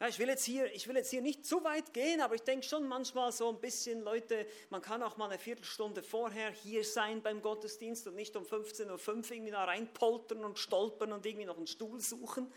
Ja, 0.01 0.07
ich, 0.07 0.17
will 0.17 0.29
jetzt 0.29 0.45
hier, 0.45 0.73
ich 0.73 0.87
will 0.87 0.95
jetzt 0.95 1.09
hier 1.09 1.21
nicht 1.21 1.45
zu 1.45 1.61
weit 1.65 1.93
gehen, 1.93 2.21
aber 2.21 2.33
ich 2.33 2.41
denke 2.43 2.65
schon 2.65 2.87
manchmal 2.87 3.33
so 3.33 3.49
ein 3.49 3.59
bisschen, 3.59 4.01
Leute, 4.01 4.47
man 4.69 4.81
kann 4.81 5.03
auch 5.03 5.17
mal 5.17 5.25
eine 5.25 5.37
Viertelstunde 5.37 6.03
vorher 6.03 6.51
hier 6.51 6.85
sein 6.85 7.21
beim 7.21 7.41
Gottesdienst 7.41 8.07
und 8.07 8.15
nicht 8.15 8.33
um 8.37 8.45
15.05 8.45 8.89
Uhr 8.89 9.31
irgendwie 9.31 9.51
da 9.51 9.65
reinpoltern 9.65 10.45
und 10.45 10.57
stolpern 10.57 11.11
und 11.11 11.25
irgendwie 11.25 11.45
noch 11.45 11.57
einen 11.57 11.67
Stuhl 11.67 11.99
suchen. 11.99 12.49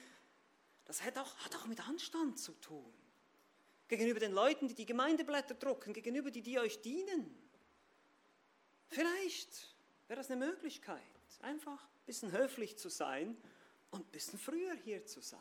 Das 0.93 1.03
hat 1.03 1.17
auch, 1.17 1.35
hat 1.39 1.57
auch 1.57 1.65
mit 1.65 1.81
Anstand 1.89 2.39
zu 2.39 2.53
tun. 2.53 2.93
Gegenüber 3.89 4.21
den 4.21 4.33
Leuten, 4.33 4.69
die 4.69 4.75
die 4.75 4.85
Gemeindeblätter 4.85 5.55
drucken, 5.55 5.95
gegenüber 5.95 6.31
die, 6.31 6.43
die 6.43 6.59
euch 6.59 6.83
dienen. 6.83 7.35
Vielleicht 8.89 9.75
wäre 10.07 10.19
das 10.19 10.31
eine 10.31 10.45
Möglichkeit, 10.45 11.01
einfach 11.41 11.83
ein 11.83 12.05
bisschen 12.05 12.31
höflich 12.31 12.77
zu 12.77 12.91
sein 12.91 13.39
und 13.91 14.01
ein 14.07 14.11
bisschen 14.11 14.39
früher 14.39 14.75
hier 14.75 15.07
zu 15.07 15.23
sein. 15.23 15.41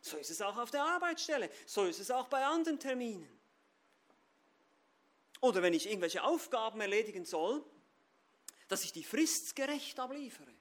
So 0.00 0.16
ist 0.16 0.32
es 0.32 0.42
auch 0.42 0.56
auf 0.56 0.72
der 0.72 0.82
Arbeitsstelle, 0.82 1.48
so 1.64 1.84
ist 1.84 2.00
es 2.00 2.10
auch 2.10 2.26
bei 2.26 2.44
anderen 2.44 2.80
Terminen. 2.80 3.28
Oder 5.40 5.62
wenn 5.62 5.72
ich 5.72 5.86
irgendwelche 5.86 6.24
Aufgaben 6.24 6.80
erledigen 6.80 7.24
soll, 7.24 7.64
dass 8.66 8.82
ich 8.82 8.92
die 8.92 9.04
fristgerecht 9.04 10.00
abliefere 10.00 10.52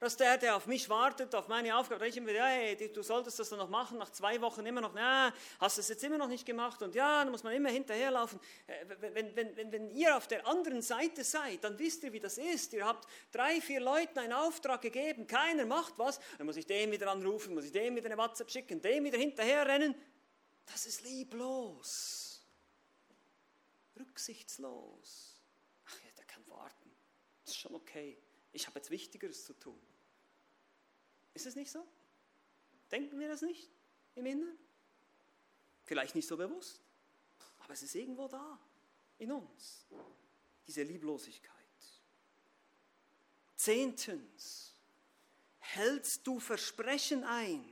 dass 0.00 0.16
der, 0.16 0.38
der 0.38 0.56
auf 0.56 0.66
mich 0.66 0.88
wartet, 0.88 1.34
auf 1.34 1.46
meine 1.48 1.76
Aufgabe, 1.76 2.08
ich 2.08 2.16
immer, 2.16 2.32
hey, 2.32 2.90
du 2.90 3.02
solltest 3.02 3.38
das 3.38 3.50
dann 3.50 3.58
noch 3.58 3.68
machen, 3.68 3.98
nach 3.98 4.10
zwei 4.10 4.40
Wochen 4.40 4.64
immer 4.64 4.80
noch, 4.80 4.94
na, 4.94 5.32
hast 5.58 5.76
du 5.76 5.82
es 5.82 5.88
jetzt 5.90 6.02
immer 6.02 6.16
noch 6.16 6.26
nicht 6.26 6.46
gemacht 6.46 6.80
und 6.80 6.94
ja, 6.94 7.22
dann 7.22 7.30
muss 7.30 7.42
man 7.42 7.52
immer 7.52 7.68
hinterherlaufen. 7.68 8.40
Äh, 8.66 8.86
wenn, 8.98 9.36
wenn, 9.36 9.56
wenn, 9.56 9.72
wenn 9.72 9.90
ihr 9.90 10.16
auf 10.16 10.26
der 10.26 10.46
anderen 10.46 10.80
Seite 10.80 11.22
seid, 11.22 11.62
dann 11.64 11.78
wisst 11.78 12.02
ihr, 12.02 12.14
wie 12.14 12.18
das 12.18 12.38
ist. 12.38 12.72
Ihr 12.72 12.86
habt 12.86 13.06
drei, 13.30 13.60
vier 13.60 13.80
Leuten 13.80 14.18
einen 14.18 14.32
Auftrag 14.32 14.80
gegeben, 14.80 15.26
keiner 15.26 15.66
macht 15.66 15.98
was, 15.98 16.18
dann 16.38 16.46
muss 16.46 16.56
ich 16.56 16.66
dem 16.66 16.90
wieder 16.90 17.10
anrufen, 17.10 17.54
muss 17.54 17.66
ich 17.66 17.72
dem 17.72 17.94
wieder 17.94 18.06
eine 18.06 18.16
WhatsApp 18.16 18.50
schicken, 18.50 18.80
dem 18.80 19.04
wieder 19.04 19.18
hinterherrennen. 19.18 19.94
Das 20.64 20.86
ist 20.86 21.02
lieblos, 21.04 22.42
rücksichtslos. 23.98 25.42
Ach 25.84 25.98
ja, 26.06 26.10
der 26.16 26.24
kann 26.24 26.42
warten, 26.46 26.90
das 27.44 27.52
ist 27.52 27.60
schon 27.60 27.74
okay. 27.74 28.16
Ich 28.52 28.66
habe 28.66 28.78
jetzt 28.78 28.90
Wichtigeres 28.90 29.44
zu 29.44 29.52
tun. 29.52 29.89
Ist 31.34 31.46
es 31.46 31.54
nicht 31.54 31.70
so? 31.70 31.86
Denken 32.90 33.18
wir 33.18 33.28
das 33.28 33.42
nicht 33.42 33.70
im 34.14 34.26
Inneren? 34.26 34.58
Vielleicht 35.84 36.14
nicht 36.14 36.26
so 36.26 36.36
bewusst, 36.36 36.80
aber 37.58 37.72
es 37.72 37.82
ist 37.82 37.94
irgendwo 37.94 38.28
da, 38.28 38.58
in 39.18 39.32
uns, 39.32 39.86
diese 40.66 40.82
Lieblosigkeit. 40.82 41.56
Zehntens, 43.56 44.74
hältst 45.58 46.26
du 46.26 46.40
Versprechen 46.40 47.24
ein? 47.24 47.64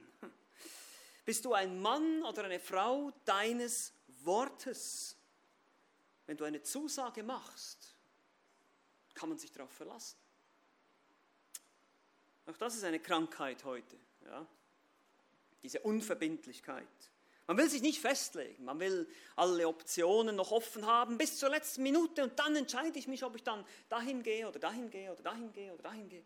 Bist 1.24 1.44
du 1.44 1.54
ein 1.54 1.80
Mann 1.80 2.22
oder 2.22 2.44
eine 2.44 2.61
Frau 2.61 3.12
deines 3.24 3.92
Wortes? 4.22 5.16
Wenn 6.26 6.36
du 6.36 6.44
eine 6.44 6.62
Zusage 6.62 7.22
machst, 7.22 7.96
kann 9.14 9.30
man 9.30 9.38
sich 9.38 9.50
darauf 9.50 9.72
verlassen. 9.72 10.16
Auch 12.49 12.57
das 12.57 12.76
ist 12.76 12.84
eine 12.84 12.99
Krankheit 12.99 13.64
heute. 13.64 13.96
Ja? 14.24 14.46
Diese 15.62 15.80
Unverbindlichkeit. 15.80 16.86
Man 17.46 17.57
will 17.57 17.68
sich 17.68 17.80
nicht 17.80 18.01
festlegen, 18.01 18.64
man 18.64 18.78
will 18.78 19.09
alle 19.36 19.66
Optionen 19.66 20.36
noch 20.36 20.51
offen 20.51 20.84
haben 20.84 21.16
bis 21.16 21.38
zur 21.38 21.49
letzten 21.49 21.82
Minute 21.82 22.22
und 22.22 22.38
dann 22.38 22.55
entscheide 22.57 22.99
ich 22.99 23.09
mich, 23.09 23.24
ob 23.24 23.36
ich 23.36 23.42
dann 23.42 23.64
dahin 23.88 24.22
gehe 24.22 24.46
oder 24.46 24.59
dahin 24.59 24.90
gehe 24.90 25.11
oder 25.11 25.22
dahin 25.22 25.51
gehe 25.53 25.72
oder 25.72 25.84
dahin 25.84 26.11
gehe. 26.11 26.22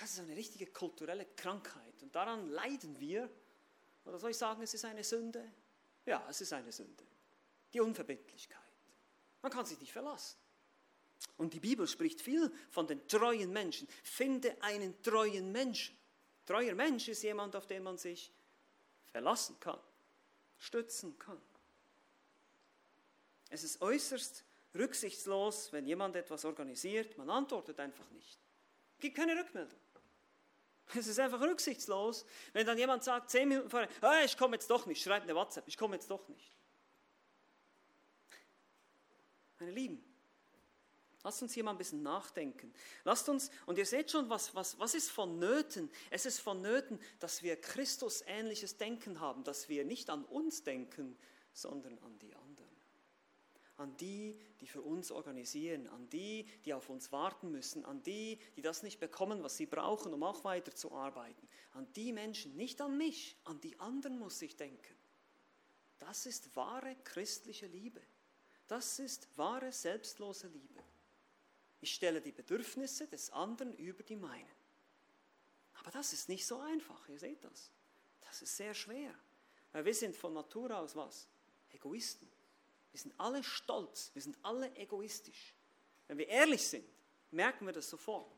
Das 0.00 0.10
ist 0.10 0.18
eine 0.18 0.34
richtige 0.34 0.66
kulturelle 0.66 1.24
Krankheit 1.36 2.02
und 2.02 2.14
daran 2.16 2.48
leiden 2.48 2.98
wir. 2.98 3.30
Oder 4.04 4.18
soll 4.18 4.32
ich 4.32 4.38
sagen, 4.38 4.60
es 4.62 4.74
ist 4.74 4.84
eine 4.84 5.04
Sünde? 5.04 5.52
Ja, 6.04 6.26
es 6.28 6.40
ist 6.40 6.52
eine 6.52 6.72
Sünde. 6.72 7.04
Die 7.72 7.80
Unverbindlichkeit. 7.80 8.58
Man 9.40 9.52
kann 9.52 9.64
sich 9.64 9.78
nicht 9.78 9.92
verlassen. 9.92 10.41
Und 11.36 11.54
die 11.54 11.60
Bibel 11.60 11.86
spricht 11.86 12.20
viel 12.20 12.52
von 12.70 12.86
den 12.86 13.06
treuen 13.08 13.52
Menschen. 13.52 13.88
Finde 14.02 14.56
einen 14.62 15.00
treuen 15.02 15.50
Menschen. 15.52 15.96
Treuer 16.46 16.74
Mensch 16.74 17.08
ist 17.08 17.22
jemand, 17.22 17.54
auf 17.56 17.66
den 17.66 17.82
man 17.82 17.98
sich 17.98 18.32
verlassen 19.10 19.58
kann, 19.60 19.78
stützen 20.58 21.18
kann. 21.18 21.40
Es 23.50 23.62
ist 23.62 23.80
äußerst 23.80 24.44
rücksichtslos, 24.74 25.72
wenn 25.72 25.86
jemand 25.86 26.16
etwas 26.16 26.44
organisiert, 26.44 27.16
man 27.18 27.30
antwortet 27.30 27.78
einfach 27.78 28.08
nicht. 28.10 28.38
Gibt 28.98 29.16
keine 29.16 29.36
Rückmeldung. 29.36 29.78
Es 30.94 31.06
ist 31.06 31.18
einfach 31.18 31.40
rücksichtslos, 31.40 32.26
wenn 32.52 32.66
dann 32.66 32.76
jemand 32.76 33.04
sagt, 33.04 33.30
zehn 33.30 33.48
Minuten 33.48 33.70
vorher, 33.70 33.88
ah, 34.00 34.22
ich 34.24 34.36
komme 34.36 34.56
jetzt 34.56 34.68
doch 34.70 34.86
nicht, 34.86 35.02
schreibt 35.02 35.24
eine 35.24 35.34
WhatsApp, 35.34 35.66
ich 35.66 35.76
komme 35.76 35.94
jetzt 35.94 36.10
doch 36.10 36.26
nicht. 36.28 36.52
Meine 39.58 39.72
Lieben, 39.72 40.11
Lasst 41.24 41.42
uns 41.42 41.54
hier 41.54 41.62
mal 41.62 41.70
ein 41.70 41.78
bisschen 41.78 42.02
nachdenken. 42.02 42.74
Lasst 43.04 43.28
uns, 43.28 43.50
und 43.66 43.78
ihr 43.78 43.86
seht 43.86 44.10
schon, 44.10 44.28
was, 44.28 44.54
was, 44.54 44.78
was 44.78 44.94
ist 44.94 45.10
vonnöten? 45.10 45.88
Es 46.10 46.26
ist 46.26 46.40
vonnöten, 46.40 46.98
dass 47.20 47.42
wir 47.42 47.56
Christus 47.56 48.24
ähnliches 48.26 48.76
Denken 48.76 49.20
haben, 49.20 49.44
dass 49.44 49.68
wir 49.68 49.84
nicht 49.84 50.10
an 50.10 50.24
uns 50.24 50.64
denken, 50.64 51.16
sondern 51.52 51.98
an 51.98 52.18
die 52.18 52.34
anderen. 52.34 52.72
an 53.76 53.96
die, 53.96 54.38
die 54.60 54.66
für 54.66 54.82
uns 54.82 55.10
organisieren, 55.10 55.88
an 55.88 56.08
die, 56.10 56.46
die 56.64 56.72
auf 56.72 56.88
uns 56.88 57.10
warten 57.10 57.50
müssen, 57.50 57.84
an 57.84 58.02
die, 58.02 58.38
die 58.56 58.62
das 58.62 58.82
nicht 58.82 59.00
bekommen, 59.00 59.42
was 59.42 59.56
sie 59.56 59.66
brauchen, 59.66 60.14
um 60.14 60.22
auch 60.22 60.44
weiterzuarbeiten. 60.44 61.48
An 61.72 61.92
die 61.94 62.12
Menschen, 62.12 62.54
nicht 62.54 62.80
an 62.80 62.96
mich, 62.96 63.36
an 63.44 63.60
die 63.60 63.78
anderen 63.80 64.18
muss 64.18 64.40
ich 64.40 64.56
denken. 64.56 64.94
Das 65.98 66.26
ist 66.26 66.54
wahre 66.54 66.96
christliche 67.04 67.66
Liebe. 67.66 68.00
Das 68.68 68.98
ist 68.98 69.26
wahre 69.36 69.72
selbstlose 69.72 70.48
Liebe. 70.48 70.80
Ich 71.82 71.94
stelle 71.94 72.20
die 72.20 72.30
Bedürfnisse 72.30 73.08
des 73.08 73.30
anderen 73.30 73.74
über 73.74 74.04
die 74.04 74.14
meinen. 74.14 74.48
Aber 75.74 75.90
das 75.90 76.12
ist 76.12 76.28
nicht 76.28 76.46
so 76.46 76.60
einfach, 76.60 77.08
ihr 77.08 77.18
seht 77.18 77.42
das. 77.44 77.72
Das 78.20 78.40
ist 78.40 78.56
sehr 78.56 78.72
schwer. 78.72 79.12
Weil 79.72 79.84
wir 79.84 79.94
sind 79.94 80.16
von 80.16 80.32
Natur 80.32 80.78
aus 80.78 80.94
was? 80.94 81.26
Egoisten. 81.72 82.30
Wir 82.92 83.00
sind 83.00 83.18
alle 83.18 83.42
stolz, 83.42 84.12
wir 84.14 84.22
sind 84.22 84.38
alle 84.42 84.72
egoistisch. 84.76 85.54
Wenn 86.06 86.18
wir 86.18 86.28
ehrlich 86.28 86.62
sind, 86.62 86.86
merken 87.32 87.66
wir 87.66 87.72
das 87.72 87.90
sofort. 87.90 88.32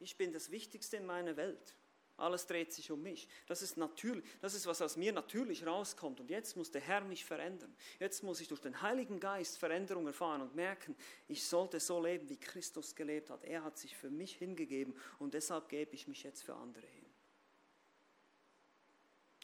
Ich 0.00 0.16
bin 0.16 0.32
das 0.32 0.50
Wichtigste 0.50 0.96
in 0.96 1.06
meiner 1.06 1.36
Welt. 1.36 1.74
Alles 2.16 2.46
dreht 2.46 2.72
sich 2.72 2.90
um 2.90 3.02
mich. 3.02 3.28
Das 3.46 3.62
ist 3.62 3.76
natürlich, 3.76 4.24
das 4.40 4.54
ist 4.54 4.66
was 4.66 4.80
aus 4.80 4.96
mir 4.96 5.12
natürlich 5.12 5.66
rauskommt. 5.66 6.20
Und 6.20 6.30
jetzt 6.30 6.56
muss 6.56 6.70
der 6.70 6.80
Herr 6.80 7.02
mich 7.02 7.24
verändern. 7.24 7.74
Jetzt 7.98 8.22
muss 8.22 8.40
ich 8.40 8.48
durch 8.48 8.60
den 8.60 8.80
Heiligen 8.80 9.20
Geist 9.20 9.58
Veränderung 9.58 10.06
erfahren 10.06 10.40
und 10.40 10.54
merken, 10.54 10.96
ich 11.28 11.44
sollte 11.44 11.78
so 11.80 12.02
leben, 12.02 12.28
wie 12.28 12.38
Christus 12.38 12.94
gelebt 12.94 13.30
hat. 13.30 13.44
Er 13.44 13.64
hat 13.64 13.76
sich 13.78 13.96
für 13.96 14.10
mich 14.10 14.36
hingegeben 14.36 14.94
und 15.18 15.34
deshalb 15.34 15.68
gebe 15.68 15.94
ich 15.94 16.08
mich 16.08 16.22
jetzt 16.22 16.42
für 16.42 16.54
andere 16.54 16.86
hin. 16.86 17.06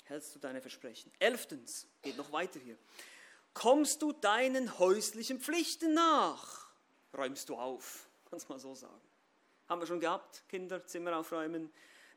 Hältst 0.04 0.34
du 0.34 0.38
deine 0.38 0.60
Versprechen? 0.60 1.12
Elftens, 1.18 1.86
geht 2.02 2.16
noch 2.16 2.32
weiter 2.32 2.58
hier 2.58 2.78
kommst 3.54 4.02
du 4.02 4.12
deinen 4.12 4.78
häuslichen 4.78 5.40
Pflichten 5.40 5.94
nach? 5.94 6.68
Räumst 7.16 7.48
du 7.48 7.56
auf, 7.56 8.08
kannst 8.30 8.48
mal 8.48 8.58
so 8.58 8.74
sagen. 8.74 9.00
Haben 9.68 9.80
wir 9.80 9.86
schon 9.86 10.00
gehabt, 10.00 10.44
Kinder, 10.48 10.84
Zimmer 10.86 11.16
aufräumen. 11.16 11.72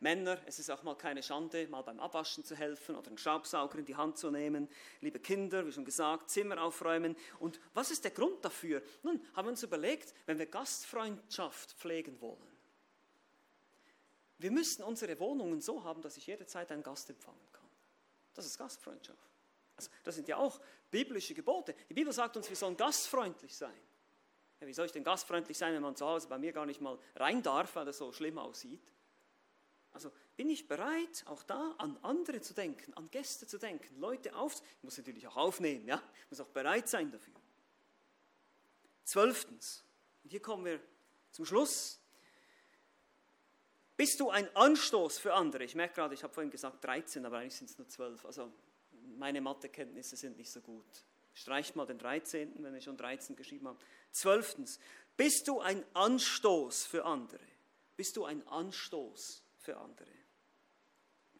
Männer, 0.05 0.37
es 0.45 0.59
ist 0.59 0.69
auch 0.69 0.83
mal 0.83 0.95
keine 0.95 1.23
Schande, 1.23 1.67
mal 1.67 1.81
beim 1.81 1.99
Abwaschen 1.99 2.43
zu 2.43 2.55
helfen 2.55 2.95
oder 2.95 3.07
einen 3.07 3.17
Staubsauger 3.17 3.79
in 3.79 3.85
die 3.85 3.95
Hand 3.95 4.19
zu 4.19 4.29
nehmen. 4.29 4.69
Liebe 5.01 5.19
Kinder, 5.19 5.65
wie 5.65 5.71
schon 5.71 5.83
gesagt, 5.83 6.29
Zimmer 6.29 6.61
aufräumen. 6.61 7.15
Und 7.39 7.59
was 7.73 7.89
ist 7.89 8.03
der 8.03 8.11
Grund 8.11 8.45
dafür? 8.45 8.83
Nun, 9.01 9.19
haben 9.33 9.47
wir 9.47 9.49
uns 9.49 9.63
überlegt, 9.63 10.13
wenn 10.27 10.37
wir 10.37 10.45
Gastfreundschaft 10.45 11.71
pflegen 11.71 12.21
wollen, 12.21 12.37
wir 14.37 14.51
müssen 14.51 14.83
unsere 14.83 15.19
Wohnungen 15.19 15.59
so 15.59 15.83
haben, 15.83 16.03
dass 16.03 16.17
ich 16.17 16.27
jederzeit 16.27 16.71
einen 16.71 16.83
Gast 16.83 17.09
empfangen 17.09 17.47
kann. 17.51 17.69
Das 18.35 18.45
ist 18.45 18.59
Gastfreundschaft. 18.59 19.31
Also, 19.75 19.89
das 20.03 20.13
sind 20.13 20.27
ja 20.27 20.37
auch 20.37 20.61
biblische 20.91 21.33
Gebote. 21.33 21.73
Die 21.89 21.95
Bibel 21.95 22.13
sagt 22.13 22.37
uns, 22.37 22.47
wir 22.47 22.55
sollen 22.55 22.77
gastfreundlich 22.77 23.55
sein. 23.55 23.79
Ja, 24.61 24.67
wie 24.67 24.73
soll 24.73 24.85
ich 24.85 24.91
denn 24.91 25.03
gastfreundlich 25.03 25.57
sein, 25.57 25.73
wenn 25.73 25.81
man 25.81 25.95
zu 25.95 26.05
Hause 26.05 26.27
bei 26.27 26.37
mir 26.37 26.53
gar 26.53 26.67
nicht 26.67 26.79
mal 26.79 26.99
rein 27.15 27.41
darf, 27.41 27.75
weil 27.75 27.85
das 27.85 27.97
so 27.97 28.11
schlimm 28.11 28.37
aussieht? 28.37 28.94
Also 29.95 30.11
bin 30.35 30.49
ich 30.49 30.67
bereit, 30.67 31.23
auch 31.25 31.41
da 31.43 31.73
an 31.77 31.97
andere 32.01 32.41
zu 32.41 32.53
denken, 32.53 32.93
an 32.95 33.09
Gäste 33.11 33.47
zu 33.47 33.57
denken, 33.57 33.97
Leute 33.97 34.35
auf. 34.35 34.61
Ich 34.77 34.83
muss 34.83 34.97
natürlich 34.97 35.25
auch 35.25 35.37
aufnehmen, 35.37 35.87
ja, 35.87 36.03
ich 36.25 36.31
muss 36.31 36.41
auch 36.41 36.49
bereit 36.49 36.89
sein 36.89 37.09
dafür. 37.11 37.33
Zwölftens, 39.05 39.85
und 40.23 40.31
hier 40.31 40.41
kommen 40.41 40.65
wir 40.65 40.81
zum 41.31 41.45
Schluss. 41.45 42.01
Bist 43.95 44.19
du 44.19 44.29
ein 44.29 44.53
Anstoß 44.53 45.17
für 45.17 45.33
andere? 45.33 45.63
Ich 45.63 45.75
merke 45.75 45.95
gerade, 45.95 46.13
ich 46.13 46.23
habe 46.23 46.33
vorhin 46.33 46.51
gesagt 46.51 46.83
13, 46.83 47.25
aber 47.25 47.37
eigentlich 47.37 47.55
sind 47.55 47.69
es 47.69 47.77
nur 47.77 47.87
12. 47.87 48.25
Also 48.25 48.51
meine 49.17 49.39
Mathekenntnisse 49.39 50.17
sind 50.17 50.35
nicht 50.35 50.51
so 50.51 50.59
gut. 50.59 51.05
Streicht 51.33 51.77
mal 51.77 51.85
den 51.85 51.99
13., 51.99 52.61
wenn 52.61 52.75
ich 52.75 52.83
schon 52.83 52.97
13 52.97 53.37
geschrieben 53.37 53.69
habe. 53.69 53.79
Zwölftens, 54.11 54.77
bist 55.15 55.47
du 55.47 55.61
ein 55.61 55.85
Anstoß 55.93 56.85
für 56.85 57.05
andere? 57.05 57.45
Bist 57.95 58.17
du 58.17 58.25
ein 58.25 58.45
Anstoß 58.49 59.44
für 59.65 59.77
andere? 59.77 60.07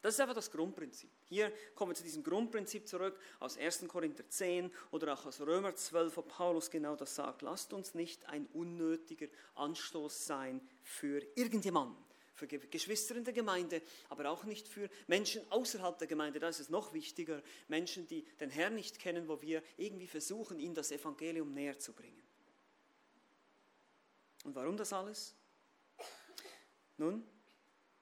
Das 0.02 0.14
ist 0.14 0.20
einfach 0.20 0.34
das 0.34 0.50
Grundprinzip. 0.50 1.10
Hier 1.24 1.52
kommen 1.74 1.90
wir 1.90 1.96
zu 1.96 2.04
diesem 2.04 2.22
Grundprinzip 2.22 2.86
zurück 2.86 3.18
aus 3.40 3.56
1. 3.56 3.88
Korinther 3.88 4.28
10 4.28 4.72
oder 4.90 5.14
auch 5.14 5.26
aus 5.26 5.40
Römer 5.40 5.74
12, 5.74 6.16
wo 6.16 6.22
Paulus 6.22 6.70
genau 6.70 6.94
das 6.94 7.14
sagt. 7.14 7.42
Lasst 7.42 7.72
uns 7.72 7.94
nicht 7.94 8.26
ein 8.26 8.46
unnötiger 8.52 9.26
Anstoß 9.54 10.26
sein 10.26 10.60
für 10.82 11.22
irgendjemanden 11.34 12.06
für 12.36 12.46
Geschwister 12.46 13.16
in 13.16 13.24
der 13.24 13.32
Gemeinde, 13.32 13.80
aber 14.10 14.28
auch 14.30 14.44
nicht 14.44 14.68
für 14.68 14.90
Menschen 15.06 15.50
außerhalb 15.50 15.98
der 15.98 16.06
Gemeinde. 16.06 16.38
Da 16.38 16.48
ist 16.48 16.60
es 16.60 16.68
noch 16.68 16.92
wichtiger, 16.92 17.42
Menschen, 17.66 18.06
die 18.06 18.26
den 18.38 18.50
Herrn 18.50 18.74
nicht 18.74 18.98
kennen, 18.98 19.26
wo 19.26 19.40
wir 19.40 19.62
irgendwie 19.78 20.06
versuchen, 20.06 20.60
ihnen 20.60 20.74
das 20.74 20.92
Evangelium 20.92 21.54
näher 21.54 21.78
zu 21.78 21.94
bringen. 21.94 22.22
Und 24.44 24.54
warum 24.54 24.76
das 24.76 24.92
alles? 24.92 25.34
Nun, 26.98 27.26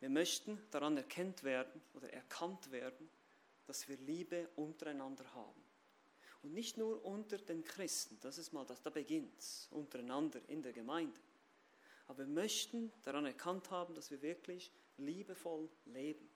wir 0.05 0.11
möchten 0.11 0.59
daran 0.71 0.99
erkannt 0.99 1.45
werden 1.45 1.81
oder 1.95 2.13
erkannt 2.13 2.71
werden, 2.71 3.09
dass 3.65 3.89
wir 3.89 3.97
Liebe 3.97 4.51
untereinander 4.55 5.25
haben. 5.33 5.65
Und 6.43 6.53
nicht 6.53 6.77
nur 6.77 7.03
unter 7.07 7.39
den 7.39 7.65
Christen, 7.65 8.19
das 8.21 8.37
ist 8.37 8.53
mal 8.53 8.67
das, 8.67 8.83
da 8.83 8.91
beginnt 8.91 9.33
untereinander 9.71 10.43
in 10.49 10.61
der 10.61 10.75
Gemeinde. 10.75 11.19
Aber 12.07 12.19
wir 12.19 12.27
möchten 12.27 12.93
daran 13.03 13.25
erkannt 13.25 13.71
haben, 13.71 13.95
dass 13.95 14.11
wir 14.11 14.21
wirklich 14.21 14.71
liebevoll 14.99 15.71
leben. 15.87 16.29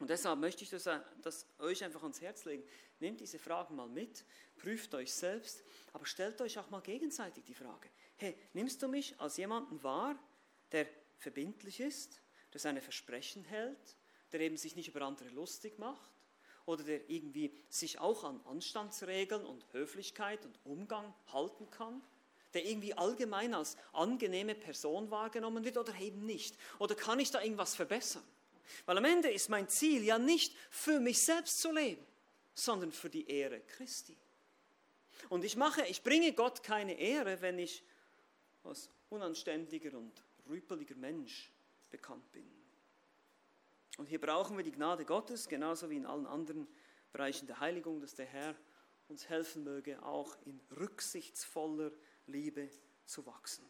Und 0.00 0.10
deshalb 0.10 0.40
möchte 0.40 0.64
ich 0.64 0.70
das, 0.70 0.90
das, 1.22 1.46
euch 1.60 1.84
einfach 1.84 2.02
ans 2.02 2.20
Herz 2.20 2.46
legen. 2.46 2.64
Nehmt 2.98 3.20
diese 3.20 3.38
Fragen 3.38 3.76
mal 3.76 3.88
mit, 3.88 4.24
prüft 4.56 4.92
euch 4.96 5.12
selbst, 5.12 5.62
aber 5.92 6.04
stellt 6.04 6.40
euch 6.40 6.58
auch 6.58 6.68
mal 6.70 6.82
gegenseitig 6.82 7.44
die 7.44 7.54
Frage, 7.54 7.88
hey, 8.16 8.36
nimmst 8.54 8.82
du 8.82 8.88
mich 8.88 9.14
als 9.20 9.36
jemanden 9.36 9.80
wahr, 9.84 10.18
der 10.72 10.88
verbindlich 11.16 11.78
ist, 11.78 12.20
der 12.52 12.60
seine 12.60 12.80
Versprechen 12.80 13.44
hält, 13.44 13.96
der 14.32 14.40
eben 14.40 14.56
sich 14.56 14.76
nicht 14.76 14.88
über 14.88 15.02
andere 15.02 15.28
lustig 15.30 15.78
macht 15.78 16.10
oder 16.64 16.82
der 16.82 17.08
irgendwie 17.08 17.54
sich 17.68 17.98
auch 17.98 18.24
an 18.24 18.40
Anstandsregeln 18.44 19.44
und 19.44 19.64
Höflichkeit 19.72 20.44
und 20.44 20.58
Umgang 20.64 21.14
halten 21.32 21.70
kann? 21.70 22.02
der 22.56 22.64
irgendwie 22.64 22.94
allgemein 22.94 23.52
als 23.52 23.76
angenehme 23.92 24.54
Person 24.54 25.10
wahrgenommen 25.10 25.62
wird 25.62 25.76
oder 25.76 25.94
eben 26.00 26.24
nicht? 26.24 26.56
Oder 26.78 26.94
kann 26.94 27.20
ich 27.20 27.30
da 27.30 27.42
irgendwas 27.42 27.74
verbessern? 27.74 28.22
Weil 28.86 28.96
am 28.96 29.04
Ende 29.04 29.30
ist 29.30 29.50
mein 29.50 29.68
Ziel 29.68 30.02
ja 30.02 30.18
nicht 30.18 30.56
für 30.70 30.98
mich 30.98 31.20
selbst 31.20 31.60
zu 31.60 31.70
leben, 31.70 32.02
sondern 32.54 32.92
für 32.92 33.10
die 33.10 33.28
Ehre 33.28 33.60
Christi. 33.60 34.16
Und 35.28 35.44
ich 35.44 35.56
mache, 35.56 35.84
ich 35.86 36.02
bringe 36.02 36.32
Gott 36.32 36.62
keine 36.62 36.98
Ehre, 36.98 37.42
wenn 37.42 37.58
ich 37.58 37.84
als 38.64 38.88
unanständiger 39.10 39.96
und 39.96 40.12
rüpeliger 40.48 40.96
Mensch 40.96 41.52
bekannt 41.96 42.30
bin. 42.32 42.46
Und 43.96 44.06
hier 44.06 44.20
brauchen 44.20 44.58
wir 44.58 44.64
die 44.64 44.72
Gnade 44.72 45.06
Gottes, 45.06 45.48
genauso 45.48 45.88
wie 45.88 45.96
in 45.96 46.04
allen 46.04 46.26
anderen 46.26 46.68
Bereichen 47.10 47.46
der 47.46 47.58
Heiligung, 47.60 48.02
dass 48.02 48.14
der 48.14 48.26
Herr 48.26 48.54
uns 49.08 49.30
helfen 49.30 49.64
möge, 49.64 50.02
auch 50.02 50.36
in 50.44 50.60
rücksichtsvoller 50.76 51.90
Liebe 52.26 52.68
zu 53.06 53.24
wachsen. 53.24 53.64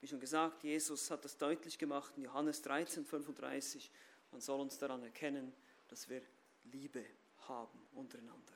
Wie 0.00 0.06
schon 0.06 0.20
gesagt, 0.20 0.62
Jesus 0.62 1.10
hat 1.10 1.24
das 1.24 1.38
deutlich 1.38 1.78
gemacht 1.78 2.12
in 2.16 2.24
Johannes 2.24 2.60
13, 2.60 3.06
35. 3.06 3.90
Man 4.30 4.42
soll 4.42 4.60
uns 4.60 4.76
daran 4.76 5.02
erkennen, 5.02 5.54
dass 5.88 6.10
wir 6.10 6.20
Liebe 6.64 7.06
haben 7.48 7.86
untereinander. 7.94 8.52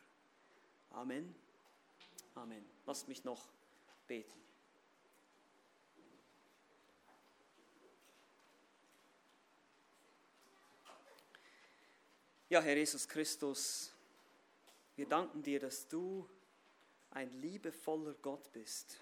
Amen. 0.90 1.34
Amen. 2.34 2.66
Lasst 2.84 3.08
mich 3.08 3.24
noch 3.24 3.48
beten. 4.06 4.45
Ja, 12.48 12.60
Herr 12.60 12.76
Jesus 12.76 13.08
Christus, 13.08 13.92
wir 14.94 15.08
danken 15.08 15.42
dir, 15.42 15.58
dass 15.58 15.88
du 15.88 16.30
ein 17.10 17.32
liebevoller 17.32 18.14
Gott 18.22 18.52
bist. 18.52 19.00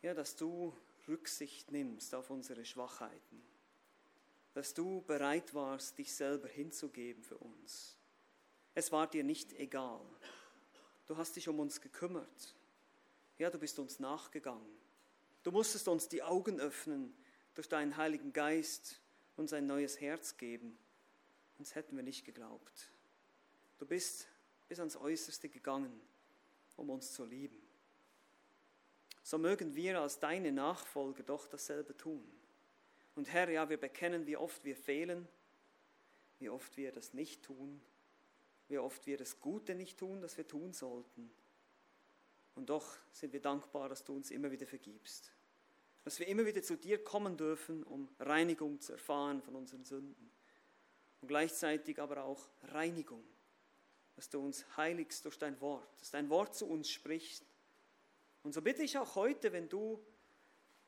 Ja, 0.00 0.14
dass 0.14 0.36
du 0.36 0.74
Rücksicht 1.06 1.70
nimmst 1.70 2.14
auf 2.14 2.30
unsere 2.30 2.64
Schwachheiten. 2.64 3.42
Dass 4.54 4.72
du 4.72 5.02
bereit 5.02 5.52
warst, 5.52 5.98
dich 5.98 6.14
selber 6.14 6.48
hinzugeben 6.48 7.22
für 7.22 7.36
uns. 7.36 7.98
Es 8.74 8.90
war 8.90 9.06
dir 9.06 9.22
nicht 9.22 9.52
egal. 9.52 10.00
Du 11.04 11.18
hast 11.18 11.36
dich 11.36 11.46
um 11.46 11.60
uns 11.60 11.82
gekümmert. 11.82 12.54
Ja, 13.36 13.50
du 13.50 13.58
bist 13.58 13.78
uns 13.78 14.00
nachgegangen. 14.00 14.78
Du 15.42 15.50
musstest 15.50 15.88
uns 15.88 16.08
die 16.08 16.22
Augen 16.22 16.58
öffnen 16.58 17.14
durch 17.54 17.68
deinen 17.68 17.98
Heiligen 17.98 18.32
Geist, 18.32 18.98
uns 19.36 19.52
ein 19.52 19.66
neues 19.66 20.00
Herz 20.00 20.38
geben. 20.38 20.78
Uns 21.58 21.74
hätten 21.74 21.96
wir 21.96 22.02
nicht 22.02 22.24
geglaubt. 22.24 22.90
Du 23.78 23.86
bist 23.86 24.28
bis 24.68 24.78
ans 24.78 24.96
Äußerste 24.96 25.48
gegangen 25.48 26.00
um 26.76 26.90
uns 26.90 27.12
zu 27.12 27.24
lieben. 27.24 27.60
So 29.22 29.38
mögen 29.38 29.74
wir 29.74 30.00
als 30.00 30.20
deine 30.20 30.52
Nachfolger 30.52 31.22
doch 31.22 31.48
dasselbe 31.48 31.96
tun. 31.96 32.24
Und 33.16 33.32
Herr, 33.32 33.48
ja, 33.50 33.68
wir 33.68 33.78
bekennen, 33.78 34.26
wie 34.26 34.36
oft 34.36 34.64
wir 34.64 34.76
fehlen, 34.76 35.26
wie 36.38 36.50
oft 36.50 36.76
wir 36.76 36.92
das 36.92 37.14
nicht 37.14 37.42
tun. 37.42 37.80
wie 38.68 38.78
oft 38.78 39.06
wir 39.06 39.16
das 39.16 39.38
Gute 39.38 39.76
nicht 39.76 39.96
tun, 39.96 40.20
das 40.20 40.36
wir 40.36 40.44
tun 40.44 40.72
sollten. 40.72 41.30
Und 42.56 42.68
doch 42.68 42.96
sind 43.12 43.32
wir 43.32 43.40
dankbar, 43.40 43.88
dass 43.88 44.02
du 44.02 44.12
uns 44.12 44.32
immer 44.32 44.50
wieder 44.50 44.66
vergibst. 44.66 45.30
Dass 46.02 46.18
wir 46.18 46.26
immer 46.26 46.44
wieder 46.46 46.64
zu 46.64 46.76
dir 46.76 47.02
kommen 47.04 47.36
dürfen, 47.36 47.84
um 47.84 48.08
Reinigung 48.18 48.80
zu 48.80 48.90
erfahren 48.90 49.40
von 49.40 49.54
unseren 49.54 49.84
Sünden. 49.84 50.32
Und 51.20 51.28
gleichzeitig 51.28 52.00
aber 52.00 52.24
auch 52.24 52.48
Reinigung. 52.64 53.24
Dass 54.14 54.28
du 54.28 54.40
uns 54.40 54.64
heiligst 54.76 55.24
durch 55.24 55.38
dein 55.38 55.60
Wort, 55.60 56.00
dass 56.00 56.10
dein 56.10 56.30
Wort 56.30 56.54
zu 56.54 56.66
uns 56.66 56.90
spricht. 56.90 57.44
Und 58.42 58.54
so 58.54 58.62
bitte 58.62 58.82
ich 58.82 58.96
auch 58.96 59.14
heute, 59.14 59.52
wenn 59.52 59.68
du 59.68 60.00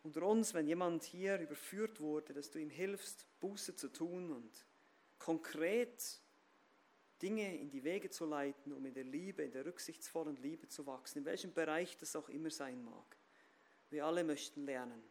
unter 0.02 0.22
uns, 0.22 0.54
wenn 0.54 0.66
jemand 0.66 1.04
hier 1.04 1.38
überführt 1.38 2.00
wurde, 2.00 2.32
dass 2.32 2.50
du 2.50 2.58
ihm 2.58 2.70
hilfst, 2.70 3.26
Buße 3.40 3.76
zu 3.76 3.88
tun 3.92 4.32
und 4.32 4.66
konkret 5.18 6.20
Dinge 7.20 7.58
in 7.58 7.68
die 7.70 7.82
Wege 7.82 8.10
zu 8.10 8.24
leiten, 8.24 8.72
um 8.72 8.86
in 8.86 8.94
der 8.94 9.04
Liebe, 9.04 9.42
in 9.42 9.50
der 9.50 9.66
rücksichtsvollen 9.66 10.36
Liebe 10.36 10.68
zu 10.68 10.86
wachsen, 10.86 11.18
in 11.18 11.24
welchem 11.24 11.52
Bereich 11.52 11.96
das 11.96 12.14
auch 12.14 12.28
immer 12.28 12.50
sein 12.50 12.82
mag. 12.84 13.16
Wir 13.90 14.06
alle 14.06 14.22
möchten 14.22 14.64
lernen. 14.64 15.02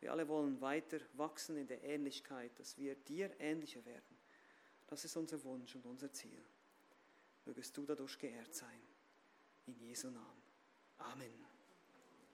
Wir 0.00 0.12
alle 0.12 0.28
wollen 0.28 0.60
weiter 0.60 1.00
wachsen 1.14 1.56
in 1.56 1.66
der 1.66 1.82
Ähnlichkeit, 1.82 2.58
dass 2.58 2.76
wir 2.78 2.94
dir 2.94 3.30
ähnlicher 3.38 3.84
werden. 3.84 4.15
Das 4.86 5.04
ist 5.04 5.16
unser 5.16 5.42
Wunsch 5.44 5.74
und 5.74 5.84
unser 5.86 6.12
Ziel. 6.12 6.44
Mögest 7.44 7.76
du 7.76 7.84
dadurch 7.84 8.18
geehrt 8.18 8.54
sein. 8.54 8.80
In 9.66 9.76
Jesu 9.76 10.10
Namen. 10.10 10.42
Amen. 10.98 11.55